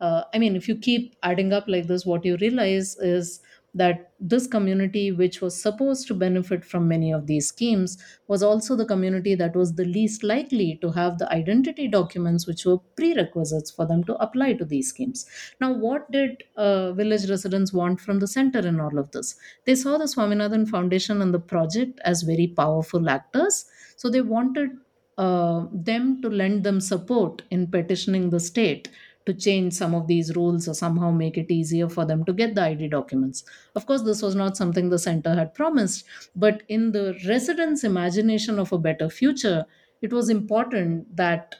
Uh, 0.00 0.22
i 0.32 0.38
mean 0.38 0.54
if 0.56 0.68
you 0.68 0.76
keep 0.76 1.16
adding 1.22 1.52
up 1.52 1.64
like 1.66 1.86
this 1.88 2.06
what 2.06 2.24
you 2.24 2.36
realize 2.36 2.96
is 2.98 3.40
that 3.76 4.12
this 4.18 4.46
community, 4.46 5.12
which 5.12 5.40
was 5.40 5.60
supposed 5.60 6.08
to 6.08 6.14
benefit 6.14 6.64
from 6.64 6.88
many 6.88 7.12
of 7.12 7.26
these 7.26 7.48
schemes, 7.48 7.96
was 8.26 8.42
also 8.42 8.74
the 8.74 8.86
community 8.86 9.34
that 9.34 9.54
was 9.54 9.74
the 9.74 9.84
least 9.84 10.22
likely 10.24 10.78
to 10.80 10.90
have 10.92 11.18
the 11.18 11.30
identity 11.30 11.86
documents, 11.86 12.46
which 12.46 12.64
were 12.64 12.78
prerequisites 12.96 13.70
for 13.70 13.86
them 13.86 14.02
to 14.04 14.14
apply 14.16 14.54
to 14.54 14.64
these 14.64 14.88
schemes. 14.88 15.26
Now, 15.60 15.72
what 15.72 16.10
did 16.10 16.44
uh, 16.56 16.92
village 16.92 17.28
residents 17.28 17.72
want 17.72 18.00
from 18.00 18.18
the 18.18 18.26
center 18.26 18.60
in 18.60 18.80
all 18.80 18.98
of 18.98 19.10
this? 19.12 19.36
They 19.64 19.74
saw 19.74 19.98
the 19.98 20.04
Swaminathan 20.04 20.68
Foundation 20.68 21.20
and 21.22 21.32
the 21.34 21.38
project 21.40 22.00
as 22.04 22.22
very 22.22 22.48
powerful 22.48 23.08
actors. 23.08 23.66
So 23.96 24.10
they 24.10 24.22
wanted 24.22 24.70
uh, 25.18 25.66
them 25.72 26.20
to 26.22 26.28
lend 26.28 26.64
them 26.64 26.80
support 26.80 27.42
in 27.50 27.70
petitioning 27.70 28.30
the 28.30 28.40
state 28.40 28.88
to 29.26 29.34
change 29.34 29.72
some 29.74 29.94
of 29.94 30.06
these 30.06 30.34
rules 30.36 30.68
or 30.68 30.74
somehow 30.74 31.10
make 31.10 31.36
it 31.36 31.50
easier 31.50 31.88
for 31.88 32.04
them 32.04 32.24
to 32.24 32.32
get 32.32 32.54
the 32.54 32.62
ID 32.62 32.88
documents. 32.88 33.44
Of 33.74 33.86
course, 33.86 34.02
this 34.02 34.22
was 34.22 34.34
not 34.34 34.56
something 34.56 34.88
the 34.88 34.98
center 34.98 35.34
had 35.34 35.54
promised, 35.54 36.04
but 36.34 36.62
in 36.68 36.92
the 36.92 37.18
residents' 37.26 37.84
imagination 37.84 38.58
of 38.58 38.72
a 38.72 38.78
better 38.78 39.10
future, 39.10 39.66
it 40.00 40.12
was 40.12 40.28
important 40.28 41.16
that 41.16 41.56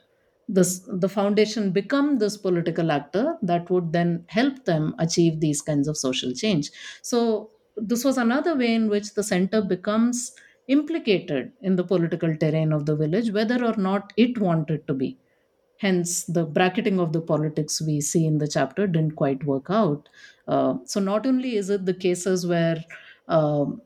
this 0.49 0.81
the 0.87 1.09
foundation 1.09 1.73
become 1.73 2.19
this 2.19 2.37
political 2.37 2.93
actor 2.93 3.37
that 3.43 3.69
would 3.69 3.93
then 3.93 4.25
help 4.29 4.65
them 4.65 4.95
achieve 4.99 5.41
these 5.41 5.61
kinds 5.61 5.89
of 5.89 5.97
social 5.97 6.33
change. 6.33 6.71
So 7.03 7.51
this 7.77 8.05
was 8.05 8.17
another 8.17 8.55
way 8.57 8.75
in 8.75 8.89
which 8.89 9.15
the 9.15 9.25
center 9.25 9.61
becomes 9.61 10.33
implicated 10.69 11.53
in 11.63 11.77
the 11.77 11.85
political 11.85 12.37
terrain 12.37 12.73
of 12.73 12.87
the 12.87 12.97
village, 12.97 13.31
whether 13.31 13.65
or 13.65 13.77
not 13.77 14.13
it 14.17 14.39
wanted 14.39 14.87
to 14.87 14.95
be. 14.95 15.19
Hence, 15.79 16.25
the 16.25 16.45
bracketing 16.45 16.99
of 16.99 17.13
the 17.13 17.21
politics 17.21 17.81
we 17.83 18.01
see 18.01 18.27
in 18.27 18.39
the 18.39 18.49
chapter 18.49 18.87
didn't 18.87 19.17
quite 19.17 19.45
work 19.45 19.67
out. 19.69 20.09
Uh, 20.49 20.77
so, 20.85 21.01
not 21.01 21.27
only 21.27 21.57
is 21.57 21.71
it 21.71 21.85
the 21.85 21.95
cases 21.95 22.47
where 22.47 22.83
um, 23.29 23.83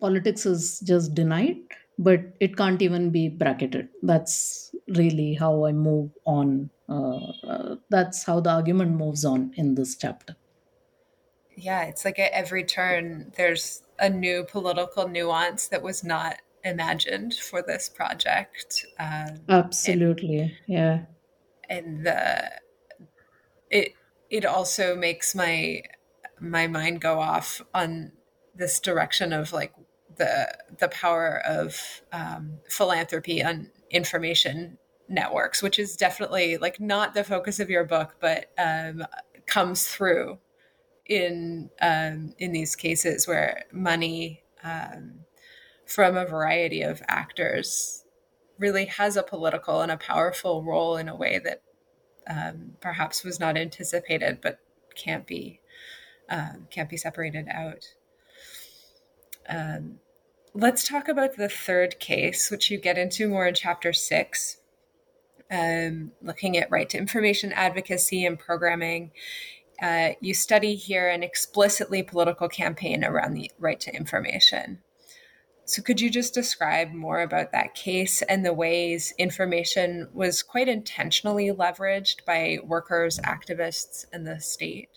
politics 0.00 0.46
is 0.46 0.80
just 0.80 1.14
denied, 1.14 1.56
but 1.98 2.20
it 2.40 2.56
can't 2.56 2.82
even 2.82 3.10
be 3.10 3.28
bracketed. 3.28 3.88
That's 4.02 4.74
really 4.88 5.34
how 5.34 5.64
I 5.64 5.72
move 5.72 6.10
on. 6.24 6.70
Uh, 6.88 7.32
uh, 7.44 7.76
that's 7.90 8.24
how 8.24 8.40
the 8.40 8.50
argument 8.50 8.92
moves 8.92 9.24
on 9.24 9.52
in 9.56 9.74
this 9.74 9.96
chapter. 9.96 10.36
Yeah, 11.56 11.84
it's 11.84 12.04
like 12.04 12.18
at 12.18 12.32
every 12.32 12.64
turn, 12.64 13.32
there's 13.36 13.82
a 13.98 14.10
new 14.10 14.44
political 14.44 15.08
nuance 15.08 15.68
that 15.68 15.82
was 15.82 16.04
not 16.04 16.36
imagined 16.66 17.34
for 17.34 17.62
this 17.62 17.88
project. 17.88 18.84
Um, 18.98 19.40
Absolutely, 19.48 20.38
and, 20.40 20.52
yeah. 20.66 20.98
And 21.68 22.06
the 22.06 22.50
it 23.70 23.94
it 24.30 24.44
also 24.44 24.94
makes 24.96 25.34
my 25.34 25.82
my 26.40 26.66
mind 26.66 27.00
go 27.00 27.20
off 27.20 27.62
on 27.72 28.12
this 28.54 28.80
direction 28.80 29.32
of 29.32 29.52
like 29.52 29.72
the 30.16 30.48
the 30.78 30.88
power 30.88 31.40
of 31.46 32.02
um, 32.12 32.58
philanthropy 32.68 33.42
on 33.42 33.70
information 33.90 34.78
networks, 35.08 35.62
which 35.62 35.78
is 35.78 35.96
definitely 35.96 36.56
like 36.56 36.80
not 36.80 37.14
the 37.14 37.24
focus 37.24 37.60
of 37.60 37.70
your 37.70 37.84
book, 37.84 38.16
but 38.20 38.50
um, 38.58 39.04
comes 39.46 39.86
through 39.86 40.38
in 41.06 41.70
um, 41.80 42.34
in 42.38 42.52
these 42.52 42.74
cases 42.74 43.28
where 43.28 43.64
money 43.72 44.42
um, 44.64 45.20
from 45.86 46.16
a 46.16 46.26
variety 46.26 46.82
of 46.82 47.02
actors 47.08 48.04
really 48.58 48.86
has 48.86 49.16
a 49.16 49.22
political 49.22 49.80
and 49.80 49.92
a 49.92 49.96
powerful 49.96 50.62
role 50.62 50.96
in 50.96 51.08
a 51.08 51.16
way 51.16 51.38
that 51.42 51.62
um, 52.28 52.72
perhaps 52.80 53.22
was 53.22 53.38
not 53.38 53.56
anticipated 53.56 54.40
but 54.42 54.58
can't 54.96 55.26
be 55.26 55.60
um, 56.28 56.66
can't 56.70 56.88
be 56.88 56.96
separated 56.96 57.46
out. 57.48 57.94
Um, 59.48 60.00
let's 60.54 60.88
talk 60.88 61.06
about 61.06 61.36
the 61.36 61.48
third 61.48 62.00
case, 62.00 62.50
which 62.50 62.70
you 62.70 62.78
get 62.78 62.98
into 62.98 63.28
more 63.28 63.46
in 63.46 63.54
chapter 63.54 63.92
six, 63.92 64.56
um, 65.52 66.10
looking 66.20 66.56
at 66.56 66.70
right 66.70 66.88
to 66.90 66.98
information 66.98 67.52
advocacy 67.52 68.24
and 68.24 68.38
programming. 68.38 69.12
Uh, 69.80 70.10
you 70.20 70.34
study 70.34 70.74
here 70.74 71.08
an 71.08 71.22
explicitly 71.22 72.02
political 72.02 72.48
campaign 72.48 73.04
around 73.04 73.34
the 73.34 73.50
right 73.58 73.78
to 73.78 73.94
information. 73.94 74.78
So, 75.68 75.82
could 75.82 76.00
you 76.00 76.10
just 76.10 76.32
describe 76.32 76.92
more 76.92 77.20
about 77.22 77.50
that 77.50 77.74
case 77.74 78.22
and 78.22 78.46
the 78.46 78.52
ways 78.54 79.12
information 79.18 80.08
was 80.14 80.44
quite 80.44 80.68
intentionally 80.68 81.50
leveraged 81.50 82.24
by 82.24 82.58
workers, 82.64 83.18
activists, 83.24 84.06
and 84.12 84.24
the 84.24 84.38
state? 84.38 84.90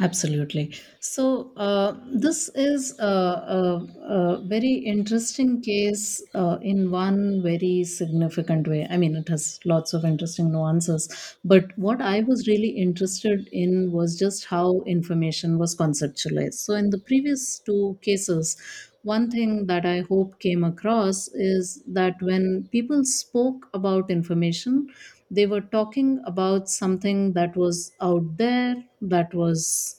Absolutely. 0.00 0.72
So, 1.00 1.50
uh, 1.56 1.94
this 2.12 2.48
is 2.54 2.98
a, 3.00 3.04
a, 3.04 3.86
a 4.08 4.42
very 4.44 4.74
interesting 4.74 5.60
case 5.60 6.22
uh, 6.34 6.58
in 6.62 6.92
one 6.92 7.42
very 7.42 7.82
significant 7.84 8.68
way. 8.68 8.86
I 8.88 8.96
mean, 8.96 9.16
it 9.16 9.28
has 9.28 9.58
lots 9.64 9.94
of 9.94 10.04
interesting 10.04 10.52
nuances. 10.52 11.36
But 11.44 11.76
what 11.76 12.00
I 12.00 12.20
was 12.20 12.46
really 12.46 12.70
interested 12.70 13.48
in 13.50 13.90
was 13.90 14.16
just 14.16 14.44
how 14.44 14.82
information 14.86 15.58
was 15.58 15.76
conceptualized. 15.76 16.54
So, 16.54 16.74
in 16.74 16.90
the 16.90 16.98
previous 16.98 17.58
two 17.58 17.98
cases, 18.00 18.56
one 19.02 19.30
thing 19.30 19.66
that 19.66 19.84
I 19.86 20.00
hope 20.00 20.38
came 20.38 20.64
across 20.64 21.28
is 21.28 21.82
that 21.86 22.20
when 22.22 22.68
people 22.70 23.04
spoke 23.04 23.68
about 23.74 24.10
information, 24.10 24.88
they 25.30 25.46
were 25.46 25.60
talking 25.60 26.20
about 26.24 26.68
something 26.68 27.32
that 27.32 27.56
was 27.56 27.92
out 28.00 28.36
there, 28.36 28.76
that 29.00 29.32
was 29.34 29.96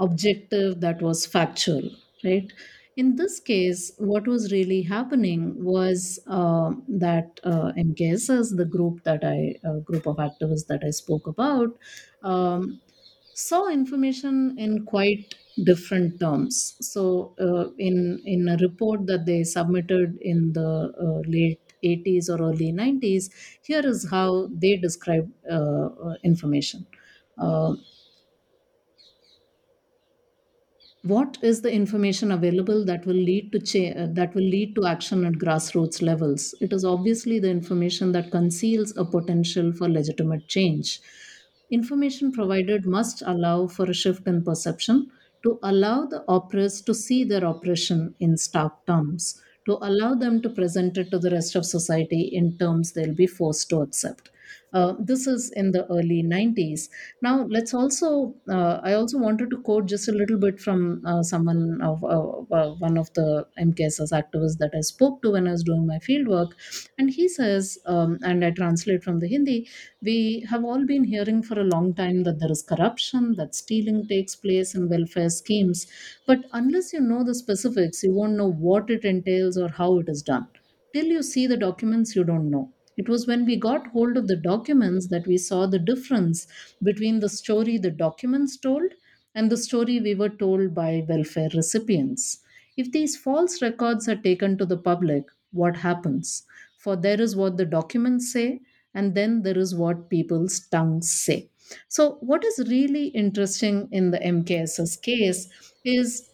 objective, 0.00 0.80
that 0.80 1.00
was 1.02 1.26
factual, 1.26 1.90
right? 2.24 2.52
In 2.96 3.16
this 3.16 3.40
case, 3.40 3.92
what 3.98 4.26
was 4.28 4.52
really 4.52 4.82
happening 4.82 5.62
was 5.64 6.20
uh, 6.28 6.72
that 6.88 7.40
uh, 7.42 7.72
MKSS, 7.76 8.52
the 8.56 8.64
group 8.64 9.02
that 9.02 9.24
I, 9.24 9.56
uh, 9.68 9.78
group 9.80 10.06
of 10.06 10.16
activists 10.16 10.66
that 10.68 10.82
I 10.86 10.90
spoke 10.90 11.26
about, 11.26 11.76
um, 12.22 12.80
saw 13.34 13.68
information 13.68 14.56
in 14.58 14.84
quite 14.84 15.34
different 15.64 16.18
terms. 16.20 16.76
So, 16.80 17.34
uh, 17.40 17.70
in 17.78 18.20
in 18.24 18.48
a 18.48 18.56
report 18.58 19.06
that 19.06 19.26
they 19.26 19.44
submitted 19.44 20.18
in 20.20 20.52
the 20.52 20.92
uh, 21.06 21.20
late 21.28 21.60
80s 21.82 22.28
or 22.28 22.40
early 22.42 22.72
90s, 22.72 23.30
here 23.62 23.86
is 23.86 24.08
how 24.10 24.48
they 24.52 24.76
described 24.76 25.32
uh, 25.50 25.86
uh, 26.08 26.14
information. 26.24 26.86
Uh, 27.38 27.74
what 31.02 31.36
is 31.42 31.60
the 31.62 31.70
information 31.72 32.32
available 32.32 32.84
that 32.84 33.04
will 33.06 33.14
lead 33.30 33.52
to 33.52 33.58
cha- 33.60 33.92
uh, 34.02 34.06
that 34.18 34.34
will 34.34 34.48
lead 34.54 34.74
to 34.74 34.86
action 34.86 35.24
at 35.28 35.34
grassroots 35.44 36.00
levels 36.08 36.54
it 36.60 36.72
is 36.72 36.84
obviously 36.84 37.38
the 37.38 37.50
information 37.50 38.12
that 38.12 38.30
conceals 38.30 38.96
a 38.96 39.04
potential 39.04 39.72
for 39.72 39.88
legitimate 39.88 40.46
change 40.48 41.00
information 41.70 42.32
provided 42.32 42.86
must 42.86 43.22
allow 43.26 43.66
for 43.66 43.90
a 43.90 43.94
shift 43.94 44.26
in 44.26 44.42
perception 44.42 45.10
to 45.42 45.58
allow 45.62 46.06
the 46.06 46.24
oppressed 46.28 46.86
to 46.86 46.94
see 46.94 47.24
their 47.24 47.44
oppression 47.44 48.14
in 48.20 48.36
stark 48.36 48.84
terms 48.86 49.40
to 49.66 49.78
allow 49.80 50.14
them 50.14 50.40
to 50.42 50.48
present 50.50 50.98
it 50.98 51.10
to 51.10 51.18
the 51.18 51.30
rest 51.30 51.54
of 51.56 51.64
society 51.64 52.22
in 52.22 52.56
terms 52.58 52.92
they'll 52.92 53.14
be 53.14 53.26
forced 53.26 53.68
to 53.70 53.80
accept 53.80 54.30
uh, 54.72 54.94
this 54.98 55.26
is 55.26 55.52
in 55.54 55.70
the 55.70 55.86
early 55.90 56.22
90s. 56.22 56.88
Now, 57.22 57.46
let's 57.48 57.72
also, 57.72 58.34
uh, 58.48 58.80
I 58.82 58.94
also 58.94 59.18
wanted 59.18 59.50
to 59.50 59.58
quote 59.62 59.86
just 59.86 60.08
a 60.08 60.12
little 60.12 60.38
bit 60.38 60.60
from 60.60 61.02
uh, 61.06 61.22
someone 61.22 61.80
of 61.80 62.02
uh, 62.02 62.08
uh, 62.54 62.74
one 62.74 62.98
of 62.98 63.12
the 63.14 63.46
MKSS 63.58 64.12
activists 64.12 64.58
that 64.58 64.72
I 64.76 64.80
spoke 64.80 65.22
to 65.22 65.30
when 65.32 65.46
I 65.46 65.52
was 65.52 65.62
doing 65.62 65.86
my 65.86 65.98
fieldwork. 65.98 66.52
And 66.98 67.10
he 67.10 67.28
says, 67.28 67.78
um, 67.86 68.18
and 68.22 68.44
I 68.44 68.50
translate 68.50 69.04
from 69.04 69.20
the 69.20 69.28
Hindi, 69.28 69.68
we 70.02 70.44
have 70.50 70.64
all 70.64 70.84
been 70.84 71.04
hearing 71.04 71.42
for 71.42 71.58
a 71.58 71.64
long 71.64 71.94
time 71.94 72.24
that 72.24 72.38
there 72.40 72.50
is 72.50 72.62
corruption, 72.62 73.34
that 73.36 73.54
stealing 73.54 74.06
takes 74.08 74.34
place 74.36 74.74
in 74.74 74.88
welfare 74.88 75.30
schemes. 75.30 75.86
But 76.26 76.44
unless 76.52 76.92
you 76.92 77.00
know 77.00 77.22
the 77.24 77.34
specifics, 77.34 78.02
you 78.02 78.12
won't 78.12 78.34
know 78.36 78.50
what 78.50 78.90
it 78.90 79.04
entails 79.04 79.56
or 79.56 79.68
how 79.68 79.98
it 80.00 80.08
is 80.08 80.22
done. 80.22 80.48
Till 80.92 81.06
you 81.06 81.22
see 81.22 81.46
the 81.46 81.56
documents, 81.56 82.14
you 82.16 82.24
don't 82.24 82.50
know. 82.50 82.72
It 82.96 83.08
was 83.08 83.26
when 83.26 83.44
we 83.44 83.56
got 83.56 83.88
hold 83.88 84.16
of 84.16 84.26
the 84.28 84.36
documents 84.36 85.08
that 85.08 85.26
we 85.26 85.36
saw 85.38 85.66
the 85.66 85.78
difference 85.78 86.46
between 86.82 87.20
the 87.20 87.28
story 87.28 87.78
the 87.78 87.90
documents 87.90 88.56
told 88.56 88.92
and 89.34 89.50
the 89.50 89.56
story 89.56 90.00
we 90.00 90.14
were 90.14 90.28
told 90.28 90.74
by 90.74 91.04
welfare 91.08 91.48
recipients. 91.54 92.40
If 92.76 92.92
these 92.92 93.16
false 93.16 93.60
records 93.62 94.08
are 94.08 94.16
taken 94.16 94.58
to 94.58 94.66
the 94.66 94.76
public, 94.76 95.26
what 95.52 95.76
happens? 95.76 96.44
For 96.78 96.96
there 96.96 97.20
is 97.20 97.34
what 97.36 97.56
the 97.56 97.64
documents 97.64 98.32
say, 98.32 98.60
and 98.94 99.14
then 99.14 99.42
there 99.42 99.58
is 99.58 99.74
what 99.74 100.08
people's 100.10 100.60
tongues 100.68 101.10
say. 101.10 101.50
So, 101.88 102.18
what 102.20 102.44
is 102.44 102.64
really 102.68 103.06
interesting 103.08 103.88
in 103.90 104.10
the 104.10 104.18
MKSS 104.18 105.00
case 105.00 105.48
is 105.84 106.28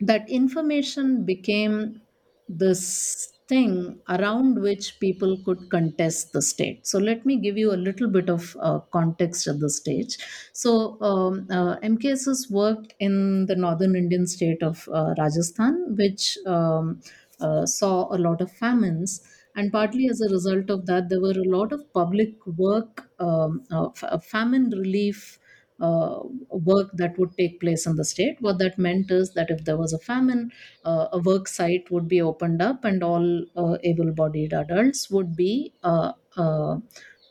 that 0.00 0.28
information 0.28 1.24
became 1.24 2.00
this 2.48 3.32
thing 3.50 4.00
around 4.08 4.60
which 4.62 4.86
people 5.00 5.36
could 5.44 5.62
contest 5.70 6.32
the 6.32 6.42
state. 6.42 6.86
So 6.86 6.98
let 6.98 7.24
me 7.26 7.36
give 7.36 7.58
you 7.58 7.72
a 7.72 7.80
little 7.88 8.08
bit 8.10 8.28
of 8.30 8.56
uh, 8.60 8.78
context 8.98 9.46
at 9.46 9.60
this 9.60 9.76
stage. 9.78 10.16
So 10.52 11.00
um, 11.02 11.46
uh, 11.50 11.76
MKSS 11.82 12.50
worked 12.50 12.94
in 13.00 13.46
the 13.46 13.56
northern 13.56 13.96
Indian 13.96 14.26
state 14.26 14.62
of 14.62 14.88
uh, 14.92 15.14
Rajasthan, 15.18 15.96
which 15.96 16.38
um, 16.46 17.00
uh, 17.40 17.66
saw 17.66 18.14
a 18.14 18.18
lot 18.18 18.40
of 18.40 18.50
famines. 18.52 19.20
And 19.56 19.72
partly 19.72 20.08
as 20.08 20.20
a 20.20 20.30
result 20.32 20.70
of 20.70 20.86
that, 20.86 21.08
there 21.08 21.20
were 21.20 21.32
a 21.32 21.48
lot 21.58 21.72
of 21.72 21.92
public 21.92 22.46
work, 22.46 23.10
um, 23.18 23.64
uh, 23.70 23.90
famine 24.20 24.70
relief 24.70 25.38
uh, 25.80 26.20
work 26.50 26.90
that 26.94 27.18
would 27.18 27.36
take 27.38 27.60
place 27.60 27.86
in 27.86 27.96
the 27.96 28.04
state. 28.04 28.36
What 28.40 28.58
that 28.58 28.78
meant 28.78 29.10
is 29.10 29.32
that 29.34 29.50
if 29.50 29.64
there 29.64 29.76
was 29.76 29.92
a 29.92 29.98
famine, 29.98 30.52
uh, 30.84 31.08
a 31.12 31.18
work 31.18 31.48
site 31.48 31.90
would 31.90 32.08
be 32.08 32.20
opened 32.20 32.60
up 32.62 32.84
and 32.84 33.02
all 33.02 33.44
uh, 33.56 33.78
able-bodied 33.82 34.52
adults 34.52 35.10
would 35.10 35.34
be 35.36 35.74
uh, 35.82 36.12
uh, 36.36 36.76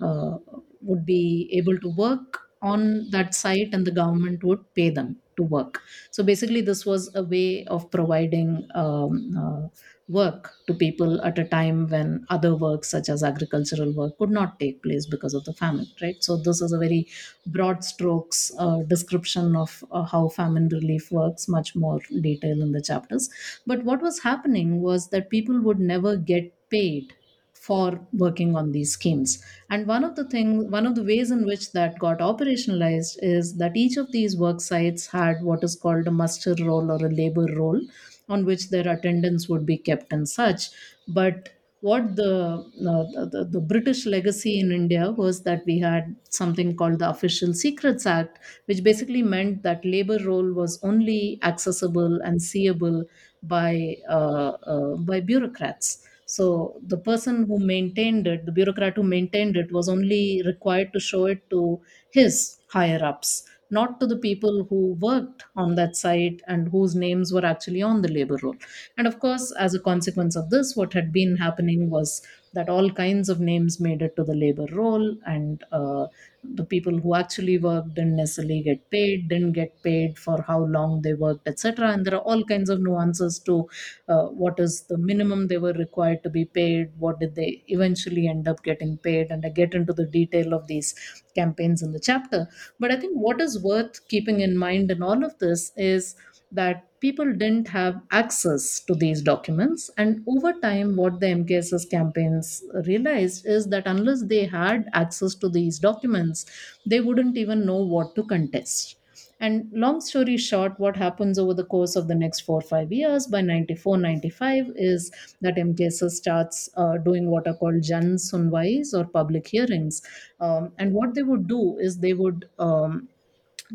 uh, 0.01 0.37
would 0.81 1.05
be 1.05 1.49
able 1.53 1.77
to 1.79 1.89
work 1.89 2.39
on 2.61 3.09
that 3.11 3.33
site 3.33 3.69
and 3.73 3.85
the 3.85 3.91
government 3.91 4.43
would 4.43 4.63
pay 4.73 4.89
them 4.89 5.17
to 5.37 5.43
work 5.43 5.81
so 6.11 6.21
basically 6.23 6.59
this 6.61 6.85
was 6.85 7.13
a 7.15 7.23
way 7.23 7.63
of 7.65 7.89
providing 7.91 8.67
um, 8.75 9.71
work 10.09 10.53
to 10.67 10.73
people 10.73 11.21
at 11.21 11.37
a 11.37 11.45
time 11.47 11.87
when 11.87 12.25
other 12.29 12.55
work 12.55 12.83
such 12.83 13.07
as 13.09 13.23
agricultural 13.23 13.93
work 13.93 14.17
could 14.17 14.31
not 14.31 14.59
take 14.59 14.81
place 14.83 15.05
because 15.05 15.33
of 15.35 15.45
the 15.45 15.53
famine 15.53 15.85
right? 16.01 16.23
So 16.23 16.35
this 16.37 16.61
is 16.61 16.71
a 16.73 16.79
very 16.79 17.07
broad 17.45 17.83
strokes 17.83 18.51
uh, 18.57 18.79
description 18.83 19.55
of 19.55 19.83
uh, 19.91 20.03
how 20.03 20.29
famine 20.29 20.67
relief 20.69 21.11
works 21.11 21.47
much 21.47 21.75
more 21.75 21.99
detail 22.21 22.61
in 22.61 22.71
the 22.71 22.81
chapters. 22.81 23.29
But 23.67 23.83
what 23.83 24.01
was 24.01 24.19
happening 24.19 24.81
was 24.81 25.09
that 25.09 25.29
people 25.29 25.61
would 25.61 25.79
never 25.79 26.17
get 26.17 26.53
paid 26.69 27.13
for 27.53 27.99
working 28.13 28.55
on 28.55 28.71
these 28.71 28.93
schemes. 28.93 29.43
And 29.69 29.85
one 29.85 30.03
of 30.03 30.15
the 30.15 30.23
things 30.27 30.65
one 30.71 30.87
of 30.87 30.95
the 30.95 31.03
ways 31.03 31.29
in 31.29 31.45
which 31.45 31.71
that 31.73 31.99
got 31.99 32.19
operationalized 32.19 33.17
is 33.21 33.57
that 33.57 33.75
each 33.75 33.97
of 33.97 34.11
these 34.11 34.37
work 34.37 34.61
sites 34.61 35.07
had 35.07 35.43
what 35.43 35.63
is 35.63 35.75
called 35.75 36.07
a 36.07 36.11
muster 36.11 36.55
roll 36.61 36.89
or 36.89 37.05
a 37.05 37.09
labor 37.11 37.47
roll 37.57 37.81
on 38.29 38.45
which 38.45 38.69
their 38.69 38.87
attendance 38.87 39.49
would 39.49 39.65
be 39.65 39.77
kept 39.77 40.11
and 40.13 40.27
such. 40.29 40.69
But 41.07 41.49
what 41.81 42.15
the, 42.17 42.57
uh, 42.91 43.25
the 43.33 43.47
the 43.49 43.61
british 43.61 44.05
legacy 44.05 44.59
in 44.59 44.69
india 44.69 45.11
was 45.11 45.43
that 45.43 45.61
we 45.65 45.79
had 45.79 46.13
something 46.29 46.75
called 46.75 46.99
the 46.99 47.09
official 47.09 47.53
secrets 47.53 48.05
act 48.05 48.37
which 48.65 48.83
basically 48.83 49.23
meant 49.23 49.63
that 49.63 49.85
labor 49.85 50.17
roll 50.25 50.51
was 50.51 50.77
only 50.83 51.39
accessible 51.41 52.19
and 52.21 52.41
seeable 52.41 53.05
by 53.43 53.95
uh, 54.09 54.51
uh, 54.73 54.95
by 54.97 55.19
bureaucrats. 55.21 56.05
So 56.25 56.79
the 56.85 56.97
person 56.97 57.45
who 57.47 57.57
maintained 57.59 58.27
it, 58.27 58.45
the 58.45 58.51
bureaucrat 58.51 58.95
who 58.97 59.03
maintained 59.03 59.57
it, 59.57 59.71
was 59.71 59.89
only 59.89 60.43
required 60.45 60.93
to 60.93 60.99
show 60.99 61.25
it 61.25 61.49
to 61.49 61.81
his 62.11 62.57
higher 62.67 63.03
ups, 63.03 63.45
not 63.71 63.99
to 63.99 64.07
the 64.07 64.17
people 64.17 64.65
who 64.65 64.93
worked 64.93 65.43
on 65.55 65.75
that 65.75 65.95
site 65.95 66.41
and 66.47 66.69
whose 66.69 66.95
names 66.95 67.31
were 67.31 67.45
actually 67.45 67.81
on 67.81 68.01
the 68.01 68.07
labor 68.11 68.37
roll. 68.41 68.55
And 68.97 69.07
of 69.07 69.19
course, 69.19 69.51
as 69.51 69.73
a 69.73 69.79
consequence 69.79 70.35
of 70.35 70.49
this, 70.49 70.75
what 70.75 70.93
had 70.93 71.11
been 71.11 71.37
happening 71.37 71.89
was 71.89 72.21
that 72.53 72.69
all 72.69 72.89
kinds 72.91 73.29
of 73.29 73.39
names 73.39 73.79
made 73.79 74.01
it 74.01 74.15
to 74.15 74.23
the 74.23 74.33
labor 74.35 74.65
roll, 74.71 75.15
and 75.25 75.63
uh, 75.71 76.07
the 76.43 76.63
people 76.65 76.97
who 76.99 77.15
actually 77.15 77.57
worked 77.57 77.95
didn't 77.95 78.15
necessarily 78.15 78.61
get 78.61 78.89
paid, 78.89 79.27
didn't 79.29 79.53
get 79.53 79.81
paid 79.83 80.17
for 80.17 80.41
how 80.41 80.59
long 80.65 81.01
they 81.01 81.13
worked, 81.13 81.47
etc. 81.47 81.89
And 81.89 82.05
there 82.05 82.15
are 82.15 82.21
all 82.21 82.43
kinds 82.45 82.69
of 82.69 82.81
nuances 82.81 83.39
to 83.45 83.69
uh, 84.07 84.27
what 84.27 84.59
is 84.59 84.83
the 84.87 84.97
minimum 84.97 85.47
they 85.47 85.57
were 85.57 85.73
required 85.73 86.23
to 86.23 86.29
be 86.29 86.45
paid, 86.45 86.91
what 86.97 87.19
did 87.19 87.35
they 87.35 87.63
eventually 87.67 88.27
end 88.27 88.47
up 88.47 88.63
getting 88.63 88.97
paid, 88.97 89.31
and 89.31 89.45
I 89.45 89.49
get 89.49 89.73
into 89.73 89.93
the 89.93 90.05
detail 90.05 90.53
of 90.53 90.67
these 90.67 90.95
campaigns 91.35 91.81
in 91.81 91.91
the 91.91 91.99
chapter. 91.99 92.47
But 92.79 92.91
I 92.91 92.99
think 92.99 93.15
what 93.15 93.41
is 93.41 93.61
worth 93.63 94.07
keeping 94.07 94.39
in 94.41 94.57
mind 94.57 94.91
in 94.91 95.03
all 95.03 95.23
of 95.23 95.37
this 95.39 95.71
is 95.75 96.15
that 96.51 96.88
people 96.99 97.31
didn't 97.33 97.67
have 97.67 98.01
access 98.11 98.79
to 98.81 98.93
these 98.95 99.21
documents. 99.21 99.89
And 99.97 100.23
over 100.27 100.53
time, 100.53 100.95
what 100.95 101.19
the 101.19 101.27
MKSS 101.27 101.89
campaigns 101.89 102.63
realized 102.85 103.45
is 103.45 103.67
that 103.67 103.87
unless 103.87 104.23
they 104.23 104.45
had 104.45 104.89
access 104.93 105.35
to 105.35 105.49
these 105.49 105.79
documents, 105.79 106.45
they 106.85 106.99
wouldn't 106.99 107.37
even 107.37 107.65
know 107.65 107.81
what 107.83 108.15
to 108.15 108.23
contest. 108.23 108.95
And 109.41 109.71
long 109.71 110.01
story 110.01 110.35
short, 110.37 110.77
what 110.79 110.97
happens 110.97 111.39
over 111.39 111.53
the 111.53 111.63
course 111.63 111.95
of 111.95 112.09
the 112.09 112.15
next 112.15 112.41
four 112.41 112.57
or 112.57 112.61
five 112.61 112.91
years 112.91 113.25
by 113.25 113.39
94 113.41 113.97
95 113.97 114.65
is 114.75 115.11
that 115.39 115.55
MKSS 115.55 116.11
starts 116.11 116.69
uh, 116.75 116.97
doing 116.97 117.29
what 117.29 117.47
are 117.47 117.53
called 117.53 117.81
Jan 117.81 118.15
Sunwais 118.15 118.93
or 118.93 119.05
public 119.05 119.47
hearings. 119.47 120.01
Um, 120.41 120.73
and 120.77 120.93
what 120.93 121.15
they 121.15 121.23
would 121.23 121.47
do 121.47 121.77
is 121.77 121.99
they 121.99 122.13
would 122.13 122.49
um, 122.59 123.07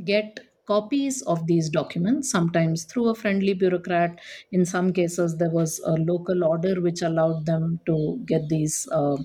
get 0.04 0.40
copies 0.66 1.22
of 1.22 1.46
these 1.46 1.68
documents, 1.68 2.30
sometimes 2.30 2.84
through 2.84 3.08
a 3.10 3.14
friendly 3.14 3.54
bureaucrat. 3.54 4.18
In 4.52 4.64
some 4.64 4.92
cases, 4.92 5.36
there 5.36 5.50
was 5.50 5.78
a 5.84 5.92
local 5.92 6.44
order 6.44 6.80
which 6.80 7.02
allowed 7.02 7.46
them 7.46 7.80
to 7.86 8.22
get 8.26 8.48
these 8.48 8.88
uh, 8.92 9.16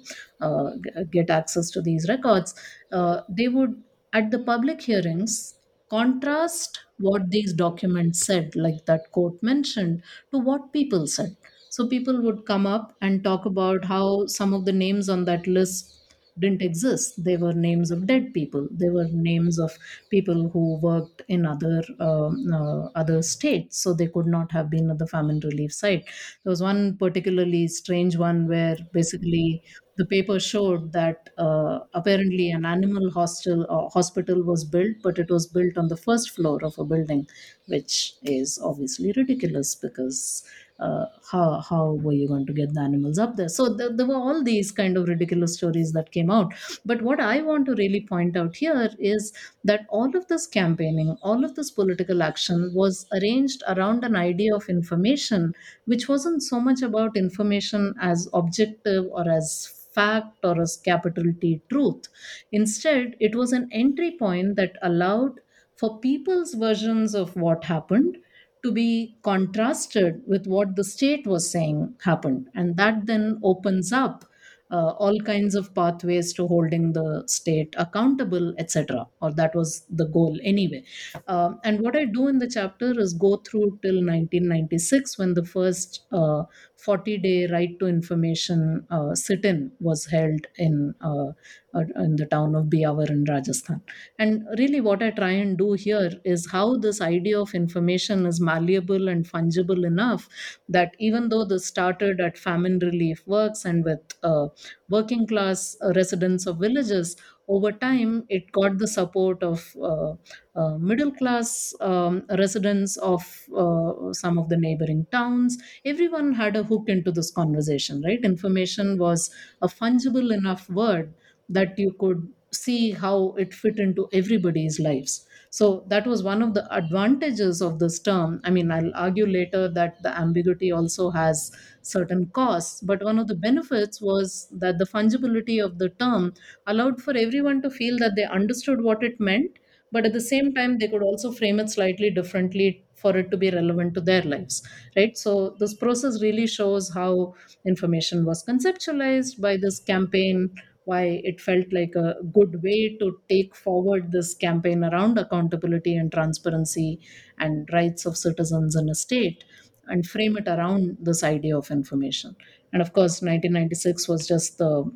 uh, 0.41 0.71
get 1.11 1.29
access 1.29 1.69
to 1.71 1.81
these 1.81 2.07
records. 2.09 2.53
Uh, 2.91 3.21
they 3.29 3.47
would, 3.47 3.81
at 4.13 4.31
the 4.31 4.39
public 4.39 4.81
hearings, 4.81 5.55
contrast 5.89 6.79
what 6.97 7.29
these 7.31 7.53
documents 7.53 8.25
said, 8.25 8.55
like 8.55 8.85
that 8.85 9.11
court 9.11 9.41
mentioned, 9.41 10.03
to 10.31 10.37
what 10.39 10.73
people 10.73 11.07
said. 11.07 11.35
So 11.69 11.87
people 11.87 12.21
would 12.23 12.45
come 12.45 12.65
up 12.65 12.95
and 13.01 13.23
talk 13.23 13.45
about 13.45 13.85
how 13.85 14.25
some 14.25 14.53
of 14.53 14.65
the 14.65 14.71
names 14.71 15.07
on 15.09 15.25
that 15.25 15.45
list 15.47 15.95
didn't 16.39 16.61
exist. 16.61 17.23
They 17.23 17.37
were 17.37 17.53
names 17.53 17.91
of 17.91 18.07
dead 18.07 18.33
people. 18.33 18.67
They 18.71 18.89
were 18.89 19.07
names 19.11 19.59
of 19.59 19.77
people 20.09 20.49
who 20.49 20.79
worked 20.79 21.21
in 21.27 21.45
other 21.45 21.83
um, 21.99 22.51
uh, 22.53 22.87
other 22.95 23.21
states, 23.21 23.77
so 23.79 23.93
they 23.93 24.07
could 24.07 24.27
not 24.27 24.51
have 24.51 24.69
been 24.69 24.89
at 24.89 24.97
the 24.99 25.07
famine 25.07 25.39
relief 25.41 25.73
site. 25.73 26.05
There 26.43 26.49
was 26.51 26.61
one 26.61 26.97
particularly 26.97 27.67
strange 27.67 28.17
one 28.17 28.47
where 28.47 28.77
basically 28.93 29.63
the 29.97 30.05
paper 30.05 30.39
showed 30.39 30.93
that 30.93 31.29
uh, 31.37 31.79
apparently 31.93 32.49
an 32.51 32.65
animal 32.65 33.11
hostel 33.11 33.65
uh, 33.69 33.89
hospital 33.89 34.43
was 34.43 34.63
built, 34.63 34.95
but 35.03 35.19
it 35.19 35.29
was 35.29 35.47
built 35.47 35.77
on 35.77 35.87
the 35.89 35.97
first 35.97 36.31
floor 36.31 36.63
of 36.63 36.77
a 36.79 36.85
building, 36.85 37.27
which 37.67 38.13
is 38.23 38.59
obviously 38.63 39.11
ridiculous 39.15 39.75
because 39.75 40.43
uh, 40.79 41.05
how 41.31 41.59
how 41.61 41.93
were 41.93 42.13
you 42.13 42.27
going 42.27 42.45
to 42.45 42.53
get 42.53 42.73
the 42.73 42.81
animals 42.81 43.19
up 43.19 43.35
there? 43.35 43.49
So 43.49 43.69
there, 43.73 43.95
there 43.95 44.05
were 44.07 44.15
all 44.15 44.43
these 44.43 44.71
kind 44.71 44.97
of 44.97 45.07
ridiculous 45.07 45.55
stories 45.55 45.91
that 45.93 46.11
came 46.11 46.31
out. 46.31 46.53
But 46.85 47.01
what 47.01 47.19
I 47.19 47.41
want 47.41 47.65
to 47.65 47.75
really 47.75 48.01
point 48.01 48.37
out 48.37 48.55
here 48.55 48.89
is 48.99 49.33
that 49.63 49.85
all 49.89 50.15
of 50.15 50.27
this 50.27 50.47
campaigning, 50.47 51.17
all 51.21 51.43
of 51.43 51.55
this 51.55 51.71
political 51.71 52.23
action 52.23 52.71
was 52.73 53.05
arranged 53.13 53.61
around 53.67 54.03
an 54.03 54.15
idea 54.15 54.55
of 54.55 54.69
information, 54.69 55.53
which 55.85 56.07
wasn't 56.07 56.43
so 56.43 56.59
much 56.59 56.81
about 56.81 57.17
information 57.17 57.93
as 58.01 58.27
objective 58.33 59.05
or 59.11 59.29
as 59.29 59.67
fact 59.93 60.45
or 60.45 60.61
as 60.61 60.77
capital 60.77 61.25
T 61.41 61.61
truth. 61.69 62.07
Instead, 62.51 63.15
it 63.19 63.35
was 63.35 63.51
an 63.51 63.69
entry 63.71 64.11
point 64.17 64.55
that 64.55 64.77
allowed 64.81 65.41
for 65.75 65.99
people's 65.99 66.53
versions 66.53 67.15
of 67.15 67.35
what 67.35 67.63
happened 67.63 68.17
to 68.63 68.71
be 68.71 69.17
contrasted 69.23 70.21
with 70.27 70.47
what 70.47 70.75
the 70.75 70.83
state 70.83 71.25
was 71.25 71.49
saying 71.49 71.95
happened. 72.03 72.49
And 72.53 72.75
that 72.77 73.05
then 73.05 73.39
opens 73.43 73.91
up 73.93 74.25
uh, 74.71 74.91
all 74.99 75.19
kinds 75.21 75.55
of 75.55 75.73
pathways 75.73 76.31
to 76.33 76.47
holding 76.47 76.93
the 76.93 77.23
state 77.27 77.73
accountable, 77.77 78.53
etc. 78.57 79.07
Or 79.21 79.31
that 79.33 79.55
was 79.55 79.85
the 79.89 80.05
goal 80.05 80.37
anyway. 80.43 80.83
Uh, 81.27 81.53
and 81.63 81.79
what 81.79 81.95
I 81.95 82.05
do 82.05 82.27
in 82.27 82.37
the 82.37 82.47
chapter 82.47 82.99
is 82.99 83.13
go 83.13 83.37
through 83.37 83.79
till 83.81 83.95
1996 83.95 85.17
when 85.17 85.33
the 85.33 85.45
first 85.45 86.05
uh, 86.11 86.43
40 86.79 87.17
day 87.17 87.47
right 87.47 87.77
to 87.79 87.87
information 87.87 88.85
uh, 88.89 89.13
sit 89.15 89.43
in 89.45 89.71
was 89.79 90.05
held 90.05 90.47
in, 90.57 90.95
uh, 91.01 91.29
uh, 91.73 91.83
in 92.03 92.15
the 92.15 92.25
town 92.25 92.55
of 92.55 92.65
Beawar 92.65 93.09
in 93.09 93.23
Rajasthan. 93.25 93.81
And 94.17 94.43
really, 94.57 94.81
what 94.81 95.03
I 95.03 95.11
try 95.11 95.31
and 95.31 95.57
do 95.57 95.73
here 95.73 96.11
is 96.23 96.49
how 96.51 96.77
this 96.77 97.01
idea 97.01 97.39
of 97.39 97.53
information 97.53 98.25
is 98.25 98.39
malleable 98.39 99.07
and 99.07 99.25
fungible 99.25 99.85
enough 99.85 100.27
that 100.67 100.95
even 100.99 101.29
though 101.29 101.45
this 101.45 101.65
started 101.65 102.19
at 102.19 102.37
famine 102.37 102.79
relief 102.79 103.23
works 103.27 103.65
and 103.65 103.83
with 103.83 103.99
uh, 104.23 104.47
working 104.89 105.27
class 105.27 105.75
residents 105.95 106.45
of 106.47 106.57
villages, 106.59 107.15
over 107.49 107.71
time 107.71 108.25
it 108.29 108.51
got 108.51 108.77
the 108.77 108.87
support 108.87 109.41
of 109.43 109.75
uh, 109.81 110.13
uh, 110.55 110.77
middle 110.77 111.11
class 111.11 111.73
um, 111.81 112.23
residents 112.37 112.95
of 112.97 113.21
uh, 113.55 114.13
some 114.13 114.37
of 114.37 114.49
the 114.49 114.57
neighboring 114.57 115.05
towns. 115.11 115.57
Everyone 115.85 116.33
had 116.33 116.55
a 116.55 116.63
hook 116.63 116.83
into 116.87 117.11
this 117.11 117.31
conversation 117.31 118.01
right? 118.05 118.23
Information 118.23 118.97
was 118.97 119.29
a 119.61 119.67
fungible 119.67 120.33
enough 120.33 120.69
word 120.69 121.13
that 121.49 121.77
you 121.77 121.93
could 121.99 122.31
see 122.53 122.91
how 122.91 123.33
it 123.37 123.53
fit 123.53 123.79
into 123.79 124.07
everybody's 124.13 124.79
lives 124.79 125.25
so 125.51 125.83
that 125.87 126.05
was 126.05 126.21
one 126.23 126.41
of 126.41 126.53
the 126.53 126.71
advantages 126.75 127.61
of 127.61 127.79
this 127.79 127.99
term. 127.99 128.39
I 128.43 128.51
mean, 128.51 128.71
I'll 128.71 128.91
argue 128.95 129.25
later 129.25 129.67
that 129.69 130.01
the 130.03 130.15
ambiguity 130.15 130.71
also 130.71 131.09
has 131.09 131.51
certain 131.81 132.27
costs, 132.27 132.81
but 132.81 133.03
one 133.03 133.17
of 133.17 133.27
the 133.27 133.35
benefits 133.35 133.99
was 133.99 134.47
that 134.51 134.77
the 134.77 134.85
fungibility 134.85 135.63
of 135.63 135.79
the 135.79 135.89
term 135.89 136.33
allowed 136.67 137.01
for 137.01 137.15
everyone 137.17 137.61
to 137.63 137.69
feel 137.71 137.97
that 137.97 138.13
they 138.15 138.25
understood 138.25 138.81
what 138.81 139.03
it 139.03 139.19
meant, 139.19 139.57
but 139.91 140.05
at 140.05 140.13
the 140.13 140.21
same 140.21 140.53
time, 140.53 140.77
they 140.77 140.87
could 140.87 141.01
also 141.01 141.31
frame 141.31 141.59
it 141.59 141.69
slightly 141.69 142.11
differently 142.11 142.85
for 142.93 143.17
it 143.17 143.31
to 143.31 143.37
be 143.37 143.49
relevant 143.49 143.93
to 143.95 144.01
their 144.01 144.21
lives, 144.21 144.61
right? 144.95 145.17
So 145.17 145.55
this 145.59 145.73
process 145.73 146.21
really 146.21 146.45
shows 146.47 146.93
how 146.93 147.33
information 147.65 148.25
was 148.25 148.43
conceptualized 148.45 149.39
by 149.41 149.57
this 149.57 149.79
campaign 149.79 150.53
why 150.89 151.03
it 151.31 151.39
felt 151.47 151.71
like 151.71 151.95
a 151.95 152.15
good 152.37 152.61
way 152.63 152.97
to 153.01 153.07
take 153.29 153.55
forward 153.55 154.11
this 154.11 154.33
campaign 154.45 154.83
around 154.83 155.17
accountability 155.17 155.95
and 155.95 156.11
transparency 156.11 156.99
and 157.37 157.69
rights 157.73 158.05
of 158.05 158.17
citizens 158.17 158.75
in 158.75 158.89
a 158.89 158.95
state 158.95 159.43
and 159.87 160.05
frame 160.05 160.37
it 160.37 160.47
around 160.47 160.97
this 160.99 161.23
idea 161.23 161.57
of 161.57 161.71
information. 161.71 162.35
And 162.73 162.81
of 162.81 162.93
course, 162.93 163.21
1996 163.21 164.07
was 164.07 164.27
just 164.27 164.57
the 164.57 164.91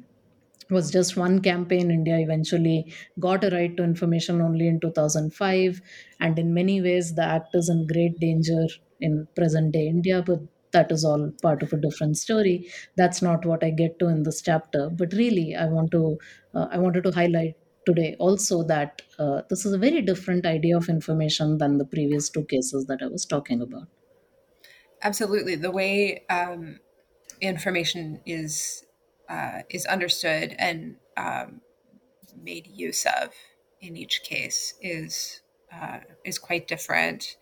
was 0.70 0.89
just 0.96 1.18
one 1.18 1.36
campaign 1.48 1.91
india 1.91 2.18
eventually 2.26 2.78
got 3.26 3.44
a 3.44 3.50
right 3.56 3.76
to 3.78 3.84
information 3.84 4.41
only 4.41 4.68
in 4.68 4.80
2005 4.80 5.82
and 6.20 6.39
in 6.39 6.54
many 6.54 6.82
ways 6.82 7.14
the 7.16 7.24
act 7.24 7.54
is 7.54 7.70
in 7.70 7.86
great 7.86 8.18
danger 8.20 8.66
in 9.02 9.28
present 9.36 9.72
day 9.74 9.86
india 9.88 10.22
but 10.26 10.39
that 10.74 10.91
is 10.91 11.03
all 11.05 11.32
part 11.41 11.63
of 11.63 11.74
a 11.74 11.78
different 11.78 12.17
story. 12.17 12.69
That's 12.97 13.21
not 13.21 13.45
what 13.45 13.63
i 13.63 13.69
get 13.69 13.99
to 13.99 14.07
in 14.07 14.24
this 14.24 14.41
chapter. 14.41 14.89
But 14.89 15.13
really 15.13 15.55
i 15.55 15.65
want 15.65 15.91
to 15.91 16.17
uh, 16.53 16.67
i 16.71 16.78
wanted 16.78 17.03
to 17.05 17.11
highlight 17.11 17.55
today 17.86 18.15
also 18.19 18.63
that 18.63 19.01
uh, 19.19 19.41
this 19.49 19.65
is 19.65 19.74
a 19.74 19.78
very 19.78 20.01
different 20.01 20.45
idea 20.45 20.78
of 20.78 20.88
information 20.89 21.57
than 21.57 21.78
the 21.78 21.86
previous 21.86 22.30
two 22.30 22.45
cases 22.45 22.86
that 22.88 22.99
i 23.01 23.07
was 23.07 23.26
talking 23.26 23.61
about. 23.61 23.88
Absolutely. 25.01 25.55
The 25.55 25.71
way 25.71 26.26
um, 26.30 26.80
information 27.41 28.21
is 28.26 28.86
uh, 29.30 29.61
is 29.69 29.86
understood 29.86 30.55
and 30.57 30.95
um, 31.17 31.61
made 32.41 32.67
use 32.67 33.05
of 33.05 33.34
in 33.82 33.97
each 33.97 34.24
case 34.24 34.74
is 34.82 35.41
uh, 35.71 35.99
is 36.24 36.39
quite 36.39 36.67
different 36.67 37.38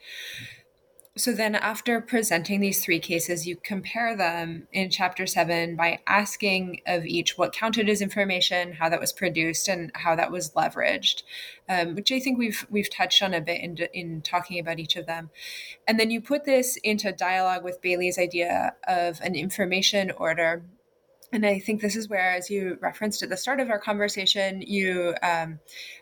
so 1.18 1.34
then, 1.34 1.56
after 1.56 2.00
presenting 2.00 2.62
these 2.62 2.82
three 2.82 3.00
cases, 3.00 3.46
you 3.46 3.58
compare 3.58 4.16
them 4.16 4.68
in 4.72 4.90
chapter 4.90 5.28
seven 5.28 5.76
by 5.76 6.00
asking 6.08 6.80
of 6.88 7.06
each 7.06 7.38
what 7.38 7.52
counted 7.52 7.90
as 7.90 8.02
information, 8.02 8.72
how 8.72 8.88
that 8.88 9.02
was 9.02 9.12
produced, 9.12 9.68
and 9.68 9.92
how 9.94 10.16
that 10.16 10.32
was 10.32 10.52
leveraged, 10.52 11.24
um, 11.68 11.96
which 11.96 12.14
I 12.14 12.22
think 12.22 12.38
we've 12.40 12.66
we've 12.70 12.90
touched 12.90 13.22
on 13.22 13.34
a 13.34 13.42
bit 13.42 13.60
in 13.60 13.78
in 13.94 14.22
talking 14.22 14.58
about 14.58 14.80
each 14.80 14.96
of 14.96 15.06
them. 15.06 15.32
And 15.86 16.00
then 16.00 16.12
you 16.12 16.22
put 16.22 16.46
this 16.46 16.78
into 16.78 17.12
dialogue 17.12 17.66
with 17.66 17.82
Bayly's 17.82 18.18
idea 18.18 18.76
of 18.88 19.20
an 19.20 19.36
information 19.36 20.12
order. 20.12 20.64
And 21.34 21.46
I 21.46 21.60
think 21.60 21.82
this 21.82 21.98
is 21.98 22.08
where, 22.08 22.32
as 22.32 22.50
you 22.50 22.78
referenced 22.82 23.22
at 23.22 23.30
the 23.30 23.38
start 23.38 23.60
of 23.60 23.70
our 23.70 23.80
conversation, 23.80 24.62
you 24.62 25.16
um, 25.22 25.60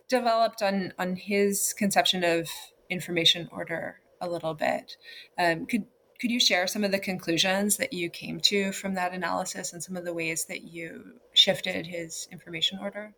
developed 0.07 0.61
on 0.61 0.93
on 0.99 1.15
his 1.15 1.73
conception 1.73 2.23
of 2.23 2.47
information 2.91 3.49
order 3.51 4.01
a 4.21 4.29
little 4.29 4.53
bit. 4.53 4.97
Um, 5.37 5.65
could 5.65 5.85
could 6.19 6.31
you 6.31 6.39
share 6.39 6.67
some 6.67 6.83
of 6.83 6.91
the 6.91 6.99
conclusions 6.99 7.77
that 7.77 7.93
you 7.93 8.09
came 8.09 8.41
to 8.41 8.73
from 8.73 8.93
that 8.95 9.13
analysis 9.13 9.71
and 9.71 9.81
some 9.81 9.95
of 9.95 10.03
the 10.03 10.13
ways 10.13 10.45
that 10.45 10.63
you 10.63 11.13
shifted 11.33 11.87
his 11.87 12.27
information 12.29 12.79
order? 12.81 13.13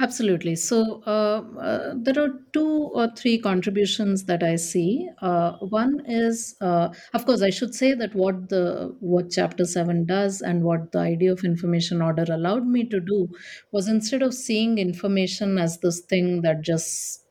Absolutely. 0.00 0.56
So 0.56 1.02
uh, 1.06 1.42
uh, 1.60 1.94
there 1.96 2.20
are 2.20 2.40
two 2.52 2.90
or 2.94 3.08
three 3.16 3.38
contributions 3.38 4.24
that 4.24 4.42
I 4.42 4.56
see. 4.56 5.08
Uh, 5.22 5.52
one 5.58 6.02
is, 6.08 6.56
uh, 6.60 6.88
of 7.12 7.24
course, 7.26 7.42
I 7.42 7.50
should 7.50 7.76
say 7.76 7.94
that 7.94 8.12
what 8.12 8.48
the 8.48 8.96
what 8.98 9.30
Chapter 9.30 9.64
Seven 9.64 10.04
does 10.04 10.40
and 10.40 10.64
what 10.64 10.90
the 10.90 10.98
idea 10.98 11.30
of 11.30 11.44
information 11.44 12.02
order 12.02 12.24
allowed 12.28 12.66
me 12.66 12.84
to 12.88 12.98
do 12.98 13.28
was 13.70 13.86
instead 13.86 14.22
of 14.22 14.34
seeing 14.34 14.78
information 14.78 15.58
as 15.58 15.78
this 15.78 16.00
thing 16.00 16.42
that 16.42 16.62
just 16.62 17.23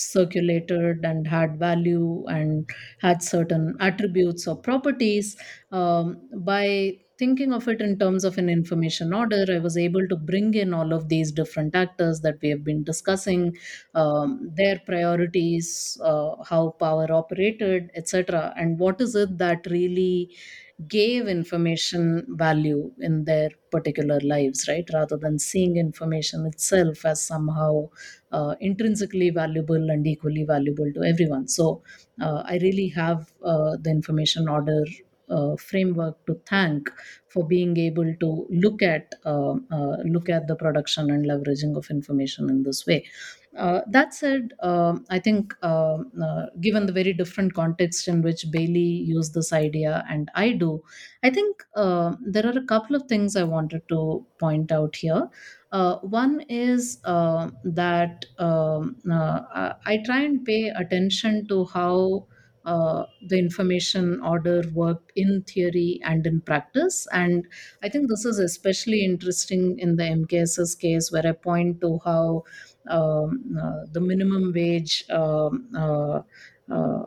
circulated 0.00 1.04
and 1.04 1.26
had 1.26 1.58
value 1.58 2.24
and 2.26 2.68
had 3.00 3.22
certain 3.22 3.76
attributes 3.80 4.46
or 4.46 4.56
properties 4.56 5.36
um, 5.72 6.20
by 6.38 6.92
thinking 7.18 7.52
of 7.52 7.68
it 7.68 7.82
in 7.82 7.98
terms 7.98 8.24
of 8.24 8.38
an 8.38 8.48
information 8.48 9.12
order, 9.12 9.44
I 9.50 9.58
was 9.58 9.76
able 9.76 10.08
to 10.08 10.16
bring 10.16 10.54
in 10.54 10.72
all 10.72 10.94
of 10.94 11.10
these 11.10 11.30
different 11.30 11.74
actors 11.74 12.20
that 12.20 12.38
we 12.40 12.48
have 12.48 12.64
been 12.64 12.82
discussing, 12.82 13.54
um, 13.94 14.50
their 14.54 14.80
priorities, 14.86 15.98
uh, 16.02 16.42
how 16.44 16.70
power 16.80 17.06
operated, 17.12 17.90
etc., 17.94 18.54
and 18.56 18.78
what 18.78 19.02
is 19.02 19.14
it 19.14 19.36
that 19.36 19.66
really 19.66 20.34
gave 20.88 21.28
information 21.28 22.24
value 22.36 22.92
in 23.00 23.24
their 23.24 23.50
particular 23.70 24.18
lives, 24.20 24.66
right? 24.68 24.88
Rather 24.92 25.16
than 25.16 25.38
seeing 25.38 25.76
information 25.76 26.46
itself 26.46 27.04
as 27.04 27.22
somehow 27.22 27.88
uh, 28.32 28.54
intrinsically 28.60 29.30
valuable 29.30 29.90
and 29.90 30.06
equally 30.06 30.44
valuable 30.44 30.90
to 30.94 31.02
everyone. 31.02 31.48
So 31.48 31.82
uh, 32.20 32.42
I 32.46 32.58
really 32.62 32.88
have 32.88 33.32
uh, 33.44 33.76
the 33.80 33.90
information 33.90 34.48
order 34.48 34.84
uh, 35.28 35.54
framework 35.56 36.24
to 36.26 36.34
thank 36.46 36.90
for 37.28 37.46
being 37.46 37.76
able 37.76 38.14
to 38.16 38.46
look 38.50 38.82
at 38.82 39.14
uh, 39.24 39.54
uh, 39.70 39.96
look 40.04 40.28
at 40.28 40.48
the 40.48 40.56
production 40.56 41.08
and 41.10 41.24
leveraging 41.24 41.76
of 41.76 41.88
information 41.90 42.50
in 42.50 42.64
this 42.64 42.84
way. 42.86 43.06
Uh, 43.56 43.80
that 43.90 44.14
said, 44.14 44.52
um, 44.60 45.04
I 45.10 45.18
think 45.18 45.54
uh, 45.60 45.98
uh, 46.22 46.46
given 46.60 46.86
the 46.86 46.92
very 46.92 47.12
different 47.12 47.52
context 47.52 48.06
in 48.06 48.22
which 48.22 48.46
Bayly 48.50 48.78
used 48.80 49.34
this 49.34 49.52
idea 49.52 50.04
and 50.08 50.30
I 50.36 50.52
do, 50.52 50.84
I 51.24 51.30
think 51.30 51.64
uh, 51.74 52.14
there 52.24 52.46
are 52.46 52.56
a 52.56 52.64
couple 52.64 52.94
of 52.94 53.08
things 53.08 53.34
I 53.34 53.42
wanted 53.42 53.88
to 53.88 54.24
point 54.38 54.70
out 54.70 54.94
here. 54.94 55.28
Uh, 55.72 55.96
one 55.98 56.42
is 56.48 57.00
uh, 57.04 57.50
that 57.64 58.24
um, 58.38 58.96
uh, 59.10 59.40
I 59.52 59.74
I 59.84 60.02
try 60.04 60.20
and 60.22 60.44
pay 60.44 60.68
attention 60.68 61.46
to 61.48 61.64
how 61.66 62.26
uh, 62.64 63.04
the 63.26 63.38
information 63.38 64.20
order 64.20 64.62
worked 64.74 65.12
in 65.16 65.42
theory 65.42 65.98
and 66.04 66.26
in 66.26 66.40
practice. 66.40 67.06
And 67.12 67.46
I 67.82 67.88
think 67.88 68.08
this 68.08 68.24
is 68.24 68.38
especially 68.38 69.04
interesting 69.04 69.78
in 69.78 69.96
the 69.96 70.04
MKSS 70.04 70.78
case, 70.78 71.10
where 71.10 71.26
I 71.26 71.32
point 71.32 71.80
to 71.80 71.98
how 72.04 72.44
um, 72.44 72.44
the 73.92 74.00
minimum 74.00 74.52
wage 74.52 75.04
um, 75.10 75.68
uh, 75.76 76.22
uh, 76.72 77.04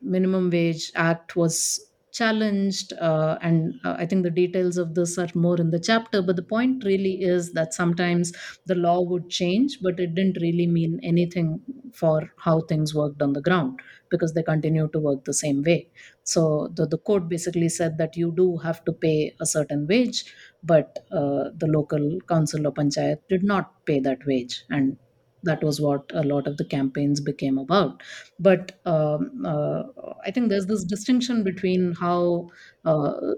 minimum 0.00 0.50
wage 0.50 0.92
act 0.94 1.36
was 1.36 1.87
challenged 2.18 2.92
uh, 3.08 3.38
and 3.42 3.74
uh, 3.84 3.94
i 3.98 4.06
think 4.06 4.22
the 4.24 4.30
details 4.38 4.76
of 4.82 4.94
this 4.94 5.16
are 5.18 5.28
more 5.44 5.56
in 5.64 5.70
the 5.70 5.80
chapter 5.88 6.20
but 6.22 6.36
the 6.36 6.42
point 6.54 6.84
really 6.84 7.14
is 7.32 7.52
that 7.58 7.74
sometimes 7.74 8.32
the 8.66 8.74
law 8.74 9.00
would 9.10 9.28
change 9.30 9.78
but 9.82 9.98
it 10.00 10.14
didn't 10.14 10.38
really 10.46 10.66
mean 10.66 10.98
anything 11.02 11.50
for 11.94 12.32
how 12.38 12.60
things 12.62 12.94
worked 12.94 13.22
on 13.22 13.32
the 13.32 13.40
ground 13.42 13.80
because 14.10 14.32
they 14.34 14.42
continue 14.42 14.88
to 14.88 14.98
work 14.98 15.24
the 15.24 15.34
same 15.34 15.62
way. 15.62 15.90
So 16.24 16.68
the, 16.74 16.86
the 16.86 16.98
court 16.98 17.28
basically 17.28 17.68
said 17.68 17.98
that 17.98 18.16
you 18.16 18.32
do 18.34 18.56
have 18.58 18.84
to 18.86 18.92
pay 18.92 19.34
a 19.40 19.46
certain 19.46 19.86
wage 19.86 20.24
but 20.62 20.98
uh, 21.12 21.50
the 21.56 21.66
local 21.68 22.18
council 22.28 22.66
or 22.66 22.72
panchayat 22.72 23.18
did 23.28 23.42
not 23.42 23.84
pay 23.86 24.00
that 24.00 24.18
wage 24.26 24.64
and 24.70 24.96
that 25.44 25.62
was 25.62 25.80
what 25.80 26.10
a 26.14 26.22
lot 26.22 26.46
of 26.46 26.56
the 26.56 26.64
campaigns 26.64 27.20
became 27.20 27.58
about. 27.58 28.02
But 28.38 28.72
um, 28.86 29.44
uh, 29.46 29.82
i 30.24 30.30
think 30.30 30.48
there's 30.48 30.66
this 30.66 30.84
distinction 30.84 31.42
between 31.44 31.92
how 31.94 32.50
uh, 32.84 33.34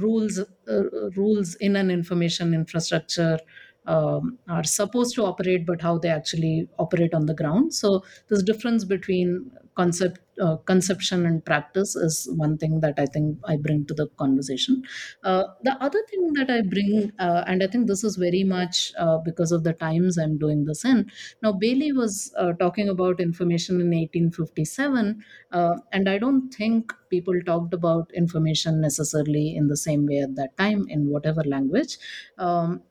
rules 0.00 0.38
uh, 0.68 1.10
rules 1.16 1.54
in 1.56 1.76
an 1.76 1.90
information 1.90 2.52
infrastructure 2.54 3.38
um, 3.86 4.38
are 4.48 4.64
supposed 4.64 5.14
to 5.14 5.24
operate 5.24 5.64
but 5.66 5.80
how 5.80 5.96
they 5.98 6.08
actually 6.08 6.68
operate 6.78 7.14
on 7.14 7.26
the 7.26 7.34
ground. 7.34 7.72
So 7.72 8.04
this 8.28 8.42
difference 8.42 8.84
between 8.84 9.50
concept 9.76 10.20
uh, 10.40 10.56
conception 10.56 11.24
and 11.26 11.44
practice 11.44 11.96
is 11.96 12.28
one 12.36 12.58
thing 12.58 12.80
that 12.80 12.98
I 12.98 13.06
think 13.06 13.38
I 13.44 13.56
bring 13.56 13.86
to 13.86 13.94
the 13.94 14.08
conversation. 14.18 14.82
Uh, 15.22 15.44
the 15.62 15.72
other 15.82 16.02
thing 16.10 16.32
that 16.34 16.50
I 16.50 16.62
bring, 16.62 17.12
uh, 17.18 17.44
and 17.46 17.62
I 17.62 17.66
think 17.66 17.86
this 17.86 18.04
is 18.04 18.16
very 18.16 18.44
much 18.44 18.92
uh, 18.98 19.18
because 19.18 19.52
of 19.52 19.64
the 19.64 19.72
times 19.72 20.18
I'm 20.18 20.38
doing 20.38 20.64
this 20.64 20.84
in. 20.84 21.10
Now, 21.42 21.52
Bayly 21.52 21.92
was 21.92 22.34
uh, 22.36 22.52
talking 22.54 22.88
about 22.88 23.20
information 23.20 23.80
in 23.80 23.90
1857, 23.92 25.24
uh, 25.52 25.76
and 25.92 26.08
I 26.08 26.18
don't 26.18 26.50
think 26.50 26.92
people 27.10 27.34
talked 27.44 27.72
about 27.72 28.10
information 28.12 28.80
necessarily 28.80 29.56
in 29.56 29.68
the 29.68 29.76
same 29.76 30.06
way 30.06 30.18
at 30.18 30.34
that 30.36 30.56
time 30.56 30.86
in 30.88 31.08
whatever 31.08 31.42
language. 31.44 31.98
Um, 32.38 32.82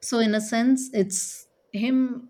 so, 0.00 0.18
in 0.18 0.34
a 0.34 0.40
sense, 0.40 0.90
it's 0.92 1.46
him 1.72 2.28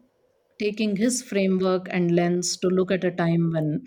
taking 0.62 0.96
his 0.96 1.22
framework 1.22 1.88
and 1.90 2.14
lens 2.20 2.56
to 2.58 2.68
look 2.68 2.90
at 2.98 3.04
a 3.04 3.10
time 3.24 3.50
when 3.52 3.82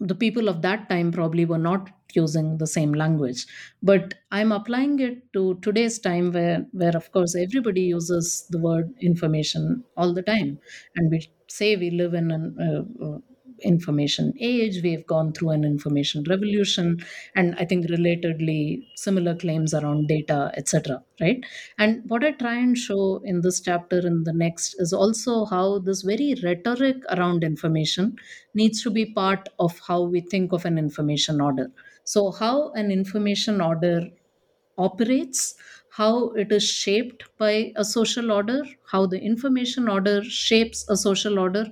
the 0.00 0.14
people 0.14 0.48
of 0.48 0.62
that 0.62 0.88
time 0.88 1.12
probably 1.12 1.44
were 1.44 1.58
not 1.58 1.90
using 2.14 2.58
the 2.58 2.66
same 2.66 2.92
language. 2.92 3.46
But 3.82 4.14
i'm 4.30 4.52
applying 4.52 4.98
it 5.00 5.32
to 5.32 5.58
today's 5.66 5.98
time 5.98 6.30
where 6.32 6.66
where 6.72 6.96
of 6.96 7.10
course 7.12 7.34
everybody 7.36 7.82
uses 7.82 8.46
the 8.50 8.58
word 8.58 8.92
information 9.00 9.84
all 9.96 10.12
the 10.12 10.22
time. 10.22 10.58
And 10.96 11.10
we 11.10 11.28
say 11.48 11.76
we 11.76 11.90
live 11.90 12.14
in 12.14 12.30
an 12.30 12.56
uh, 12.68 13.04
uh, 13.04 13.18
information 13.60 14.32
age 14.40 14.82
we've 14.82 15.06
gone 15.06 15.32
through 15.32 15.50
an 15.50 15.64
information 15.64 16.24
revolution 16.28 16.96
and 17.34 17.54
i 17.56 17.64
think 17.64 17.86
relatedly 17.86 18.82
similar 18.96 19.34
claims 19.36 19.74
around 19.74 20.06
data 20.08 20.50
etc 20.56 21.02
right 21.20 21.44
and 21.78 22.02
what 22.08 22.24
i 22.24 22.30
try 22.32 22.54
and 22.54 22.76
show 22.76 23.20
in 23.24 23.40
this 23.42 23.60
chapter 23.60 23.98
and 23.98 24.24
the 24.26 24.32
next 24.32 24.74
is 24.78 24.92
also 24.92 25.44
how 25.44 25.78
this 25.78 26.02
very 26.02 26.34
rhetoric 26.42 26.96
around 27.10 27.44
information 27.44 28.14
needs 28.54 28.82
to 28.82 28.90
be 28.90 29.06
part 29.12 29.48
of 29.58 29.78
how 29.86 30.02
we 30.02 30.20
think 30.20 30.52
of 30.52 30.64
an 30.64 30.78
information 30.78 31.40
order 31.40 31.70
so 32.04 32.30
how 32.32 32.70
an 32.72 32.90
information 32.90 33.60
order 33.60 34.08
operates, 34.78 35.54
how 35.90 36.30
it 36.30 36.50
is 36.50 36.68
shaped 36.68 37.24
by 37.38 37.72
a 37.76 37.84
social 37.84 38.32
order, 38.32 38.62
how 38.90 39.06
the 39.06 39.20
information 39.20 39.88
order 39.88 40.22
shapes 40.24 40.88
a 40.88 40.96
social 40.96 41.38
order. 41.38 41.66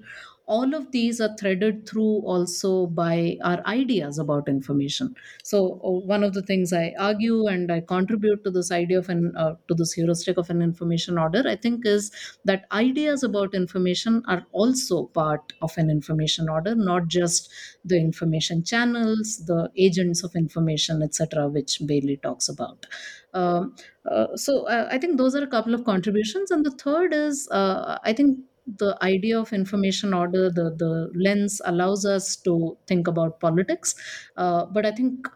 All 0.46 0.74
of 0.74 0.90
these 0.92 1.20
are 1.20 1.34
threaded 1.38 1.88
through 1.88 2.22
also 2.24 2.86
by 2.86 3.36
our 3.42 3.64
ideas 3.66 4.18
about 4.18 4.48
information. 4.48 5.14
So 5.44 5.80
uh, 5.84 6.06
one 6.06 6.22
of 6.22 6.34
the 6.34 6.42
things 6.42 6.72
I 6.72 6.94
argue 6.98 7.46
and 7.46 7.70
I 7.70 7.80
contribute 7.80 8.44
to 8.44 8.50
this 8.50 8.70
idea 8.70 8.98
of 8.98 9.08
an 9.08 9.32
uh, 9.36 9.54
to 9.68 9.74
this 9.74 9.92
heuristic 9.92 10.36
of 10.36 10.50
an 10.50 10.62
information 10.62 11.18
order, 11.18 11.42
I 11.46 11.56
think, 11.56 11.86
is 11.86 12.10
that 12.44 12.66
ideas 12.72 13.22
about 13.22 13.54
information 13.54 14.22
are 14.26 14.44
also 14.52 15.06
part 15.06 15.52
of 15.62 15.72
an 15.76 15.90
information 15.90 16.48
order, 16.48 16.74
not 16.74 17.08
just 17.08 17.50
the 17.84 17.98
information 17.98 18.64
channels, 18.64 19.44
the 19.46 19.70
agents 19.76 20.22
of 20.24 20.34
information, 20.34 21.02
etc., 21.02 21.48
which 21.48 21.80
Bayly 21.86 22.16
talks 22.16 22.48
about. 22.48 22.86
Um, 23.34 23.74
uh, 24.10 24.36
so 24.36 24.66
uh, 24.66 24.88
I 24.90 24.98
think 24.98 25.16
those 25.16 25.34
are 25.34 25.42
a 25.42 25.46
couple 25.46 25.74
of 25.74 25.84
contributions, 25.84 26.50
and 26.50 26.64
the 26.64 26.70
third 26.72 27.14
is 27.14 27.48
uh, 27.50 27.98
I 28.02 28.12
think 28.12 28.38
the 28.66 28.96
idea 29.02 29.38
of 29.38 29.52
information 29.52 30.14
order, 30.14 30.50
the 30.50 30.70
the 30.84 31.10
lens 31.14 31.60
allows 31.64 32.04
us 32.06 32.36
to 32.48 32.76
think 32.86 33.08
about 33.08 33.40
politics, 33.40 33.94
uh, 34.36 34.66
but 34.66 34.86
I 34.86 34.92
think 34.92 35.26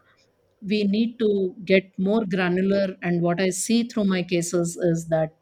we 0.61 0.83
need 0.83 1.19
to 1.19 1.55
get 1.65 1.83
more 1.99 2.25
granular. 2.25 2.95
And 3.03 3.21
what 3.21 3.39
I 3.41 3.49
see 3.49 3.83
through 3.83 4.05
my 4.05 4.23
cases 4.23 4.75
is 4.77 5.07
that 5.09 5.36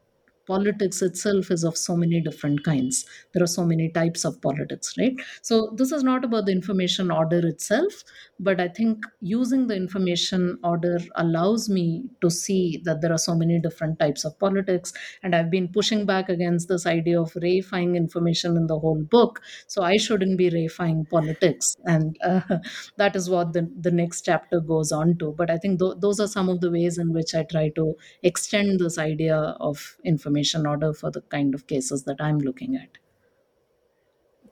politics 0.46 1.02
itself 1.02 1.50
is 1.50 1.64
of 1.64 1.76
so 1.76 1.96
many 1.96 2.20
different 2.20 2.64
kinds. 2.64 3.04
There 3.32 3.42
are 3.42 3.46
so 3.46 3.64
many 3.64 3.90
types 3.90 4.24
of 4.24 4.40
politics 4.40 4.94
right? 4.98 5.14
So 5.42 5.72
this 5.76 5.92
is 5.92 6.02
not 6.02 6.24
about 6.24 6.46
the 6.46 6.52
information 6.52 7.10
order 7.10 7.46
itself 7.46 8.04
but 8.38 8.60
i 8.60 8.68
think 8.68 9.04
using 9.20 9.66
the 9.66 9.76
information 9.76 10.58
order 10.62 10.98
allows 11.16 11.68
me 11.68 12.04
to 12.20 12.30
see 12.30 12.80
that 12.84 13.00
there 13.00 13.12
are 13.12 13.18
so 13.18 13.34
many 13.34 13.58
different 13.58 13.98
types 13.98 14.24
of 14.24 14.38
politics 14.38 14.92
and 15.22 15.34
i've 15.34 15.50
been 15.50 15.68
pushing 15.68 16.04
back 16.04 16.28
against 16.28 16.68
this 16.68 16.86
idea 16.86 17.20
of 17.20 17.32
reifying 17.34 17.96
information 17.96 18.56
in 18.56 18.66
the 18.66 18.78
whole 18.78 19.02
book 19.10 19.40
so 19.66 19.82
i 19.82 19.96
shouldn't 19.96 20.36
be 20.36 20.50
reifying 20.50 21.08
politics 21.08 21.76
and 21.84 22.16
uh, 22.24 22.40
that 22.96 23.16
is 23.16 23.30
what 23.30 23.52
the, 23.52 23.70
the 23.80 23.90
next 23.90 24.22
chapter 24.22 24.60
goes 24.60 24.92
on 24.92 25.16
to. 25.18 25.32
But 25.36 25.50
i 25.50 25.56
think 25.56 25.80
th- 25.80 25.94
those 26.00 26.20
are 26.20 26.26
some 26.26 26.48
of 26.48 26.60
the 26.60 26.70
ways 26.70 26.98
in 26.98 27.12
which 27.12 27.34
i 27.34 27.42
try 27.44 27.70
to 27.70 27.94
extend 28.22 28.80
this 28.80 28.98
idea 28.98 29.36
of 29.60 29.96
information 30.04 30.35
order 30.66 30.92
for 30.92 31.10
the 31.10 31.20
kind 31.22 31.54
of 31.54 31.66
cases 31.66 32.04
that 32.04 32.16
i'm 32.20 32.38
looking 32.38 32.76
at 32.76 32.98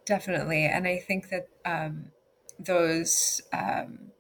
Definitely. 0.05 0.67
And 0.67 0.87
I 0.87 0.99
think 0.99 1.31
that 1.31 1.49
um, 1.65 2.07
those 2.59 3.41
um, 3.53 4.11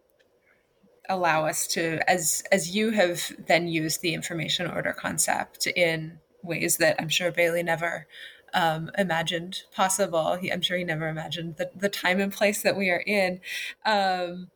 allow 1.09 1.47
us 1.47 1.67
to, 1.69 1.99
as, 2.11 2.43
as 2.51 2.75
you 2.75 2.91
have 2.91 3.33
then 3.47 3.69
used 3.69 4.01
the 4.01 4.15
information 4.15 4.67
order 4.67 4.93
concept 4.93 5.67
in 5.67 6.19
ways 6.43 6.79
that 6.79 6.97
I'm 6.99 7.09
sure 7.09 7.31
Bayly 7.31 7.63
never 7.63 8.07
um, 8.55 8.91
imagined 8.97 9.63
possible. 9.75 10.37
He, 10.37 10.51
I'm 10.51 10.63
sure 10.63 10.79
he 10.79 10.85
never 10.85 11.09
imagined 11.09 11.57
the, 11.57 11.71
the 11.77 11.89
time 11.89 12.21
and 12.21 12.33
place 12.33 12.63
that 12.63 12.77
we 12.77 12.89
are 12.89 13.03
in. 13.07 13.41
Um, 13.85 14.51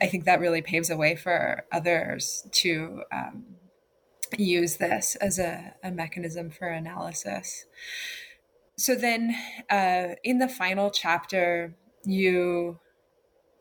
I 0.00 0.06
think 0.06 0.24
that 0.24 0.40
really 0.40 0.62
paves 0.62 0.90
a 0.90 0.96
way 0.96 1.16
for 1.16 1.64
others 1.72 2.46
to 2.52 3.02
um, 3.10 3.44
use 4.36 4.76
this 4.76 5.16
as 5.16 5.38
a, 5.38 5.74
a, 5.82 5.90
mechanism 5.90 6.50
for 6.50 6.68
analysis. 6.68 7.64
So 8.76 8.94
then, 8.94 9.36
uh, 9.68 10.14
in 10.24 10.38
the 10.38 10.48
final 10.48 10.90
chapter, 10.90 11.74
you 12.04 12.78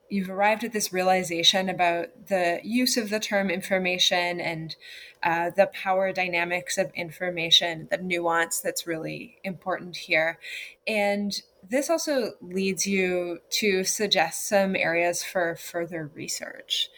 you've 0.10 0.30
arrived 0.30 0.64
at 0.64 0.74
this 0.74 0.92
realization 0.92 1.70
about 1.70 2.08
the 2.28 2.60
use 2.64 2.98
of 2.98 3.10
the 3.10 3.20
term 3.20 3.50
information 3.50 4.42
and 4.42 4.76
uh, 5.22 5.52
the 5.56 5.68
power 5.68 6.12
dynamics 6.12 6.78
of 6.78 6.92
information, 6.96 7.88
the 7.92 7.98
nuance 7.98 8.60
that's 8.60 8.88
really 8.88 9.38
important 9.44 9.96
here. 9.96 10.40
And 10.88 11.40
this 11.68 11.90
also 11.90 12.32
leads 12.42 12.88
you 12.88 13.40
to 13.52 13.84
suggest 13.84 14.48
some 14.48 14.76
areas 14.76 15.24
for 15.24 15.56
further 15.56 16.10
research. 16.14 16.90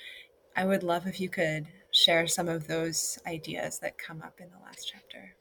I 0.56 0.66
would 0.66 0.84
love 0.84 1.06
if 1.08 1.20
you 1.20 1.30
could 1.30 1.68
share 1.92 2.28
some 2.28 2.48
of 2.50 2.68
those 2.68 3.20
ideas 3.28 3.80
that 3.80 3.98
come 3.98 4.22
up 4.22 4.40
in 4.40 4.50
the 4.50 4.60
last 4.66 4.92
chapter. 4.92 5.36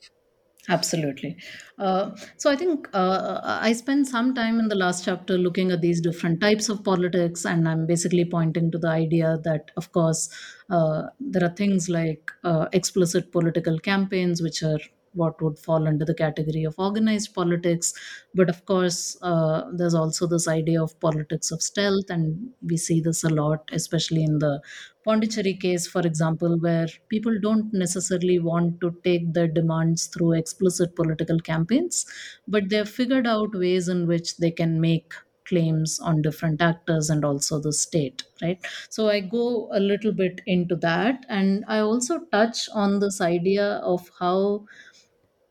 Absolutely. 0.68 1.36
Uh, 1.78 2.10
so 2.36 2.50
I 2.50 2.56
think 2.56 2.88
uh, 2.92 3.40
I 3.42 3.72
spent 3.72 4.06
some 4.06 4.34
time 4.34 4.58
in 4.58 4.68
the 4.68 4.74
last 4.74 5.04
chapter 5.04 5.38
looking 5.38 5.72
at 5.72 5.80
these 5.80 6.00
different 6.00 6.40
types 6.40 6.68
of 6.68 6.84
politics, 6.84 7.46
and 7.46 7.66
I'm 7.66 7.86
basically 7.86 8.24
pointing 8.24 8.70
to 8.72 8.78
the 8.78 8.88
idea 8.88 9.38
that, 9.42 9.70
of 9.76 9.90
course, 9.92 10.28
uh, 10.68 11.04
there 11.18 11.44
are 11.44 11.54
things 11.54 11.88
like 11.88 12.30
uh, 12.44 12.66
explicit 12.72 13.32
political 13.32 13.78
campaigns, 13.78 14.42
which 14.42 14.62
are 14.62 14.78
what 15.12 15.40
would 15.42 15.58
fall 15.58 15.88
under 15.88 16.04
the 16.04 16.14
category 16.14 16.62
of 16.62 16.74
organized 16.78 17.34
politics. 17.34 17.92
But 18.34 18.48
of 18.48 18.64
course, 18.64 19.16
uh, 19.22 19.62
there's 19.72 19.94
also 19.94 20.26
this 20.26 20.46
idea 20.46 20.80
of 20.82 20.98
politics 21.00 21.50
of 21.50 21.62
stealth, 21.62 22.10
and 22.10 22.50
we 22.62 22.76
see 22.76 23.00
this 23.00 23.24
a 23.24 23.30
lot, 23.30 23.68
especially 23.72 24.22
in 24.22 24.38
the 24.38 24.60
Pondicherry 25.04 25.54
case, 25.54 25.86
for 25.86 26.00
example, 26.02 26.58
where 26.58 26.86
people 27.08 27.38
don't 27.40 27.72
necessarily 27.72 28.38
want 28.38 28.80
to 28.80 28.98
take 29.02 29.32
their 29.32 29.48
demands 29.48 30.06
through 30.06 30.32
explicit 30.32 30.94
political 30.94 31.40
campaigns, 31.40 32.06
but 32.46 32.68
they've 32.68 32.88
figured 32.88 33.26
out 33.26 33.54
ways 33.54 33.88
in 33.88 34.06
which 34.06 34.36
they 34.36 34.50
can 34.50 34.80
make 34.80 35.12
claims 35.46 35.98
on 36.00 36.22
different 36.22 36.60
actors 36.62 37.10
and 37.10 37.24
also 37.24 37.58
the 37.58 37.72
state 37.72 38.22
right? 38.40 38.64
So 38.88 39.08
i 39.08 39.18
go 39.18 39.68
a 39.72 39.80
little 39.80 40.12
bit 40.12 40.40
into 40.46 40.76
that 40.76 41.26
and 41.28 41.64
i 41.66 41.80
also 41.80 42.20
touch 42.26 42.68
on 42.72 43.00
this 43.00 43.20
idea 43.20 43.66
of 43.94 44.08
how 44.20 44.66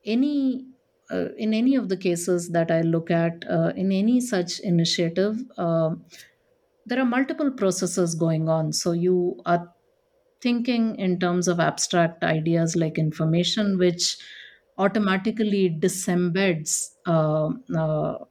any 0.06 0.66
uh, 1.12 1.30
in 1.38 1.54
any 1.54 1.76
of 1.76 1.90
the 1.90 1.98
cases 1.98 2.50
that 2.52 2.70
I 2.70 2.82
look 2.82 3.10
at 3.10 3.44
uh, 3.50 3.74
in 3.76 3.92
any 3.92 4.22
such 4.22 4.60
initiative, 4.60 5.40
uh, 5.58 5.96
there 6.90 7.00
are 7.00 7.06
multiple 7.06 7.52
processes 7.52 8.16
going 8.16 8.50
on. 8.50 8.74
So 8.74 8.92
you 8.92 9.42
are 9.46 9.74
thinking 10.42 10.96
in 10.98 11.20
terms 11.20 11.48
of 11.48 11.60
abstract 11.60 12.24
ideas 12.24 12.76
like 12.76 12.98
information, 12.98 13.78
which 13.78 14.18
automatically 14.78 15.70
disembeds 15.70 16.92
uh, 17.06 17.50
uh, 17.78 18.26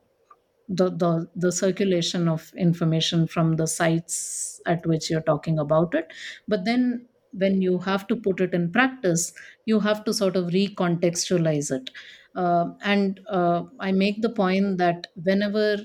the, 0.69 0.91
the 0.91 1.31
the 1.35 1.51
circulation 1.53 2.29
of 2.29 2.53
information 2.57 3.27
from 3.27 3.57
the 3.57 3.67
sites 3.67 4.61
at 4.67 4.87
which 4.87 5.11
you're 5.11 5.23
talking 5.23 5.59
about 5.59 5.95
it. 5.95 6.13
But 6.47 6.65
then 6.65 7.09
when 7.33 7.63
you 7.63 7.79
have 7.79 8.07
to 8.09 8.17
put 8.17 8.41
it 8.41 8.55
in 8.55 8.71
practice, 8.73 9.33
you 9.67 9.81
have 9.81 10.05
to 10.05 10.13
sort 10.15 10.37
of 10.37 10.47
recontextualize 10.47 11.71
it. 11.71 11.91
Uh, 12.35 12.71
and 12.83 13.21
uh, 13.29 13.65
I 13.81 13.93
make 13.93 14.23
the 14.23 14.31
point 14.31 14.79
that 14.79 15.09
whenever 15.23 15.79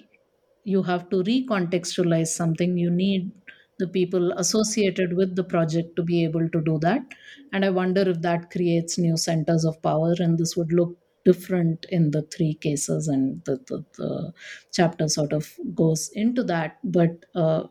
you 0.64 0.84
have 0.84 1.10
to 1.10 1.18
recontextualize 1.18 2.28
something, 2.28 2.78
you 2.78 2.90
need 2.90 3.32
the 3.80 3.88
people 3.88 4.32
associated 4.34 5.14
with 5.14 5.36
the 5.36 5.44
project 5.44 5.96
to 5.96 6.04
be 6.04 6.24
able 6.24 6.48
to 6.50 6.62
do 6.62 6.78
that. 6.80 7.02
And 7.52 7.66
I 7.66 7.70
wonder 7.70 8.02
if 8.02 8.22
that 8.22 8.52
creates 8.52 8.98
new 8.98 9.18
centers 9.18 9.66
of 9.66 9.82
power, 9.82 10.14
and 10.20 10.38
this 10.38 10.56
would 10.56 10.72
look 10.72 10.98
different 11.26 11.86
in 11.90 12.12
the 12.12 12.22
three 12.36 12.54
cases 12.54 13.08
and 13.08 13.42
the, 13.46 13.56
the, 13.68 13.86
the 13.98 14.34
chapter 14.74 15.08
sort 15.08 15.32
of 15.32 15.58
goes 15.74 16.10
into 16.14 16.44
that. 16.44 16.80
But 16.84 17.26
uh, 17.34 17.64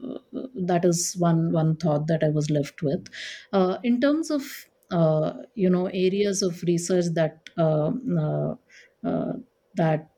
that 0.55 0.84
is 0.84 1.14
one 1.18 1.53
one 1.53 1.76
thought 1.76 2.07
that 2.07 2.22
i 2.24 2.28
was 2.28 2.51
left 2.51 2.82
with. 2.82 3.07
Uh, 3.53 3.78
in 3.82 4.01
terms 4.01 4.30
of 4.30 4.43
uh, 4.90 5.34
you 5.55 5.68
know 5.70 5.86
areas 5.86 6.43
of 6.43 6.62
research 6.62 7.07
that 7.14 7.49
uh, 7.59 7.93
uh, 8.18 8.55
uh, 9.05 9.32
that 9.74 10.11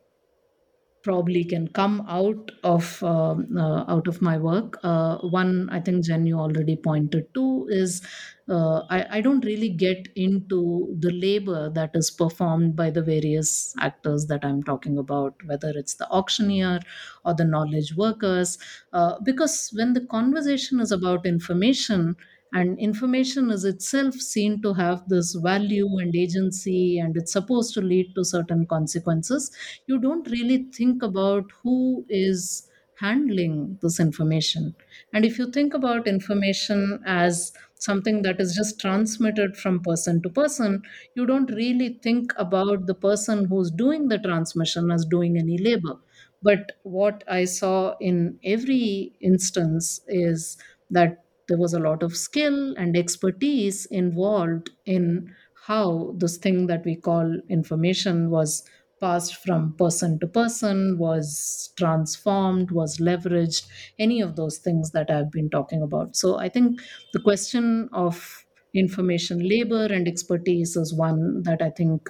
probably 1.04 1.44
can 1.44 1.68
come 1.68 2.04
out 2.08 2.50
of 2.64 3.02
um, 3.04 3.46
uh, 3.56 3.84
out 3.86 4.08
of 4.08 4.20
my 4.22 4.36
work. 4.38 4.78
Uh, 4.82 5.18
one, 5.18 5.68
I 5.70 5.80
think 5.80 6.04
Jen 6.04 6.26
you 6.26 6.38
already 6.40 6.76
pointed 6.76 7.32
to 7.34 7.66
is 7.70 8.02
uh, 8.48 8.80
I, 8.90 9.18
I 9.18 9.20
don't 9.20 9.44
really 9.44 9.68
get 9.70 10.08
into 10.16 10.94
the 10.98 11.10
labor 11.12 11.70
that 11.70 11.90
is 11.94 12.10
performed 12.10 12.76
by 12.76 12.90
the 12.90 13.02
various 13.02 13.74
actors 13.80 14.26
that 14.26 14.44
I'm 14.44 14.62
talking 14.62 14.98
about, 14.98 15.34
whether 15.46 15.70
it's 15.76 15.94
the 15.94 16.08
auctioneer 16.10 16.80
or 17.24 17.34
the 17.34 17.44
knowledge 17.44 17.94
workers, 17.96 18.58
uh, 18.92 19.18
because 19.24 19.70
when 19.74 19.92
the 19.94 20.06
conversation 20.06 20.80
is 20.80 20.92
about 20.92 21.26
information 21.26 22.16
and 22.54 22.78
information 22.78 23.50
is 23.50 23.64
itself 23.64 24.14
seen 24.14 24.62
to 24.62 24.72
have 24.74 25.08
this 25.08 25.34
value 25.34 25.98
and 25.98 26.14
agency 26.14 26.98
and 26.98 27.16
it's 27.16 27.32
supposed 27.32 27.74
to 27.74 27.80
lead 27.82 28.14
to 28.14 28.24
certain 28.24 28.64
consequences. 28.66 29.50
You 29.86 29.98
don't 29.98 30.30
really 30.30 30.68
think 30.72 31.02
about 31.02 31.50
who 31.62 32.06
is 32.08 32.68
handling 32.96 33.78
this 33.82 33.98
information. 33.98 34.74
And 35.12 35.24
if 35.24 35.38
you 35.38 35.50
think 35.50 35.74
about 35.74 36.06
information 36.06 37.02
as 37.04 37.52
something 37.74 38.22
that 38.22 38.40
is 38.40 38.54
just 38.54 38.80
transmitted 38.80 39.56
from 39.56 39.80
person 39.82 40.22
to 40.22 40.30
person 40.30 40.82
you 41.14 41.26
don't 41.26 41.50
really 41.50 41.98
think 42.02 42.32
about 42.38 42.86
the 42.86 42.94
person 42.94 43.44
who's 43.46 43.70
doing 43.70 44.08
the 44.08 44.18
transmission 44.18 44.90
as 44.90 45.04
doing 45.04 45.36
any 45.36 45.58
labor. 45.58 45.96
But 46.42 46.72
what 46.82 47.24
i 47.28 47.44
saw 47.44 47.96
in 48.00 48.38
every 48.44 49.16
instance 49.20 50.00
is 50.08 50.56
that 50.90 51.23
there 51.48 51.58
was 51.58 51.74
a 51.74 51.78
lot 51.80 52.02
of 52.02 52.16
skill 52.16 52.74
and 52.76 52.96
expertise 52.96 53.86
involved 53.86 54.70
in 54.86 55.34
how 55.66 56.14
this 56.18 56.36
thing 56.36 56.66
that 56.66 56.84
we 56.84 56.96
call 56.96 57.40
information 57.48 58.30
was 58.30 58.68
passed 59.00 59.36
from 59.36 59.74
person 59.76 60.18
to 60.20 60.26
person, 60.26 60.98
was 60.98 61.72
transformed, 61.76 62.70
was 62.70 62.98
leveraged, 62.98 63.66
any 63.98 64.20
of 64.20 64.36
those 64.36 64.58
things 64.58 64.92
that 64.92 65.10
I've 65.10 65.30
been 65.30 65.50
talking 65.50 65.82
about. 65.82 66.16
So 66.16 66.38
I 66.38 66.48
think 66.48 66.80
the 67.12 67.20
question 67.20 67.88
of 67.92 68.44
information 68.72 69.46
labor 69.46 69.84
and 69.86 70.08
expertise 70.08 70.76
is 70.76 70.94
one 70.94 71.42
that 71.42 71.60
I 71.62 71.70
think 71.70 72.08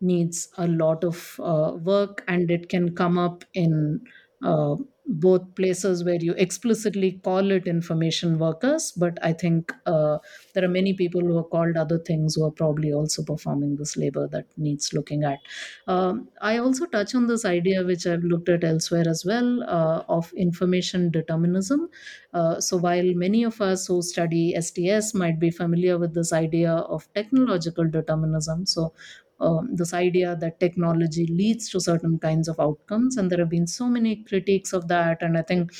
needs 0.00 0.48
a 0.58 0.66
lot 0.66 1.04
of 1.04 1.38
uh, 1.42 1.76
work 1.82 2.24
and 2.26 2.50
it 2.50 2.68
can 2.68 2.94
come 2.94 3.18
up 3.18 3.44
in 3.54 4.00
uh, 4.42 4.74
both 5.04 5.54
places 5.56 6.04
where 6.04 6.18
you 6.20 6.32
explicitly 6.34 7.20
call 7.24 7.50
it 7.50 7.66
information 7.66 8.38
workers, 8.38 8.92
but 8.92 9.18
I 9.22 9.32
think 9.32 9.72
uh, 9.84 10.18
there 10.54 10.64
are 10.64 10.68
many 10.68 10.94
people 10.94 11.20
who 11.20 11.36
are 11.38 11.44
called 11.44 11.76
other 11.76 11.98
things 11.98 12.36
who 12.36 12.44
are 12.44 12.52
probably 12.52 12.92
also 12.92 13.24
performing 13.24 13.76
this 13.76 13.96
labor 13.96 14.28
that 14.28 14.46
needs 14.56 14.92
looking 14.92 15.24
at. 15.24 15.40
Um, 15.88 16.28
I 16.40 16.58
also 16.58 16.86
touch 16.86 17.14
on 17.14 17.26
this 17.26 17.44
idea, 17.44 17.84
which 17.84 18.06
I've 18.06 18.22
looked 18.22 18.48
at 18.48 18.64
elsewhere 18.64 19.08
as 19.08 19.24
well, 19.24 19.62
uh, 19.64 20.04
of 20.08 20.32
information 20.34 21.10
determinism. 21.10 21.88
Uh, 22.32 22.60
so 22.60 22.76
while 22.76 23.12
many 23.14 23.42
of 23.44 23.60
us 23.60 23.86
who 23.86 24.02
study 24.02 24.54
STS 24.54 25.14
might 25.14 25.38
be 25.38 25.50
familiar 25.50 25.98
with 25.98 26.14
this 26.14 26.32
idea 26.32 26.72
of 26.72 27.12
technological 27.14 27.88
determinism, 27.88 28.66
so 28.66 28.94
um, 29.42 29.68
this 29.74 29.92
idea 29.94 30.36
that 30.36 30.60
technology 30.60 31.26
leads 31.26 31.68
to 31.70 31.80
certain 31.80 32.18
kinds 32.18 32.48
of 32.48 32.58
outcomes 32.60 33.16
and 33.16 33.30
there 33.30 33.38
have 33.40 33.50
been 33.50 33.66
so 33.66 33.88
many 33.88 34.16
critiques 34.24 34.72
of 34.72 34.88
that 34.88 35.22
and 35.22 35.36
i 35.38 35.42
think 35.42 35.70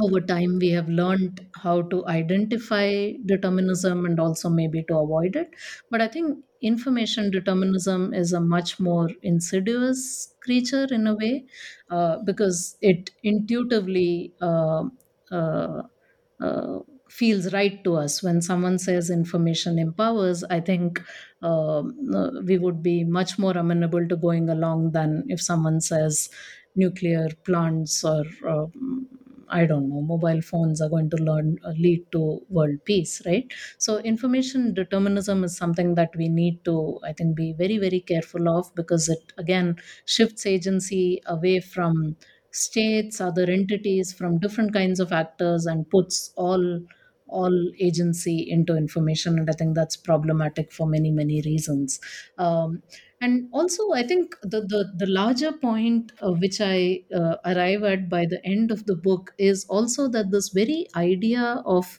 over 0.00 0.20
time 0.20 0.58
we 0.58 0.70
have 0.70 0.88
learned 0.88 1.46
how 1.54 1.80
to 1.82 2.04
identify 2.08 3.12
determinism 3.26 4.04
and 4.06 4.18
also 4.18 4.48
maybe 4.48 4.82
to 4.84 4.96
avoid 4.98 5.36
it. 5.36 5.50
But 5.90 6.00
i 6.00 6.08
think 6.08 6.44
information 6.60 7.30
determinism 7.30 8.12
is 8.14 8.32
a 8.32 8.40
much 8.40 8.80
more 8.80 9.08
insidious 9.22 10.34
creature 10.40 10.86
in 10.90 11.06
a 11.06 11.14
way 11.14 11.46
uh, 11.90 12.18
because 12.24 12.76
it 12.80 13.10
intuitively 13.22 14.32
uh, 14.40 14.84
uh, 15.30 15.82
uh 16.40 16.78
feels 17.18 17.52
right 17.52 17.82
to 17.84 17.94
us 17.96 18.22
when 18.22 18.40
someone 18.42 18.78
says 18.78 19.10
information 19.10 19.78
empowers 19.78 20.42
i 20.44 20.58
think 20.60 21.00
um, 21.42 21.94
uh, 22.14 22.30
we 22.44 22.56
would 22.58 22.82
be 22.82 23.04
much 23.04 23.38
more 23.38 23.52
amenable 23.62 24.06
to 24.08 24.16
going 24.16 24.48
along 24.48 24.90
than 24.92 25.24
if 25.28 25.40
someone 25.40 25.80
says 25.80 26.28
nuclear 26.76 27.28
plants 27.44 28.02
or 28.04 28.24
uh, 28.48 28.66
I 29.48 29.66
don't 29.66 29.88
know, 29.90 30.00
mobile 30.00 30.40
phones 30.40 30.80
are 30.80 30.88
going 30.88 31.10
to 31.10 31.16
learn 31.16 31.58
uh, 31.64 31.70
lead 31.70 32.10
to 32.12 32.40
world 32.48 32.78
peace, 32.84 33.20
right? 33.26 33.52
So 33.78 33.98
information 33.98 34.72
determinism 34.74 35.44
is 35.44 35.56
something 35.56 35.94
that 35.96 36.10
we 36.16 36.28
need 36.28 36.64
to, 36.64 36.98
I 37.04 37.12
think, 37.12 37.36
be 37.36 37.52
very 37.52 37.78
very 37.78 38.00
careful 38.00 38.48
of 38.48 38.74
because 38.74 39.08
it 39.08 39.32
again 39.36 39.76
shifts 40.06 40.46
agency 40.46 41.20
away 41.26 41.60
from 41.60 42.16
states, 42.52 43.20
other 43.20 43.44
entities, 43.50 44.12
from 44.12 44.38
different 44.38 44.72
kinds 44.72 44.98
of 44.98 45.12
actors, 45.12 45.66
and 45.66 45.88
puts 45.90 46.32
all 46.36 46.80
all 47.26 47.54
agency 47.80 48.48
into 48.48 48.76
information 48.76 49.38
and 49.38 49.48
i 49.48 49.52
think 49.52 49.74
that's 49.74 49.96
problematic 49.96 50.70
for 50.72 50.86
many 50.86 51.10
many 51.10 51.40
reasons. 51.42 52.00
Um, 52.38 52.82
and 53.20 53.48
also 53.52 53.92
i 53.92 54.02
think 54.02 54.34
the 54.42 54.60
the, 54.60 54.92
the 54.96 55.06
larger 55.06 55.52
point 55.52 56.12
uh, 56.20 56.32
which 56.32 56.60
i 56.60 57.02
uh, 57.14 57.36
arrive 57.46 57.82
at 57.84 58.08
by 58.08 58.26
the 58.26 58.44
end 58.44 58.70
of 58.70 58.86
the 58.86 58.96
book 58.96 59.34
is 59.38 59.64
also 59.68 60.08
that 60.08 60.30
this 60.30 60.48
very 60.50 60.86
idea 60.96 61.62
of 61.64 61.98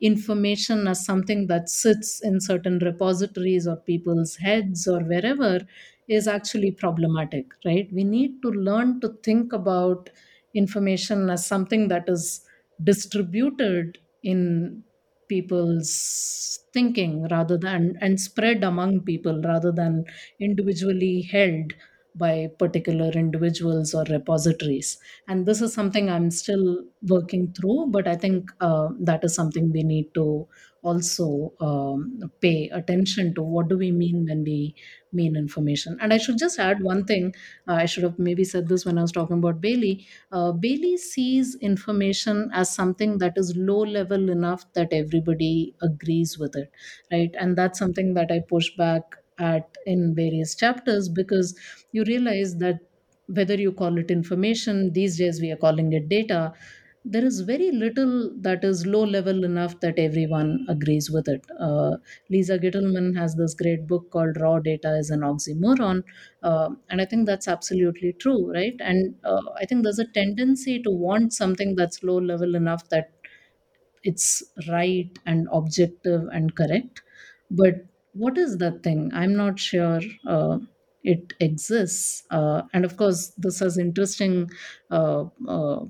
information 0.00 0.88
as 0.88 1.04
something 1.04 1.46
that 1.46 1.68
sits 1.68 2.20
in 2.22 2.40
certain 2.40 2.78
repositories 2.80 3.66
or 3.68 3.76
people's 3.76 4.36
heads 4.36 4.88
or 4.88 5.00
wherever 5.00 5.60
is 6.08 6.26
actually 6.26 6.70
problematic 6.72 7.52
right? 7.64 7.88
We 7.92 8.04
need 8.04 8.42
to 8.42 8.48
learn 8.50 9.00
to 9.00 9.10
think 9.22 9.52
about 9.52 10.10
information 10.54 11.30
as 11.30 11.46
something 11.46 11.88
that 11.88 12.08
is 12.08 12.44
distributed 12.82 13.98
in 14.22 14.82
people's 15.28 16.60
thinking 16.72 17.26
rather 17.30 17.56
than 17.56 17.96
and 18.00 18.20
spread 18.20 18.62
among 18.64 19.00
people 19.00 19.40
rather 19.42 19.72
than 19.72 20.04
individually 20.40 21.22
held 21.22 21.72
by 22.14 22.48
particular 22.58 23.10
individuals 23.10 23.94
or 23.94 24.04
repositories. 24.10 24.98
And 25.28 25.46
this 25.46 25.60
is 25.62 25.72
something 25.72 26.10
i'm 26.10 26.30
still 26.30 26.84
working 27.08 27.52
through 27.52 27.86
but 27.90 28.06
i 28.06 28.14
think 28.16 28.50
uh, 28.60 28.88
that 29.00 29.24
is 29.24 29.34
something 29.34 29.70
we 29.72 29.82
need 29.82 30.12
to 30.14 30.46
also 30.84 31.52
um, 31.60 32.20
pay 32.40 32.68
attention 32.70 33.32
to. 33.36 33.42
What 33.42 33.68
do 33.68 33.78
we 33.78 33.92
mean 33.92 34.26
when 34.28 34.42
we 34.42 34.74
mean 35.12 35.36
information? 35.36 35.96
And 36.00 36.12
i 36.12 36.18
should 36.18 36.38
just 36.38 36.58
add 36.58 36.82
one 36.82 37.04
thing. 37.04 37.32
Uh, 37.68 37.74
i 37.74 37.86
should 37.86 38.02
have 38.02 38.18
maybe 38.18 38.44
said 38.44 38.68
this 38.68 38.84
when 38.84 38.98
i 38.98 39.02
was 39.02 39.12
talking 39.12 39.38
about 39.38 39.60
bayly. 39.60 40.06
Uh, 40.32 40.52
bayly 40.52 40.96
sees 40.96 41.54
information 41.60 42.50
as 42.52 42.74
something 42.74 43.18
that 43.18 43.34
is 43.36 43.54
low 43.56 43.80
level 43.80 44.28
enough 44.30 44.64
that 44.74 44.92
everybody 44.92 45.74
agrees 45.82 46.38
with 46.38 46.56
it 46.56 46.70
right? 47.12 47.30
And 47.38 47.56
that's 47.56 47.78
something 47.78 48.14
that 48.14 48.30
i 48.30 48.40
push 48.48 48.74
back 48.76 49.16
at 49.38 49.76
in 49.86 50.14
various 50.14 50.54
chapters 50.54 51.08
because 51.08 51.56
you 51.92 52.04
realize 52.04 52.56
that 52.56 52.80
whether 53.26 53.54
you 53.54 53.72
call 53.72 53.98
it 53.98 54.10
information 54.10 54.92
these 54.92 55.16
days 55.18 55.40
we 55.40 55.50
are 55.50 55.56
calling 55.56 55.92
it 55.92 56.08
data 56.08 56.52
there 57.04 57.24
is 57.24 57.40
very 57.40 57.70
little 57.72 58.30
that 58.40 58.62
is 58.62 58.86
low 58.86 59.02
level 59.02 59.42
enough 59.44 59.78
that 59.80 59.98
everyone 59.98 60.64
agrees 60.68 61.10
with 61.10 61.26
it. 61.26 61.44
Uh, 61.58 61.96
Lisa 62.30 62.56
Gitelman 62.60 63.16
has 63.16 63.34
this 63.34 63.54
great 63.54 63.88
book 63.88 64.08
called 64.12 64.36
Raw 64.40 64.60
Data 64.60 64.96
is 64.96 65.10
an 65.10 65.20
Oxymoron. 65.20 66.04
Uh, 66.44 66.70
and 66.90 67.00
I 67.00 67.04
think 67.04 67.26
that's 67.26 67.48
absolutely 67.48 68.12
true, 68.12 68.52
right? 68.52 68.76
And 68.78 69.16
uh, 69.24 69.42
I 69.56 69.64
think 69.64 69.82
there's 69.82 69.98
a 69.98 70.06
tendency 70.06 70.80
to 70.80 70.90
want 70.92 71.32
something 71.32 71.74
that's 71.74 72.04
low 72.04 72.18
level 72.18 72.54
enough 72.54 72.88
that 72.90 73.10
it's 74.04 74.42
right 74.68 75.18
and 75.26 75.48
objective 75.52 76.22
and 76.32 76.54
correct. 76.56 77.02
But 77.50 77.86
what 78.12 78.38
is 78.38 78.58
that 78.58 78.82
thing? 78.82 79.10
I'm 79.14 79.34
not 79.36 79.58
sure 79.58 80.00
uh, 80.26 80.58
it 81.02 81.32
exists. 81.40 82.22
Uh, 82.30 82.62
and 82.72 82.84
of 82.84 82.96
course, 82.96 83.28
this 83.38 83.58
has 83.60 83.78
interesting 83.78 84.50
uh, 84.90 85.24
uh, 85.48 85.84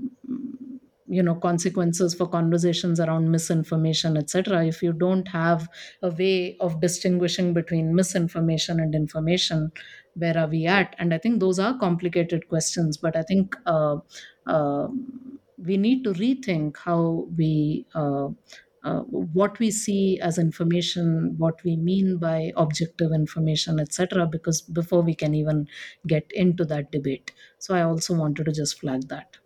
you 1.09 1.23
know 1.23 1.35
consequences 1.35 2.15
for 2.15 2.27
conversations 2.29 3.01
around 3.01 3.31
misinformation 3.31 4.17
etc 4.17 4.65
if 4.65 4.83
you 4.83 4.93
don't 4.93 5.27
have 5.29 5.69
a 6.03 6.11
way 6.11 6.57
of 6.61 6.81
distinguishing 6.81 7.53
between 7.53 7.95
misinformation 7.95 8.79
and 8.79 8.95
information 8.95 9.71
where 10.15 10.39
are 10.39 10.47
we 10.47 10.65
at 10.65 10.95
and 10.99 11.13
i 11.13 11.19
think 11.19 11.41
those 11.41 11.59
are 11.59 11.77
complicated 11.79 12.49
questions 12.49 12.97
but 12.97 13.17
i 13.17 13.23
think 13.23 13.57
uh, 13.67 13.97
uh, 14.47 14.87
we 15.59 15.77
need 15.77 16.05
to 16.05 16.13
rethink 16.13 16.77
how 16.77 17.27
we 17.37 17.87
uh, 17.95 18.29
uh, 18.85 19.01
what 19.01 19.59
we 19.59 19.71
see 19.71 20.19
as 20.21 20.39
information, 20.39 21.35
what 21.39 21.63
we 21.65 21.77
mean 21.77 22.19
by 22.19 22.53
objective 22.57 23.13
information, 23.13 23.79
etc., 23.79 24.27
because 24.27 24.61
before 24.61 25.03
we 25.03 25.15
can 25.15 25.35
even 25.35 25.69
get 26.07 26.31
into 26.33 26.65
that 26.65 26.91
debate. 26.91 27.33
So 27.59 27.75
I 27.75 27.83
also 27.83 28.15
wanted 28.15 28.47
to 28.47 28.53
just 28.53 28.81
flag 28.81 29.09
that. 29.09 29.37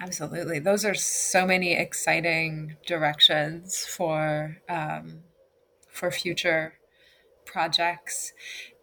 Absolutely. 0.00 0.60
Those 0.60 0.84
are 0.84 0.94
so 0.94 1.44
many 1.44 1.72
exciting 1.74 2.76
directions 2.86 3.84
for 3.84 4.58
um, 4.68 5.22
for 5.90 6.12
future 6.12 6.74
projects. 7.44 8.32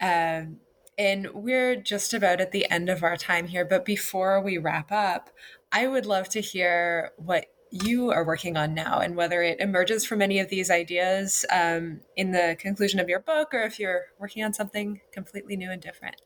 Um, 0.01 0.57
and 0.97 1.29
we're 1.33 1.75
just 1.75 2.13
about 2.13 2.41
at 2.41 2.51
the 2.51 2.69
end 2.69 2.89
of 2.89 3.03
our 3.03 3.15
time 3.15 3.47
here. 3.47 3.63
But 3.65 3.85
before 3.85 4.41
we 4.41 4.57
wrap 4.57 4.91
up, 4.91 5.29
I 5.71 5.87
would 5.87 6.05
love 6.05 6.27
to 6.29 6.41
hear 6.41 7.11
what 7.17 7.45
you 7.83 8.11
are 8.11 8.25
working 8.25 8.55
on 8.55 8.73
now 8.73 8.99
and 8.99 9.15
whether 9.15 9.41
it 9.41 9.59
emerges 9.59 10.05
from 10.05 10.21
any 10.21 10.39
of 10.39 10.49
these 10.49 10.69
ideas 10.69 11.45
um, 11.51 11.99
in 12.15 12.31
the 12.31 12.55
conclusion 12.59 12.99
of 12.99 13.09
your 13.09 13.19
book 13.19 13.53
or 13.53 13.63
if 13.63 13.79
you're 13.79 14.05
working 14.19 14.43
on 14.43 14.53
something 14.53 15.01
completely 15.11 15.57
new 15.57 15.69
and 15.69 15.81
different. 15.81 16.21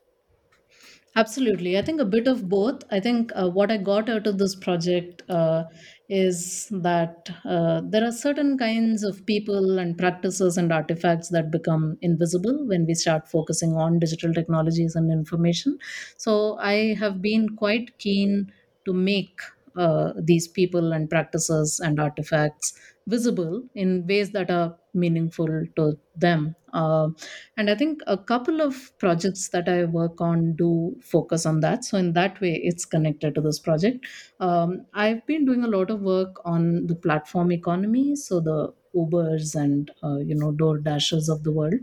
Absolutely. 1.16 1.76
I 1.76 1.82
think 1.82 2.00
a 2.00 2.04
bit 2.04 2.28
of 2.28 2.48
both. 2.48 2.84
I 2.92 3.00
think 3.00 3.32
uh, 3.34 3.48
what 3.48 3.72
I 3.72 3.78
got 3.78 4.08
out 4.08 4.28
of 4.28 4.38
this 4.38 4.54
project 4.54 5.22
uh, 5.28 5.64
is 6.08 6.68
that 6.70 7.28
uh, 7.44 7.80
there 7.84 8.06
are 8.06 8.12
certain 8.12 8.56
kinds 8.56 9.02
of 9.02 9.26
people 9.26 9.80
and 9.80 9.98
practices 9.98 10.56
and 10.56 10.72
artifacts 10.72 11.30
that 11.30 11.50
become 11.50 11.98
invisible 12.00 12.64
when 12.68 12.86
we 12.86 12.94
start 12.94 13.28
focusing 13.28 13.72
on 13.72 13.98
digital 13.98 14.32
technologies 14.32 14.94
and 14.94 15.10
information. 15.10 15.78
So 16.16 16.58
I 16.58 16.94
have 17.00 17.20
been 17.20 17.56
quite 17.56 17.98
keen 17.98 18.52
to 18.84 18.92
make 18.92 19.40
uh, 19.80 20.12
these 20.22 20.46
people 20.48 20.92
and 20.92 21.08
practices 21.10 21.80
and 21.82 21.98
artifacts 22.00 22.78
visible 23.06 23.62
in 23.74 24.06
ways 24.06 24.30
that 24.32 24.50
are 24.50 24.78
meaningful 24.94 25.48
to 25.76 25.98
them. 26.16 26.54
Uh, 26.72 27.08
and 27.56 27.70
I 27.70 27.74
think 27.74 28.00
a 28.06 28.16
couple 28.16 28.60
of 28.60 28.96
projects 28.98 29.48
that 29.50 29.68
I 29.68 29.84
work 29.84 30.20
on 30.20 30.54
do 30.54 30.96
focus 31.02 31.46
on 31.46 31.60
that. 31.60 31.84
So, 31.84 31.98
in 31.98 32.12
that 32.12 32.40
way, 32.40 32.60
it's 32.62 32.84
connected 32.84 33.34
to 33.34 33.40
this 33.40 33.58
project. 33.58 34.06
Um, 34.38 34.86
I've 34.94 35.24
been 35.26 35.44
doing 35.44 35.64
a 35.64 35.68
lot 35.68 35.90
of 35.90 36.00
work 36.02 36.36
on 36.44 36.86
the 36.86 36.94
platform 36.94 37.50
economy. 37.52 38.16
So, 38.16 38.40
the 38.40 38.72
Ubers 38.94 39.54
and 39.54 39.90
uh, 40.02 40.16
you 40.18 40.34
know 40.34 40.50
Door 40.52 40.78
Dashers 40.78 41.28
of 41.28 41.44
the 41.44 41.52
world, 41.52 41.74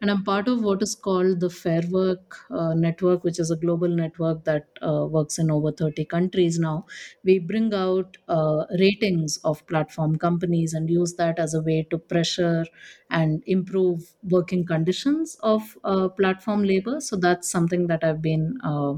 and 0.00 0.10
I'm 0.10 0.24
part 0.24 0.48
of 0.48 0.62
what 0.62 0.82
is 0.82 0.94
called 0.94 1.40
the 1.40 1.50
Fair 1.50 1.82
Work 1.90 2.36
uh, 2.50 2.74
Network, 2.74 3.24
which 3.24 3.38
is 3.38 3.50
a 3.50 3.56
global 3.56 3.88
network 3.88 4.44
that 4.44 4.68
uh, 4.82 5.06
works 5.08 5.38
in 5.38 5.50
over 5.50 5.70
30 5.72 6.04
countries 6.04 6.58
now. 6.58 6.86
We 7.24 7.38
bring 7.38 7.72
out 7.74 8.16
uh, 8.28 8.64
ratings 8.78 9.38
of 9.44 9.66
platform 9.66 10.16
companies 10.18 10.74
and 10.74 10.90
use 10.90 11.14
that 11.16 11.38
as 11.38 11.54
a 11.54 11.62
way 11.62 11.86
to 11.90 11.98
pressure 11.98 12.64
and 13.10 13.42
improve 13.46 14.14
working 14.22 14.64
conditions 14.66 15.36
of 15.42 15.78
uh, 15.84 16.08
platform 16.08 16.64
labor. 16.64 17.00
So 17.00 17.16
that's 17.16 17.48
something 17.48 17.86
that 17.86 18.02
I've 18.02 18.22
been 18.22 18.58
uh, 18.64 18.94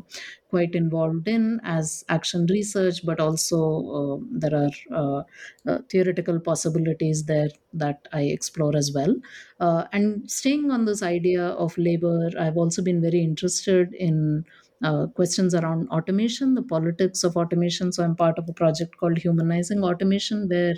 quite 0.49 0.75
involved 0.75 1.29
in 1.29 1.61
as 1.63 2.05
action 2.09 2.47
research, 2.49 3.05
but 3.05 3.21
also 3.21 3.59
uh, 3.99 4.25
there 4.31 4.55
are 4.55 4.71
uh, 4.91 5.23
uh, 5.71 5.79
theoretical 5.91 6.41
possibilities 6.41 7.25
there 7.27 7.51
that 7.75 8.09
I 8.13 8.23
explore 8.23 8.75
as 8.75 8.93
well. 8.95 9.15
Uh, 9.61 9.85
and 9.93 10.31
staying 10.31 10.71
on 10.71 10.85
this 10.87 11.03
idea 11.03 11.45
of 11.45 11.77
labor, 11.77 12.31
I've 12.39 12.57
also 12.57 12.83
been 12.83 13.01
very 13.01 13.23
interested 13.23 13.95
in. 13.95 14.45
Uh, 14.81 15.09
questions 15.09 15.57
around 15.57 15.89
automation, 15.89 16.55
the 16.55 16.63
politics 16.63 17.25
of 17.25 17.37
automation. 17.37 17.91
So, 17.91 18.05
I'm 18.05 18.15
part 18.15 18.39
of 18.39 18.49
a 18.49 18.53
project 18.53 18.97
called 18.97 19.19
Humanizing 19.19 19.83
Automation, 19.83 20.49
where 20.49 20.75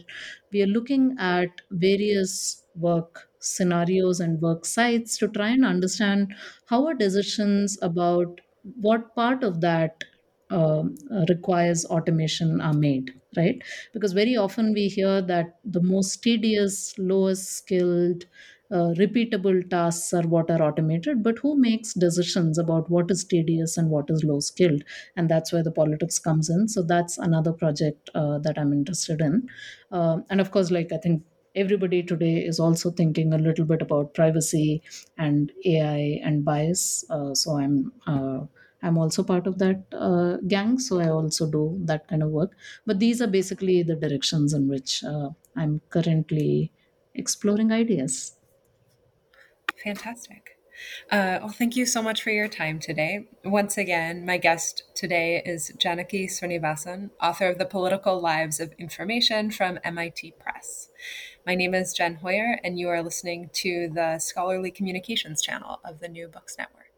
we 0.50 0.62
are 0.62 0.66
looking 0.66 1.16
at 1.18 1.60
various 1.70 2.59
work 2.74 3.28
scenarios 3.40 4.20
and 4.20 4.40
work 4.40 4.64
sites 4.64 5.16
to 5.18 5.28
try 5.28 5.48
and 5.50 5.64
understand 5.64 6.32
how 6.66 6.86
are 6.86 6.94
decisions 6.94 7.78
about 7.82 8.40
what 8.80 9.14
part 9.14 9.42
of 9.42 9.60
that 9.60 10.04
uh, 10.50 10.82
requires 11.28 11.84
automation 11.86 12.60
are 12.60 12.74
made 12.74 13.10
right? 13.36 13.62
Because 13.92 14.12
very 14.12 14.36
often 14.36 14.72
we 14.72 14.88
hear 14.88 15.22
that 15.22 15.60
the 15.64 15.80
most 15.80 16.20
tedious 16.22 16.92
lowest 16.98 17.48
skilled 17.48 18.24
uh, 18.72 18.92
repeatable 18.98 19.68
tasks 19.70 20.12
are 20.12 20.26
what 20.26 20.50
are 20.50 20.62
automated 20.62 21.22
but 21.22 21.38
who 21.38 21.56
makes 21.56 21.92
decisions 21.94 22.56
about 22.58 22.88
what 22.90 23.10
is 23.10 23.24
tedious 23.24 23.76
and 23.76 23.88
what 23.90 24.10
is 24.10 24.24
low 24.24 24.40
skilled? 24.40 24.82
And 25.16 25.28
that's 25.28 25.52
where 25.52 25.62
the 25.62 25.72
politics 25.72 26.18
comes 26.18 26.48
in. 26.50 26.68
So 26.68 26.82
that's 26.82 27.18
another 27.18 27.52
project 27.52 28.10
uh, 28.14 28.38
that 28.40 28.58
i'm 28.58 28.72
interested 28.72 29.20
in. 29.20 29.48
Uh, 29.90 30.18
and 30.28 30.40
of 30.40 30.50
course 30.50 30.70
like 30.70 30.92
i 30.92 30.98
think 30.98 31.24
everybody 31.54 32.02
today 32.02 32.38
is 32.38 32.60
also 32.60 32.90
thinking 32.90 33.32
a 33.32 33.38
little 33.38 33.64
bit 33.64 33.82
about 33.82 34.14
privacy 34.14 34.82
and 35.18 35.52
ai 35.64 36.20
and 36.22 36.44
bias 36.44 37.04
uh, 37.10 37.34
so 37.34 37.58
i'm 37.58 37.92
uh, 38.06 38.40
I'm 38.82 38.96
also 38.96 39.22
part 39.22 39.46
of 39.46 39.58
that 39.58 39.82
uh, 39.92 40.38
gang, 40.48 40.78
so 40.78 41.00
I 41.00 41.10
also 41.10 41.50
do 41.50 41.78
that 41.84 42.08
kind 42.08 42.22
of 42.22 42.30
work. 42.30 42.52
But 42.86 42.98
these 42.98 43.20
are 43.20 43.26
basically 43.26 43.82
the 43.82 43.94
directions 43.94 44.54
in 44.54 44.68
which 44.68 45.04
uh, 45.04 45.30
I'm 45.56 45.80
currently 45.90 46.72
exploring 47.14 47.72
ideas. 47.72 48.36
Fantastic. 49.84 50.56
Uh, 51.10 51.38
well, 51.40 51.50
thank 51.50 51.76
you 51.76 51.84
so 51.84 52.00
much 52.00 52.22
for 52.22 52.30
your 52.30 52.48
time 52.48 52.78
today. 52.78 53.28
Once 53.44 53.76
again, 53.76 54.24
my 54.24 54.38
guest 54.38 54.84
today 54.94 55.42
is 55.44 55.72
Janaki 55.78 56.26
Srinivasan, 56.26 57.10
author 57.20 57.48
of 57.48 57.58
The 57.58 57.66
Political 57.66 58.18
Lives 58.20 58.60
of 58.60 58.72
Information 58.78 59.50
from 59.50 59.78
MIT 59.84 60.34
Press. 60.38 60.88
My 61.46 61.54
name 61.54 61.74
is 61.74 61.94
Jen 61.94 62.16
Hoyer, 62.16 62.60
and 62.62 62.78
you 62.78 62.90
are 62.90 63.02
listening 63.02 63.48
to 63.54 63.88
the 63.88 64.18
Scholarly 64.18 64.70
Communications 64.70 65.40
channel 65.40 65.80
of 65.82 65.98
the 65.98 66.08
New 66.08 66.28
Books 66.28 66.58
Network. 66.58 66.90